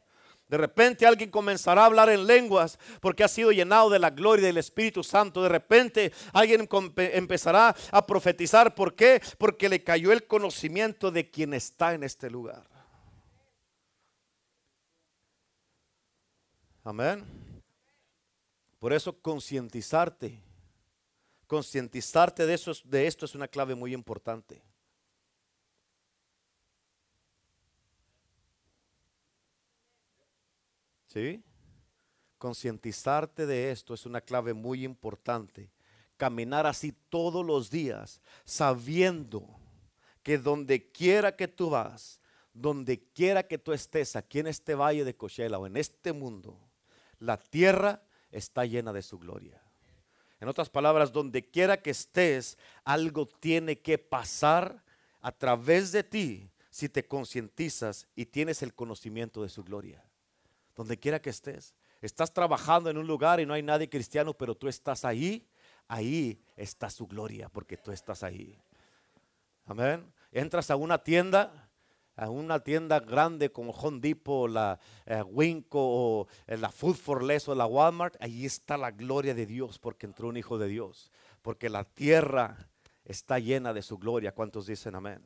De 0.48 0.58
repente 0.58 1.06
alguien 1.06 1.30
comenzará 1.30 1.82
a 1.82 1.86
hablar 1.86 2.10
en 2.10 2.26
lenguas 2.26 2.78
porque 3.00 3.24
ha 3.24 3.28
sido 3.28 3.50
llenado 3.50 3.90
de 3.90 3.98
la 3.98 4.10
gloria 4.10 4.46
del 4.46 4.58
Espíritu 4.58 5.02
Santo. 5.02 5.42
De 5.42 5.48
repente 5.48 6.12
alguien 6.32 6.68
empezará 6.96 7.74
a 7.90 8.06
profetizar. 8.06 8.74
¿Por 8.74 8.94
qué? 8.94 9.20
Porque 9.38 9.68
le 9.68 9.82
cayó 9.82 10.12
el 10.12 10.26
conocimiento 10.26 11.10
de 11.10 11.30
quien 11.30 11.54
está 11.54 11.94
en 11.94 12.04
este 12.04 12.30
lugar. 12.30 12.62
Amén. 16.84 17.43
Por 18.84 18.92
eso 18.92 19.18
concientizarte, 19.18 20.42
concientizarte 21.46 22.44
de, 22.44 22.52
eso, 22.52 22.70
de 22.84 23.06
esto 23.06 23.24
es 23.24 23.34
una 23.34 23.48
clave 23.48 23.74
muy 23.74 23.94
importante. 23.94 24.62
¿Sí? 31.06 31.42
Concientizarte 32.36 33.46
de 33.46 33.70
esto 33.70 33.94
es 33.94 34.04
una 34.04 34.20
clave 34.20 34.52
muy 34.52 34.84
importante. 34.84 35.70
Caminar 36.18 36.66
así 36.66 36.92
todos 37.08 37.42
los 37.42 37.70
días, 37.70 38.20
sabiendo 38.44 39.48
que 40.22 40.36
donde 40.36 40.90
quiera 40.92 41.34
que 41.34 41.48
tú 41.48 41.70
vas, 41.70 42.20
donde 42.52 43.02
quiera 43.02 43.44
que 43.44 43.56
tú 43.56 43.72
estés, 43.72 44.14
aquí 44.14 44.40
en 44.40 44.48
este 44.48 44.74
valle 44.74 45.06
de 45.06 45.16
Cochela 45.16 45.58
o 45.58 45.66
en 45.66 45.78
este 45.78 46.12
mundo, 46.12 46.60
la 47.18 47.38
tierra 47.38 48.02
está 48.34 48.64
llena 48.66 48.92
de 48.92 49.02
su 49.02 49.18
gloria. 49.18 49.62
En 50.40 50.48
otras 50.48 50.68
palabras, 50.68 51.12
donde 51.12 51.48
quiera 51.48 51.80
que 51.80 51.90
estés, 51.90 52.58
algo 52.84 53.26
tiene 53.26 53.78
que 53.78 53.96
pasar 53.96 54.82
a 55.20 55.32
través 55.32 55.92
de 55.92 56.04
ti 56.04 56.50
si 56.68 56.88
te 56.88 57.06
concientizas 57.06 58.06
y 58.14 58.26
tienes 58.26 58.62
el 58.62 58.74
conocimiento 58.74 59.42
de 59.42 59.48
su 59.48 59.62
gloria. 59.64 60.04
Donde 60.74 60.98
quiera 60.98 61.22
que 61.22 61.30
estés. 61.30 61.74
Estás 62.02 62.34
trabajando 62.34 62.90
en 62.90 62.98
un 62.98 63.06
lugar 63.06 63.40
y 63.40 63.46
no 63.46 63.54
hay 63.54 63.62
nadie 63.62 63.88
cristiano, 63.88 64.34
pero 64.34 64.54
tú 64.54 64.68
estás 64.68 65.04
ahí. 65.04 65.48
Ahí 65.86 66.42
está 66.56 66.90
su 66.90 67.06
gloria 67.06 67.48
porque 67.48 67.76
tú 67.76 67.92
estás 67.92 68.22
ahí. 68.22 68.58
Amén. 69.66 70.04
Entras 70.32 70.70
a 70.70 70.76
una 70.76 70.98
tienda 70.98 71.63
a 72.16 72.30
una 72.30 72.60
tienda 72.60 73.00
grande 73.00 73.50
como 73.50 73.72
Home 73.72 74.00
Depot, 74.00 74.48
la 74.50 74.78
eh, 75.06 75.22
Winco 75.22 75.78
o 75.80 76.26
eh, 76.46 76.56
la 76.56 76.70
Food 76.70 76.96
for 76.96 77.22
Less 77.22 77.48
o 77.48 77.54
la 77.54 77.66
Walmart, 77.66 78.16
ahí 78.20 78.46
está 78.46 78.76
la 78.76 78.90
gloria 78.90 79.34
de 79.34 79.46
Dios 79.46 79.78
porque 79.78 80.06
entró 80.06 80.28
un 80.28 80.36
hijo 80.36 80.58
de 80.58 80.68
Dios. 80.68 81.10
Porque 81.42 81.68
la 81.68 81.84
tierra 81.84 82.56
está 83.04 83.38
llena 83.38 83.72
de 83.72 83.82
su 83.82 83.98
gloria. 83.98 84.32
¿Cuántos 84.32 84.66
dicen 84.66 84.94
amén? 84.94 85.20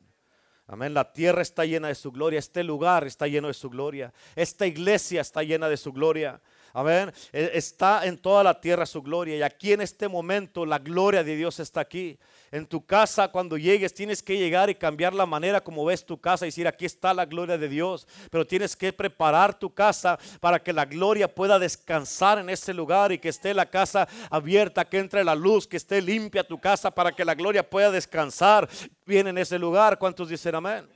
Amén. 0.67 0.93
La 0.93 1.11
tierra 1.11 1.41
está 1.41 1.65
llena 1.65 1.87
de 1.87 1.95
su 1.95 2.11
gloria. 2.11 2.37
Este 2.37 2.63
lugar 2.63 3.07
está 3.07 3.27
lleno 3.27 3.47
de 3.47 3.55
su 3.55 3.69
gloria. 3.69 4.13
Esta 4.35 4.67
iglesia 4.67 5.21
está 5.21 5.41
llena 5.41 5.67
de 5.67 5.77
su 5.77 5.91
gloria. 5.91 6.39
Amén. 6.73 7.11
E, 7.31 7.51
está 7.53 8.05
en 8.05 8.17
toda 8.17 8.43
la 8.43 8.59
tierra 8.59 8.85
su 8.85 9.01
gloria. 9.01 9.37
Y 9.37 9.41
aquí 9.41 9.73
en 9.73 9.81
este 9.81 10.07
momento 10.07 10.65
la 10.65 10.79
gloria 10.79 11.23
de 11.23 11.35
Dios 11.35 11.59
está 11.59 11.81
aquí. 11.81 12.17
En 12.51 12.65
tu 12.65 12.83
casa, 12.83 13.27
cuando 13.27 13.57
llegues, 13.57 13.93
tienes 13.93 14.23
que 14.23 14.35
llegar 14.35 14.71
y 14.71 14.75
cambiar 14.75 15.13
la 15.13 15.27
manera 15.27 15.61
como 15.61 15.85
ves 15.85 16.03
tu 16.03 16.19
casa 16.19 16.45
y 16.45 16.49
decir, 16.49 16.67
aquí 16.67 16.85
está 16.85 17.13
la 17.13 17.25
gloria 17.25 17.59
de 17.59 17.69
Dios. 17.69 18.07
Pero 18.31 18.45
tienes 18.45 18.75
que 18.75 18.91
preparar 18.91 19.57
tu 19.57 19.71
casa 19.71 20.17
para 20.39 20.57
que 20.57 20.73
la 20.73 20.85
gloria 20.85 21.33
pueda 21.33 21.59
descansar 21.59 22.39
en 22.39 22.49
ese 22.49 22.73
lugar 22.73 23.11
y 23.11 23.19
que 23.19 23.29
esté 23.29 23.53
la 23.53 23.67
casa 23.67 24.07
abierta, 24.31 24.85
que 24.85 24.97
entre 24.97 25.23
la 25.23 25.35
luz, 25.35 25.67
que 25.67 25.77
esté 25.77 26.01
limpia 26.01 26.43
tu 26.43 26.59
casa 26.59 26.89
para 26.89 27.11
que 27.11 27.23
la 27.23 27.35
gloria 27.35 27.69
pueda 27.69 27.91
descansar 27.91 28.67
bien 29.05 29.27
en 29.27 29.37
ese 29.37 29.59
lugar. 29.59 29.99
¿Cuántos 29.99 30.29
dicen 30.29 30.55
amén? 30.55 30.89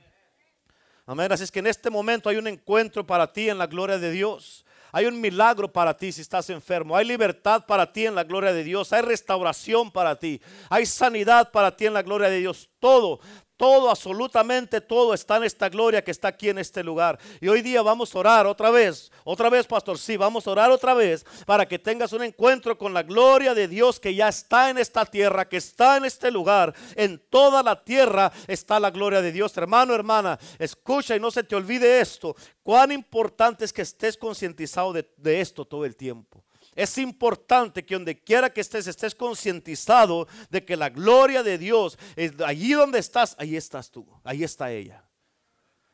Amén. 1.06 1.30
Así 1.30 1.44
es 1.44 1.52
que 1.52 1.58
en 1.58 1.66
este 1.66 1.90
momento 1.90 2.28
hay 2.28 2.36
un 2.36 2.48
encuentro 2.48 3.06
para 3.06 3.30
ti 3.32 3.48
en 3.48 3.58
la 3.58 3.66
gloria 3.66 3.98
de 3.98 4.10
Dios. 4.10 4.64
Hay 4.96 5.06
un 5.06 5.20
milagro 5.20 5.72
para 5.72 5.96
ti 5.96 6.12
si 6.12 6.20
estás 6.20 6.48
enfermo. 6.50 6.96
Hay 6.96 7.04
libertad 7.04 7.66
para 7.66 7.92
ti 7.92 8.06
en 8.06 8.14
la 8.14 8.22
gloria 8.22 8.52
de 8.52 8.62
Dios. 8.62 8.92
Hay 8.92 9.02
restauración 9.02 9.90
para 9.90 10.14
ti. 10.16 10.40
Hay 10.70 10.86
sanidad 10.86 11.50
para 11.50 11.76
ti 11.76 11.86
en 11.86 11.94
la 11.94 12.02
gloria 12.02 12.30
de 12.30 12.38
Dios. 12.38 12.70
Todo, 12.78 13.18
todo, 13.56 13.90
absolutamente 13.90 14.80
todo 14.80 15.14
está 15.14 15.36
en 15.36 15.44
esta 15.44 15.68
gloria 15.68 16.02
que 16.02 16.10
está 16.10 16.28
aquí 16.28 16.48
en 16.48 16.58
este 16.58 16.82
lugar. 16.82 17.18
Y 17.40 17.48
hoy 17.48 17.62
día 17.62 17.82
vamos 17.82 18.14
a 18.14 18.18
orar 18.18 18.46
otra 18.46 18.70
vez, 18.70 19.12
otra 19.22 19.48
vez, 19.48 19.66
pastor. 19.66 19.98
Sí, 19.98 20.16
vamos 20.16 20.46
a 20.46 20.50
orar 20.50 20.70
otra 20.70 20.94
vez 20.94 21.24
para 21.46 21.66
que 21.66 21.78
tengas 21.78 22.12
un 22.12 22.22
encuentro 22.22 22.76
con 22.76 22.92
la 22.92 23.02
gloria 23.02 23.54
de 23.54 23.68
Dios 23.68 24.00
que 24.00 24.14
ya 24.14 24.28
está 24.28 24.70
en 24.70 24.78
esta 24.78 25.06
tierra, 25.06 25.48
que 25.48 25.58
está 25.58 25.96
en 25.96 26.04
este 26.04 26.30
lugar. 26.30 26.74
En 26.96 27.18
toda 27.30 27.62
la 27.62 27.82
tierra 27.82 28.32
está 28.46 28.80
la 28.80 28.90
gloria 28.90 29.22
de 29.22 29.32
Dios. 29.32 29.56
Hermano, 29.56 29.94
hermana, 29.94 30.38
escucha 30.58 31.14
y 31.14 31.20
no 31.20 31.30
se 31.30 31.44
te 31.44 31.54
olvide 31.54 32.00
esto. 32.00 32.34
Cuán 32.62 32.92
importante 32.92 33.64
es 33.64 33.72
que 33.72 33.82
estés 33.82 34.16
concientizado 34.16 34.92
de, 34.92 35.08
de 35.16 35.40
esto 35.40 35.64
todo 35.64 35.84
el 35.84 35.96
tiempo. 35.96 36.42
Es 36.74 36.98
importante 36.98 37.84
que 37.84 37.94
donde 37.94 38.18
quiera 38.18 38.50
que 38.50 38.60
estés, 38.60 38.86
estés 38.86 39.14
concientizado 39.14 40.26
de 40.50 40.64
que 40.64 40.76
la 40.76 40.90
gloria 40.90 41.42
de 41.42 41.58
Dios, 41.58 41.98
allí 42.44 42.72
donde 42.72 42.98
estás, 42.98 43.36
ahí 43.38 43.56
estás 43.56 43.90
tú, 43.90 44.06
ahí 44.24 44.44
está 44.44 44.72
ella. 44.72 45.04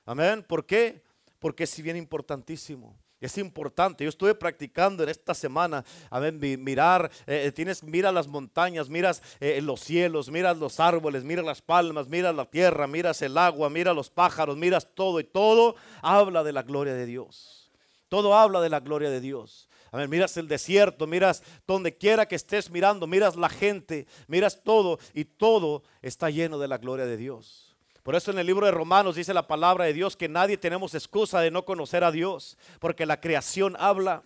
Amén. 0.05 0.45
¿Por 0.47 0.67
qué? 0.67 1.03
Porque 1.39 1.65
es 1.65 1.83
bien 1.83 1.97
importantísimo. 1.97 2.99
Es 3.21 3.37
importante. 3.37 4.03
Yo 4.03 4.09
estuve 4.09 4.35
practicando 4.35 5.03
en 5.03 5.11
esta 5.11 5.35
semana. 5.35 5.85
A 6.09 6.19
ver, 6.19 6.33
mirar, 6.33 7.11
eh, 7.27 7.45
eh, 7.47 7.53
tienes, 7.53 7.83
mira 7.85 8.11
las 8.11 8.27
montañas, 8.27 8.89
miras 8.89 9.23
eh, 9.41 9.61
los 9.61 9.81
cielos, 9.81 10.31
miras 10.31 10.57
los 10.57 10.81
árboles, 10.81 11.23
miras 11.23 11.45
las 11.45 11.61
palmas, 11.61 12.09
miras 12.09 12.35
la 12.35 12.47
tierra, 12.47 12.87
miras 12.87 13.21
el 13.21 13.37
agua, 13.37 13.69
miras 13.69 13.95
los 13.95 14.09
pájaros, 14.09 14.57
miras 14.57 14.95
todo 14.95 15.21
y 15.21 15.25
todo 15.25 15.77
habla 16.01 16.43
de 16.43 16.53
la 16.53 16.63
gloria 16.63 16.95
de 16.95 17.05
Dios. 17.05 17.71
Todo 18.09 18.35
habla 18.35 18.61
de 18.63 18.71
la 18.71 18.81
gloria 18.81 19.11
de 19.11 19.21
Dios. 19.21 19.69
A 19.93 19.97
ver, 19.97 20.09
miras 20.09 20.37
el 20.37 20.47
desierto, 20.47 21.07
miras 21.07 21.43
donde 21.67 21.97
quiera 21.97 22.27
que 22.27 22.37
estés 22.37 22.71
mirando, 22.71 23.07
miras 23.07 23.37
la 23.37 23.49
gente, 23.49 24.07
miras 24.29 24.63
todo 24.63 24.99
y 25.15 25.25
todo 25.25 25.83
está 26.01 26.31
lleno 26.31 26.59
de 26.59 26.69
la 26.69 26.79
gloria 26.79 27.07
de 27.07 27.17
Dios. 27.17 27.77
Por 28.03 28.15
eso 28.15 28.31
en 28.31 28.39
el 28.39 28.47
libro 28.47 28.67
de 28.67 28.73
Romanos 28.73 29.17
dice 29.17 29.35
la 29.35 29.47
palabra 29.47 29.85
de 29.85 29.93
Dios 29.93 30.17
que 30.17 30.29
nadie 30.29 30.57
tenemos 30.57 30.95
excusa 30.95 31.41
de 31.41 31.51
no 31.51 31.65
conocer 31.65 32.05
a 32.05 32.13
Dios, 32.13 32.57
porque 32.79 33.07
la 33.07 33.21
creación 33.21 33.77
habla. 33.79 34.23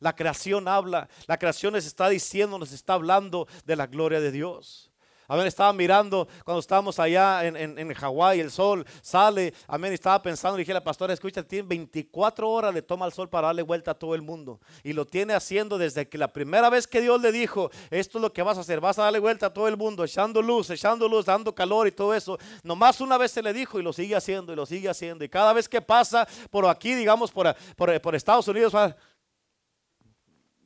La 0.00 0.16
creación 0.16 0.66
habla, 0.66 1.10
la 1.26 1.38
creación 1.38 1.74
nos 1.74 1.84
está 1.84 2.08
diciendo, 2.08 2.58
nos 2.58 2.72
está 2.72 2.94
hablando 2.94 3.46
de 3.66 3.76
la 3.76 3.86
gloria 3.86 4.18
de 4.18 4.32
Dios. 4.32 4.89
Amén, 5.30 5.46
estaba 5.46 5.72
mirando 5.72 6.26
cuando 6.44 6.58
estábamos 6.58 6.98
allá 6.98 7.46
en, 7.46 7.56
en, 7.56 7.94
Hawái, 7.94 8.40
el 8.40 8.50
sol 8.50 8.84
sale. 9.00 9.54
Amén, 9.68 9.92
estaba 9.92 10.20
pensando, 10.20 10.56
dije 10.56 10.72
a 10.72 10.74
la 10.74 10.82
pastora, 10.82 11.14
escucha, 11.14 11.40
tiene 11.44 11.68
24 11.68 12.50
horas 12.50 12.74
le 12.74 12.82
toma 12.82 13.06
el 13.06 13.12
sol 13.12 13.28
para 13.28 13.46
darle 13.46 13.62
vuelta 13.62 13.92
a 13.92 13.94
todo 13.94 14.16
el 14.16 14.22
mundo. 14.22 14.58
Y 14.82 14.92
lo 14.92 15.06
tiene 15.06 15.32
haciendo 15.32 15.78
desde 15.78 16.08
que 16.08 16.18
la 16.18 16.26
primera 16.26 16.68
vez 16.68 16.88
que 16.88 17.00
Dios 17.00 17.20
le 17.20 17.30
dijo, 17.30 17.70
esto 17.90 18.18
es 18.18 18.22
lo 18.22 18.32
que 18.32 18.42
vas 18.42 18.58
a 18.58 18.62
hacer, 18.62 18.80
vas 18.80 18.98
a 18.98 19.04
darle 19.04 19.20
vuelta 19.20 19.46
a 19.46 19.54
todo 19.54 19.68
el 19.68 19.76
mundo, 19.76 20.02
echando 20.02 20.42
luz, 20.42 20.68
echando 20.68 21.08
luz, 21.08 21.26
dando 21.26 21.54
calor 21.54 21.86
y 21.86 21.92
todo 21.92 22.12
eso. 22.12 22.36
Nomás 22.64 23.00
una 23.00 23.16
vez 23.16 23.30
se 23.30 23.40
le 23.40 23.52
dijo 23.52 23.78
y 23.78 23.84
lo 23.84 23.92
sigue 23.92 24.16
haciendo 24.16 24.52
y 24.52 24.56
lo 24.56 24.66
sigue 24.66 24.88
haciendo. 24.88 25.24
Y 25.24 25.28
cada 25.28 25.52
vez 25.52 25.68
que 25.68 25.80
pasa 25.80 26.26
por 26.50 26.66
aquí, 26.66 26.92
digamos, 26.96 27.30
por, 27.30 27.54
por, 27.76 28.00
por 28.00 28.16
Estados 28.16 28.48
Unidos, 28.48 28.74
va 28.74 28.96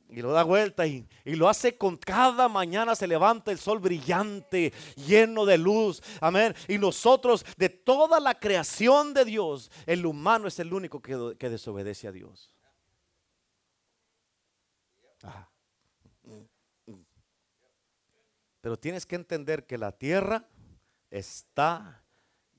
y 0.09 0.21
lo 0.21 0.31
da 0.31 0.43
vuelta 0.43 0.85
y, 0.85 1.07
lo 1.25 1.49
hace 1.49 1.77
con 1.77 1.97
cada 1.97 2.47
mañana 2.47 2.95
se 2.95 3.07
levanta 3.07 3.51
el 3.51 3.57
sol 3.57 3.79
brillante, 3.79 4.71
lleno 4.95 5.45
de 5.45 5.57
luz. 5.57 6.01
Amén. 6.21 6.53
Y 6.67 6.77
nosotros, 6.77 7.45
de 7.57 7.69
toda 7.69 8.19
la 8.19 8.39
creación 8.39 9.13
de 9.13 9.25
Dios, 9.25 9.71
el 9.85 10.05
humano 10.05 10.47
es 10.47 10.59
el 10.59 10.73
único 10.73 11.01
que, 11.01 11.35
que 11.37 11.49
desobedece 11.49 12.07
a 12.07 12.11
Dios. 12.11 12.51
Pero 18.61 18.77
tienes 18.77 19.05
que 19.05 19.15
entender 19.15 19.65
que 19.65 19.77
la 19.77 19.91
tierra 19.91 20.47
está 21.11 22.03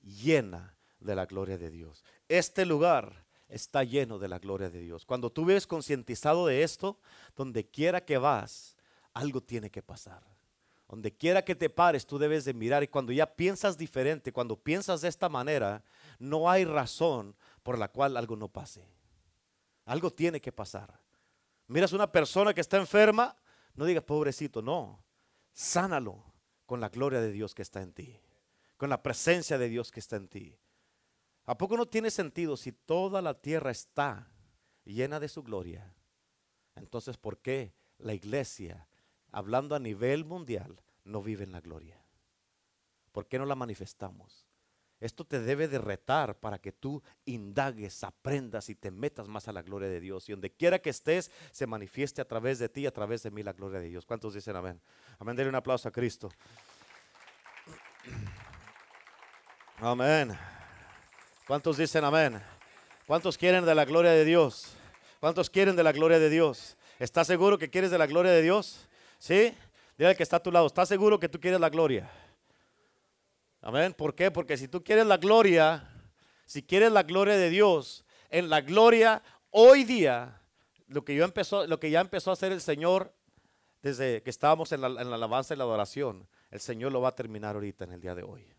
llena 0.02 0.76
de 1.00 1.14
la 1.14 1.26
gloria 1.26 1.58
de 1.58 1.70
Dios. 1.70 2.04
Este 2.28 2.64
lugar 2.64 3.25
está 3.48 3.84
lleno 3.84 4.18
de 4.18 4.28
la 4.28 4.38
gloria 4.38 4.70
de 4.70 4.80
Dios. 4.80 5.04
Cuando 5.04 5.30
tú 5.30 5.44
ves 5.44 5.66
concientizado 5.66 6.46
de 6.46 6.62
esto, 6.62 6.98
donde 7.36 7.68
quiera 7.68 8.04
que 8.04 8.18
vas, 8.18 8.76
algo 9.14 9.42
tiene 9.42 9.70
que 9.70 9.82
pasar. 9.82 10.22
Donde 10.88 11.12
quiera 11.12 11.44
que 11.44 11.54
te 11.54 11.68
pares, 11.68 12.06
tú 12.06 12.18
debes 12.18 12.44
de 12.44 12.54
mirar 12.54 12.82
y 12.82 12.88
cuando 12.88 13.12
ya 13.12 13.26
piensas 13.26 13.76
diferente, 13.76 14.32
cuando 14.32 14.56
piensas 14.56 15.00
de 15.00 15.08
esta 15.08 15.28
manera, 15.28 15.84
no 16.18 16.48
hay 16.48 16.64
razón 16.64 17.34
por 17.62 17.78
la 17.78 17.88
cual 17.88 18.16
algo 18.16 18.36
no 18.36 18.48
pase. 18.48 18.86
Algo 19.84 20.12
tiene 20.12 20.40
que 20.40 20.52
pasar. 20.52 21.00
Miras 21.66 21.92
una 21.92 22.10
persona 22.10 22.54
que 22.54 22.60
está 22.60 22.76
enferma, 22.76 23.36
no 23.74 23.84
digas 23.84 24.04
pobrecito, 24.04 24.62
no. 24.62 25.02
Sánalo 25.52 26.22
con 26.66 26.80
la 26.80 26.88
gloria 26.88 27.20
de 27.20 27.32
Dios 27.32 27.54
que 27.54 27.62
está 27.62 27.82
en 27.82 27.92
ti, 27.92 28.20
con 28.76 28.90
la 28.90 29.02
presencia 29.02 29.58
de 29.58 29.68
Dios 29.68 29.90
que 29.90 30.00
está 30.00 30.16
en 30.16 30.28
ti. 30.28 30.56
¿A 31.46 31.56
poco 31.56 31.76
no 31.76 31.86
tiene 31.86 32.10
sentido 32.10 32.56
si 32.56 32.72
toda 32.72 33.22
la 33.22 33.40
tierra 33.40 33.70
está 33.70 34.28
llena 34.84 35.20
de 35.20 35.28
su 35.28 35.44
gloria? 35.44 35.94
Entonces, 36.74 37.16
¿por 37.16 37.38
qué 37.38 37.72
la 37.98 38.14
iglesia, 38.14 38.88
hablando 39.30 39.76
a 39.76 39.78
nivel 39.78 40.24
mundial, 40.24 40.82
no 41.04 41.22
vive 41.22 41.44
en 41.44 41.52
la 41.52 41.60
gloria? 41.60 42.04
¿Por 43.12 43.28
qué 43.28 43.38
no 43.38 43.46
la 43.46 43.54
manifestamos? 43.54 44.46
Esto 44.98 45.24
te 45.24 45.40
debe 45.40 45.68
de 45.68 45.78
retar 45.78 46.38
para 46.40 46.58
que 46.58 46.72
tú 46.72 47.02
indagues, 47.26 48.02
aprendas 48.02 48.68
y 48.70 48.74
te 48.74 48.90
metas 48.90 49.28
más 49.28 49.46
a 49.46 49.52
la 49.52 49.62
gloria 49.62 49.88
de 49.88 50.00
Dios. 50.00 50.28
Y 50.28 50.32
donde 50.32 50.50
quiera 50.52 50.80
que 50.80 50.90
estés, 50.90 51.30
se 51.52 51.66
manifieste 51.66 52.22
a 52.22 52.26
través 52.26 52.58
de 52.58 52.68
ti, 52.68 52.86
a 52.86 52.92
través 52.92 53.22
de 53.22 53.30
mí 53.30 53.42
la 53.42 53.52
gloria 53.52 53.78
de 53.78 53.88
Dios. 53.88 54.06
¿Cuántos 54.06 54.34
dicen 54.34 54.56
amén? 54.56 54.80
Amén, 55.18 55.36
denle 55.36 55.50
un 55.50 55.54
aplauso 55.54 55.88
a 55.88 55.92
Cristo. 55.92 56.30
Amén. 59.78 60.55
¿Cuántos 61.46 61.76
dicen 61.76 62.02
amén? 62.02 62.42
¿Cuántos 63.06 63.38
quieren 63.38 63.64
de 63.64 63.72
la 63.72 63.84
gloria 63.84 64.10
de 64.10 64.24
Dios? 64.24 64.74
¿Cuántos 65.20 65.48
quieren 65.48 65.76
de 65.76 65.84
la 65.84 65.92
gloria 65.92 66.18
de 66.18 66.28
Dios? 66.28 66.76
¿Estás 66.98 67.28
seguro 67.28 67.56
que 67.56 67.70
quieres 67.70 67.92
de 67.92 67.98
la 67.98 68.06
gloria 68.06 68.32
de 68.32 68.42
Dios? 68.42 68.88
¿Sí? 69.20 69.54
Dile 69.96 70.10
al 70.10 70.16
que 70.16 70.24
está 70.24 70.38
a 70.38 70.42
tu 70.42 70.50
lado, 70.50 70.66
¿estás 70.66 70.88
seguro 70.88 71.20
que 71.20 71.28
tú 71.28 71.38
quieres 71.38 71.60
la 71.60 71.70
gloria? 71.70 72.10
Amén. 73.62 73.94
¿Por 73.94 74.16
qué? 74.16 74.32
Porque 74.32 74.56
si 74.56 74.66
tú 74.66 74.82
quieres 74.82 75.06
la 75.06 75.18
gloria, 75.18 75.88
si 76.46 76.64
quieres 76.64 76.90
la 76.90 77.04
gloria 77.04 77.36
de 77.36 77.48
Dios, 77.48 78.04
en 78.28 78.50
la 78.50 78.60
gloria 78.60 79.22
hoy 79.50 79.84
día, 79.84 80.40
lo 80.88 81.04
que, 81.04 81.14
yo 81.14 81.24
empezó, 81.24 81.64
lo 81.68 81.78
que 81.78 81.90
ya 81.90 82.00
empezó 82.00 82.30
a 82.30 82.32
hacer 82.32 82.50
el 82.50 82.60
Señor 82.60 83.14
desde 83.82 84.20
que 84.24 84.30
estábamos 84.30 84.72
en 84.72 84.80
la, 84.80 84.88
en 84.88 85.10
la 85.10 85.14
alabanza 85.14 85.54
y 85.54 85.56
la 85.56 85.64
adoración, 85.64 86.26
el 86.50 86.58
Señor 86.58 86.90
lo 86.90 87.00
va 87.00 87.10
a 87.10 87.14
terminar 87.14 87.54
ahorita 87.54 87.84
en 87.84 87.92
el 87.92 88.00
día 88.00 88.16
de 88.16 88.24
hoy. 88.24 88.52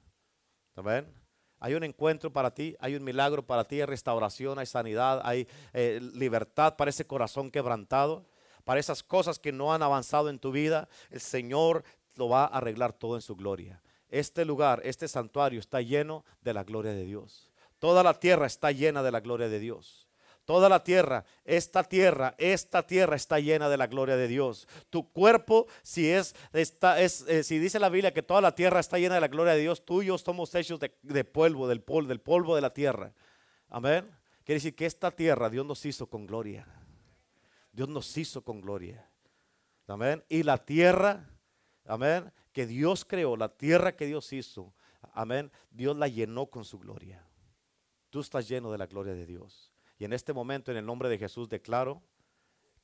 Amén. 0.77 1.26
Hay 1.60 1.74
un 1.74 1.84
encuentro 1.84 2.32
para 2.32 2.53
ti, 2.53 2.76
hay 2.80 2.95
un 2.95 3.03
milagro 3.03 3.45
para 3.45 3.64
ti, 3.64 3.80
hay 3.80 3.86
restauración, 3.86 4.60
hay 4.60 4.66
sanidad, 4.66 5.22
hay 5.24 5.47
eh, 5.74 5.99
libertad 6.14 6.76
para 6.76 6.89
ese 6.89 7.05
corazón 7.05 7.49
quebrantado, 7.49 8.26
para 8.64 8.80
esas 8.80 9.01
cosas 9.01 9.39
que 9.39 9.51
no 9.51 9.74
han 9.74 9.82
avanzado 9.82 10.30
en 10.30 10.39
tu 10.39 10.51
vida. 10.51 10.88
El 11.10 11.22
Señor 11.22 11.84
lo 12.16 12.30
va 12.30 12.43
a 12.43 12.58
arreglar 12.58 12.93
todo 12.93 13.16
en 13.16 13.22
su 13.22 13.36
gloria. 13.36 13.82
Este 14.10 14.45
lugar, 14.45 14.82
este 14.84 15.08
santuario 15.08 15.60
está 15.60 15.82
lleno 15.82 16.24
de 16.41 16.53
la 16.53 16.64
gloria 16.64 16.93
de 16.93 17.05
Dios. 17.05 17.51
Toda 17.80 18.03
la 18.03 18.20
tierra 18.20 18.45
está 18.47 18.72
llena 18.72 19.03
de 19.03 19.12
la 19.12 19.20
gloria 19.20 19.49
de 19.49 19.60
Dios. 19.60 20.07
Toda 20.48 20.70
la 20.70 20.82
tierra, 20.82 21.26
esta 21.43 21.84
tierra, 21.84 22.34
esta 22.38 22.88
tierra 22.88 23.18
está 23.18 23.38
llena 23.38 23.68
de 23.68 23.76
la 23.76 23.88
gloria 23.88 24.16
de 24.16 24.30
Dios. 24.30 24.66
Tu 24.89 25.12
cuerpo, 25.12 25.68
si 25.84 26.10
es, 26.10 26.34
es 26.54 26.74
eh, 27.28 27.43
si 27.43 27.60
dice 27.60 27.80
la 27.80 27.89
Biblia 27.89 28.14
que 28.14 28.24
toda 28.24 28.39
la 28.39 28.56
tierra 28.56 28.80
está 28.80 28.98
llena 28.98 29.16
de 29.16 29.20
la 29.20 29.28
gloria 29.28 29.56
de 29.56 29.60
Dios, 29.60 29.84
yo 29.86 30.18
somos 30.18 30.56
hechos 30.56 30.80
de, 30.80 31.24
polvo, 31.26 31.68
del 31.68 31.82
polvo, 31.82 32.08
del 32.08 32.22
polvo 32.22 32.56
de 32.56 32.62
la 32.62 32.74
tierra. 32.74 33.12
Amén. 33.68 34.10
Quiere 34.45 34.56
decir 34.56 34.74
que 34.74 34.86
esta 34.86 35.12
tierra 35.12 35.50
Dios 35.50 35.66
nos 35.66 35.86
hizo 35.86 36.08
con 36.08 36.26
gloria. 36.26 36.66
Dios 37.74 37.89
nos 37.89 38.18
hizo 38.18 38.41
con 38.41 38.62
gloria. 38.62 39.06
Amén. 39.86 40.24
Y 40.30 40.43
la 40.43 40.64
tierra, 40.64 41.30
amén, 41.84 42.32
que 42.54 42.66
Dios 42.66 43.04
creó, 43.04 43.36
la 43.36 43.50
tierra 43.50 43.98
que 43.98 44.06
Dios 44.06 44.32
hizo, 44.32 44.74
amén, 45.12 45.52
Dios 45.72 45.98
la 45.98 46.08
llenó 46.08 46.45
con 46.45 46.64
su 46.64 46.80
gloria. 46.80 47.22
Tú 48.10 48.22
estás 48.22 48.48
lleno 48.48 48.72
de 48.72 48.78
la 48.78 48.86
gloria 48.86 49.14
de 49.14 49.26
Dios. 49.26 49.74
Y 50.00 50.06
en 50.06 50.14
este 50.14 50.34
momento, 50.34 50.72
en 50.72 50.78
el 50.78 50.86
nombre 50.86 51.10
de 51.10 51.18
Jesús, 51.18 51.50
declaro 51.50 52.02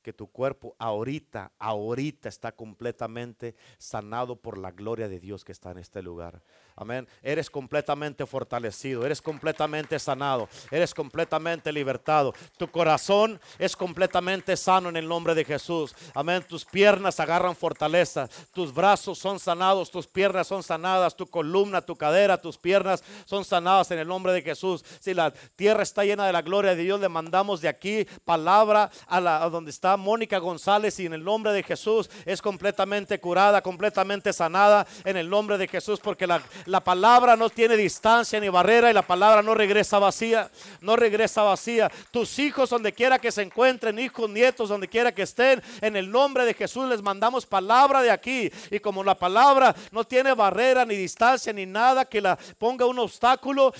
que 0.01 0.13
tu 0.13 0.27
cuerpo 0.27 0.75
ahorita, 0.77 1.53
ahorita 1.57 2.29
está 2.29 2.51
completamente 2.51 3.55
sanado 3.77 4.35
por 4.35 4.57
la 4.57 4.71
gloria 4.71 5.07
de 5.07 5.19
Dios 5.19 5.43
que 5.45 5.53
está 5.53 5.71
en 5.71 5.77
este 5.79 6.03
lugar. 6.03 6.43
Amén. 6.75 7.07
Eres 7.21 7.49
completamente 7.49 8.25
fortalecido, 8.25 9.05
eres 9.05 9.21
completamente 9.21 9.99
sanado, 9.99 10.49
eres 10.71 10.93
completamente 10.93 11.71
libertado. 11.71 12.33
Tu 12.57 12.67
corazón 12.69 13.39
es 13.59 13.75
completamente 13.75 14.57
sano 14.57 14.89
en 14.89 14.97
el 14.97 15.07
nombre 15.07 15.35
de 15.35 15.45
Jesús. 15.45 15.95
Amén. 16.15 16.43
Tus 16.47 16.65
piernas 16.65 17.19
agarran 17.19 17.55
fortaleza, 17.55 18.27
tus 18.53 18.73
brazos 18.73 19.19
son 19.19 19.39
sanados, 19.39 19.91
tus 19.91 20.07
piernas 20.07 20.47
son 20.47 20.63
sanadas, 20.63 21.15
tu 21.15 21.27
columna, 21.27 21.81
tu 21.81 21.95
cadera, 21.95 22.41
tus 22.41 22.57
piernas 22.57 23.03
son 23.25 23.45
sanadas 23.45 23.91
en 23.91 23.99
el 23.99 24.07
nombre 24.07 24.33
de 24.33 24.41
Jesús. 24.41 24.83
Si 24.99 25.13
la 25.13 25.31
tierra 25.55 25.83
está 25.83 26.03
llena 26.03 26.25
de 26.25 26.33
la 26.33 26.41
gloria 26.41 26.75
de 26.75 26.83
Dios, 26.83 26.99
le 26.99 27.09
mandamos 27.09 27.61
de 27.61 27.67
aquí 27.67 28.07
palabra 28.25 28.89
a, 29.07 29.21
la, 29.21 29.43
a 29.43 29.49
donde 29.49 29.69
está 29.69 29.95
Mónica 29.95 30.39
González 30.39 30.99
y 30.99 31.05
en 31.05 31.13
el 31.13 31.23
nombre 31.23 31.53
de 31.53 31.61
Jesús 31.61 32.09
es 32.25 32.41
completamente 32.41 33.19
curada, 33.19 33.61
completamente 33.61 34.33
sanada 34.33 34.87
en 35.05 35.17
el 35.17 35.29
nombre 35.29 35.57
de 35.57 35.67
Jesús 35.67 35.99
porque 35.99 36.25
la 36.25 36.41
la 36.65 36.83
palabra 36.83 37.35
no 37.35 37.49
tiene 37.49 37.75
distancia 37.77 38.39
ni 38.39 38.49
barrera 38.49 38.89
y 38.89 38.93
la 38.93 39.01
palabra 39.01 39.41
no 39.41 39.53
regresa 39.53 39.99
vacía, 39.99 40.49
no 40.81 40.95
regresa 40.95 41.43
vacía. 41.43 41.91
Tus 42.11 42.39
hijos 42.39 42.69
donde 42.69 42.93
quiera 42.93 43.19
que 43.19 43.31
se 43.31 43.41
encuentren, 43.41 43.99
hijos, 43.99 44.29
nietos, 44.29 44.69
donde 44.69 44.87
quiera 44.87 45.11
que 45.11 45.23
estén, 45.23 45.61
en 45.81 45.95
el 45.95 46.09
nombre 46.09 46.45
de 46.45 46.53
Jesús 46.53 46.87
les 46.87 47.01
mandamos 47.01 47.45
palabra 47.45 48.01
de 48.01 48.11
aquí. 48.11 48.51
Y 48.71 48.79
como 48.79 49.03
la 49.03 49.15
palabra 49.15 49.75
no 49.91 50.03
tiene 50.03 50.33
barrera 50.33 50.85
ni 50.85 50.95
distancia 50.95 51.53
ni 51.53 51.65
nada 51.65 52.05
que 52.05 52.21
la 52.21 52.37
ponga 52.57 52.85
un 52.85 52.99
obstáculo, 52.99 53.73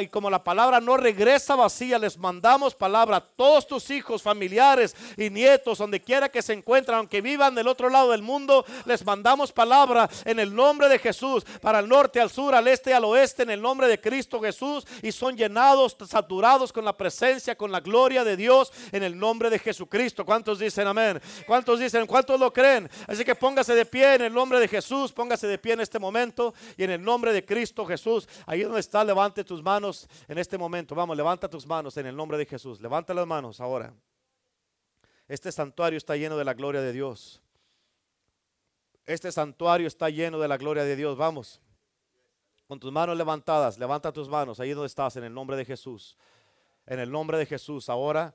y 0.00 0.06
como 0.08 0.30
la 0.30 0.42
palabra 0.42 0.80
no 0.80 0.96
regresa 0.96 1.54
vacía, 1.54 1.98
les 1.98 2.16
mandamos 2.18 2.74
palabra 2.74 3.16
a 3.16 3.20
todos 3.20 3.66
tus 3.66 3.90
hijos, 3.90 4.22
familiares 4.22 4.94
y 5.16 5.30
nietos, 5.30 5.78
donde 5.78 6.00
quiera 6.00 6.28
que 6.28 6.42
se 6.42 6.52
encuentren, 6.52 6.98
aunque 6.98 7.20
vivan 7.20 7.54
del 7.54 7.68
otro 7.68 7.88
lado 7.88 8.10
del 8.10 8.22
mundo, 8.22 8.64
les 8.84 9.04
mandamos 9.04 9.52
palabra 9.52 10.08
en 10.24 10.38
el 10.38 10.54
nombre 10.54 10.88
de 10.88 10.98
Jesús 10.98 11.44
para 11.60 11.80
el 11.80 11.88
norte, 11.88 12.20
al 12.20 12.29
sur, 12.30 12.54
al 12.54 12.66
este 12.68 12.90
y 12.90 12.92
al 12.92 13.04
oeste 13.04 13.42
en 13.42 13.50
el 13.50 13.60
nombre 13.60 13.88
de 13.88 14.00
Cristo 14.00 14.40
Jesús 14.40 14.86
y 15.02 15.12
son 15.12 15.36
llenados, 15.36 15.96
saturados 16.08 16.72
con 16.72 16.84
la 16.84 16.96
presencia, 16.96 17.56
con 17.56 17.70
la 17.70 17.80
gloria 17.80 18.24
de 18.24 18.36
Dios 18.36 18.72
en 18.92 19.02
el 19.02 19.18
nombre 19.18 19.50
de 19.50 19.58
Jesucristo. 19.58 20.24
¿Cuántos 20.24 20.58
dicen 20.58 20.86
amén? 20.86 21.20
¿Cuántos 21.46 21.80
dicen? 21.80 22.06
¿Cuántos 22.06 22.38
lo 22.38 22.52
creen? 22.52 22.88
Así 23.06 23.24
que 23.24 23.34
póngase 23.34 23.74
de 23.74 23.84
pie 23.84 24.14
en 24.14 24.22
el 24.22 24.32
nombre 24.32 24.58
de 24.60 24.68
Jesús, 24.68 25.12
póngase 25.12 25.46
de 25.46 25.58
pie 25.58 25.74
en 25.74 25.80
este 25.80 25.98
momento 25.98 26.54
y 26.76 26.84
en 26.84 26.90
el 26.90 27.02
nombre 27.02 27.32
de 27.32 27.44
Cristo 27.44 27.84
Jesús. 27.84 28.28
Ahí 28.46 28.62
donde 28.62 28.80
está, 28.80 29.04
levante 29.04 29.44
tus 29.44 29.62
manos 29.62 30.08
en 30.28 30.38
este 30.38 30.56
momento. 30.56 30.94
Vamos, 30.94 31.16
levanta 31.16 31.48
tus 31.48 31.66
manos 31.66 31.96
en 31.96 32.06
el 32.06 32.16
nombre 32.16 32.38
de 32.38 32.46
Jesús. 32.46 32.80
Levanta 32.80 33.14
las 33.14 33.26
manos 33.26 33.60
ahora. 33.60 33.92
Este 35.28 35.52
santuario 35.52 35.96
está 35.96 36.16
lleno 36.16 36.36
de 36.36 36.44
la 36.44 36.54
gloria 36.54 36.80
de 36.80 36.92
Dios. 36.92 37.40
Este 39.06 39.30
santuario 39.32 39.86
está 39.86 40.10
lleno 40.10 40.38
de 40.38 40.48
la 40.48 40.56
gloria 40.56 40.84
de 40.84 40.96
Dios. 40.96 41.16
Vamos 41.16 41.60
con 42.70 42.78
tus 42.78 42.92
manos 42.92 43.16
levantadas, 43.16 43.80
levanta 43.80 44.12
tus 44.12 44.28
manos 44.28 44.60
ahí 44.60 44.70
donde 44.70 44.86
estás 44.86 45.16
en 45.16 45.24
el 45.24 45.34
nombre 45.34 45.56
de 45.56 45.64
Jesús. 45.64 46.16
En 46.86 47.00
el 47.00 47.10
nombre 47.10 47.36
de 47.36 47.44
Jesús, 47.44 47.88
ahora 47.88 48.32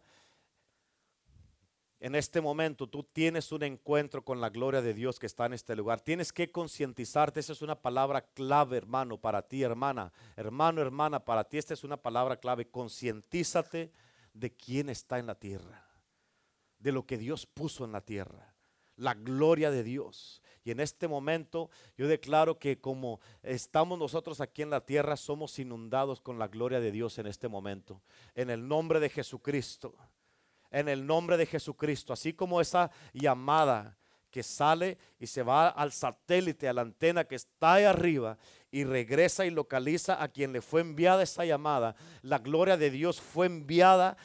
en 2.02 2.16
este 2.16 2.42
momento 2.42 2.86
tú 2.86 3.02
tienes 3.02 3.54
un 3.54 3.64
encuentro 3.64 4.26
con 4.26 4.42
la 4.42 4.50
gloria 4.50 4.82
de 4.82 4.94
Dios 4.94 5.20
que 5.20 5.26
está 5.26 5.46
en 5.46 5.54
este 5.54 5.74
lugar. 5.74 6.02
Tienes 6.02 6.34
que 6.34 6.52
concientizarte. 6.52 7.40
Esa 7.40 7.54
es 7.54 7.62
una 7.62 7.76
palabra 7.76 8.26
clave, 8.34 8.76
hermano, 8.76 9.18
para 9.18 9.42
ti, 9.42 9.64
hermana. 9.64 10.12
Hermano, 10.36 10.82
hermana, 10.82 11.24
para 11.24 11.46
ti 11.46 11.58
esta 11.58 11.74
es 11.74 11.86
una 11.86 11.96
palabra 11.96 12.36
clave. 12.36 12.68
Concientízate 12.68 13.90
de 14.34 14.54
quién 14.54 14.90
está 14.90 15.18
en 15.18 15.28
la 15.28 15.36
tierra, 15.36 15.88
de 16.80 16.92
lo 16.92 17.06
que 17.06 17.18
Dios 17.18 17.46
puso 17.46 17.86
en 17.86 17.94
la 17.94 18.02
tierra. 18.02 18.54
La 18.98 19.14
gloria 19.14 19.72
de 19.72 19.84
Dios. 19.84 20.42
Y 20.66 20.72
en 20.72 20.82
este 20.82 21.08
momento 21.08 21.70
yo 21.98 22.10
declaro 22.10 22.60
que 22.60 22.82
como 22.82 23.22
estamos 23.44 23.98
nosotros 23.98 24.42
aquí 24.42 24.64
en 24.64 24.72
la 24.72 24.86
tierra, 24.86 25.16
somos 25.16 25.58
inundados 25.60 26.20
con 26.20 26.38
la 26.38 26.50
gloria 26.50 26.82
de 26.82 26.92
Dios 26.92 27.18
en 27.20 27.28
este 27.28 27.48
momento. 27.48 28.02
En 28.34 28.50
el 28.50 28.68
nombre 28.68 29.00
de 29.00 29.10
Jesucristo 29.10 29.96
en 30.76 30.90
el 30.90 31.06
nombre 31.06 31.38
de 31.38 31.46
Jesucristo, 31.46 32.12
así 32.12 32.34
como 32.34 32.60
esa 32.60 32.92
llamada 33.14 33.98
que 34.30 34.44
sale 34.44 34.98
y 35.18 35.28
se 35.28 35.42
va 35.42 35.70
al 35.70 35.94
satélite, 35.94 36.68
a 36.68 36.74
la 36.74 36.82
antena 36.82 37.24
que 37.24 37.36
está 37.36 37.76
ahí 37.76 37.86
arriba 37.86 38.38
y 38.70 38.84
regresa 38.84 39.46
y 39.46 39.52
localiza 39.52 40.22
a 40.22 40.28
quien 40.28 40.52
le 40.52 40.62
fue 40.62 40.82
enviada 40.82 41.24
esa 41.24 41.46
llamada. 41.46 41.96
La 42.22 42.40
gloria 42.40 42.76
de 42.76 42.90
Dios 42.90 43.22
fue 43.22 43.46
enviada 43.46 44.18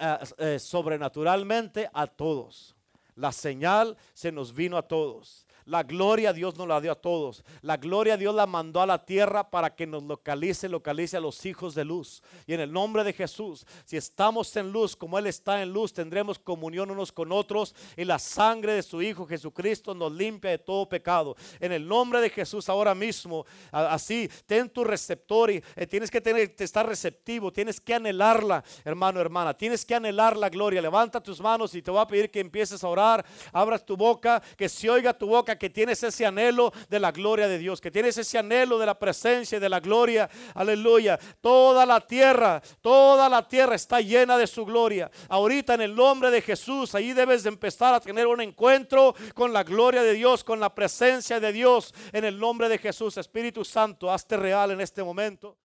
eh, 0.00 0.18
eh, 0.38 0.58
sobrenaturalmente 0.58 1.88
a 1.92 2.08
todos. 2.08 2.74
La 3.14 3.30
señal 3.30 3.96
se 4.12 4.32
nos 4.32 4.52
vino 4.52 4.76
a 4.76 4.82
todos. 4.82 5.45
La 5.66 5.82
gloria 5.82 6.32
Dios 6.32 6.56
nos 6.56 6.68
la 6.68 6.80
dio 6.80 6.92
a 6.92 6.94
todos. 6.94 7.44
La 7.60 7.76
gloria 7.76 8.16
Dios 8.16 8.32
la 8.32 8.46
mandó 8.46 8.80
a 8.80 8.86
la 8.86 9.04
tierra 9.04 9.50
para 9.50 9.74
que 9.74 9.84
nos 9.84 10.04
localice, 10.04 10.68
localice 10.68 11.16
a 11.16 11.20
los 11.20 11.44
hijos 11.44 11.74
de 11.74 11.84
luz. 11.84 12.22
Y 12.46 12.54
en 12.54 12.60
el 12.60 12.72
nombre 12.72 13.02
de 13.02 13.12
Jesús, 13.12 13.66
si 13.84 13.96
estamos 13.96 14.54
en 14.56 14.70
luz 14.70 14.94
como 14.94 15.18
Él 15.18 15.26
está 15.26 15.60
en 15.60 15.72
luz, 15.72 15.92
tendremos 15.92 16.38
comunión 16.38 16.92
unos 16.92 17.10
con 17.10 17.32
otros 17.32 17.74
y 17.96 18.04
la 18.04 18.20
sangre 18.20 18.74
de 18.74 18.82
su 18.84 19.02
Hijo 19.02 19.26
Jesucristo 19.26 19.92
nos 19.92 20.12
limpia 20.12 20.52
de 20.52 20.58
todo 20.58 20.88
pecado. 20.88 21.34
En 21.58 21.72
el 21.72 21.86
nombre 21.86 22.20
de 22.20 22.30
Jesús 22.30 22.68
ahora 22.68 22.94
mismo, 22.94 23.44
así, 23.72 24.30
ten 24.46 24.70
tu 24.70 24.84
receptor 24.84 25.50
y 25.50 25.60
eh, 25.74 25.86
tienes 25.88 26.12
que 26.12 26.20
tener, 26.20 26.54
estar 26.56 26.86
receptivo, 26.86 27.52
tienes 27.52 27.80
que 27.80 27.94
anhelarla, 27.94 28.62
hermano, 28.84 29.20
hermana. 29.20 29.52
Tienes 29.52 29.84
que 29.84 29.96
anhelar 29.96 30.36
la 30.36 30.48
gloria. 30.48 30.80
Levanta 30.80 31.20
tus 31.20 31.40
manos 31.40 31.74
y 31.74 31.82
te 31.82 31.90
voy 31.90 32.00
a 32.00 32.06
pedir 32.06 32.30
que 32.30 32.38
empieces 32.38 32.84
a 32.84 32.88
orar. 32.88 33.26
Abras 33.52 33.84
tu 33.84 33.96
boca, 33.96 34.40
que 34.56 34.68
se 34.68 34.88
oiga 34.88 35.12
tu 35.12 35.26
boca 35.26 35.55
que 35.56 35.70
tienes 35.70 36.02
ese 36.02 36.26
anhelo 36.26 36.72
de 36.88 37.00
la 37.00 37.12
gloria 37.12 37.48
de 37.48 37.58
Dios, 37.58 37.80
que 37.80 37.90
tienes 37.90 38.16
ese 38.18 38.38
anhelo 38.38 38.78
de 38.78 38.86
la 38.86 38.98
presencia 38.98 39.56
y 39.56 39.60
de 39.60 39.68
la 39.68 39.80
gloria. 39.80 40.28
Aleluya. 40.54 41.18
Toda 41.40 41.86
la 41.86 42.00
tierra, 42.00 42.62
toda 42.80 43.28
la 43.28 43.46
tierra 43.46 43.74
está 43.74 44.00
llena 44.00 44.36
de 44.38 44.46
su 44.46 44.64
gloria. 44.64 45.10
Ahorita 45.28 45.74
en 45.74 45.82
el 45.82 45.94
nombre 45.94 46.30
de 46.30 46.42
Jesús, 46.42 46.94
ahí 46.94 47.12
debes 47.12 47.42
de 47.42 47.48
empezar 47.48 47.94
a 47.94 48.00
tener 48.00 48.26
un 48.26 48.40
encuentro 48.40 49.14
con 49.34 49.52
la 49.52 49.62
gloria 49.62 50.02
de 50.02 50.14
Dios, 50.14 50.44
con 50.44 50.60
la 50.60 50.74
presencia 50.74 51.40
de 51.40 51.52
Dios. 51.52 51.94
En 52.12 52.24
el 52.24 52.38
nombre 52.38 52.68
de 52.68 52.78
Jesús, 52.78 53.16
Espíritu 53.16 53.64
Santo, 53.64 54.10
hazte 54.10 54.36
real 54.36 54.70
en 54.70 54.80
este 54.80 55.02
momento. 55.02 55.56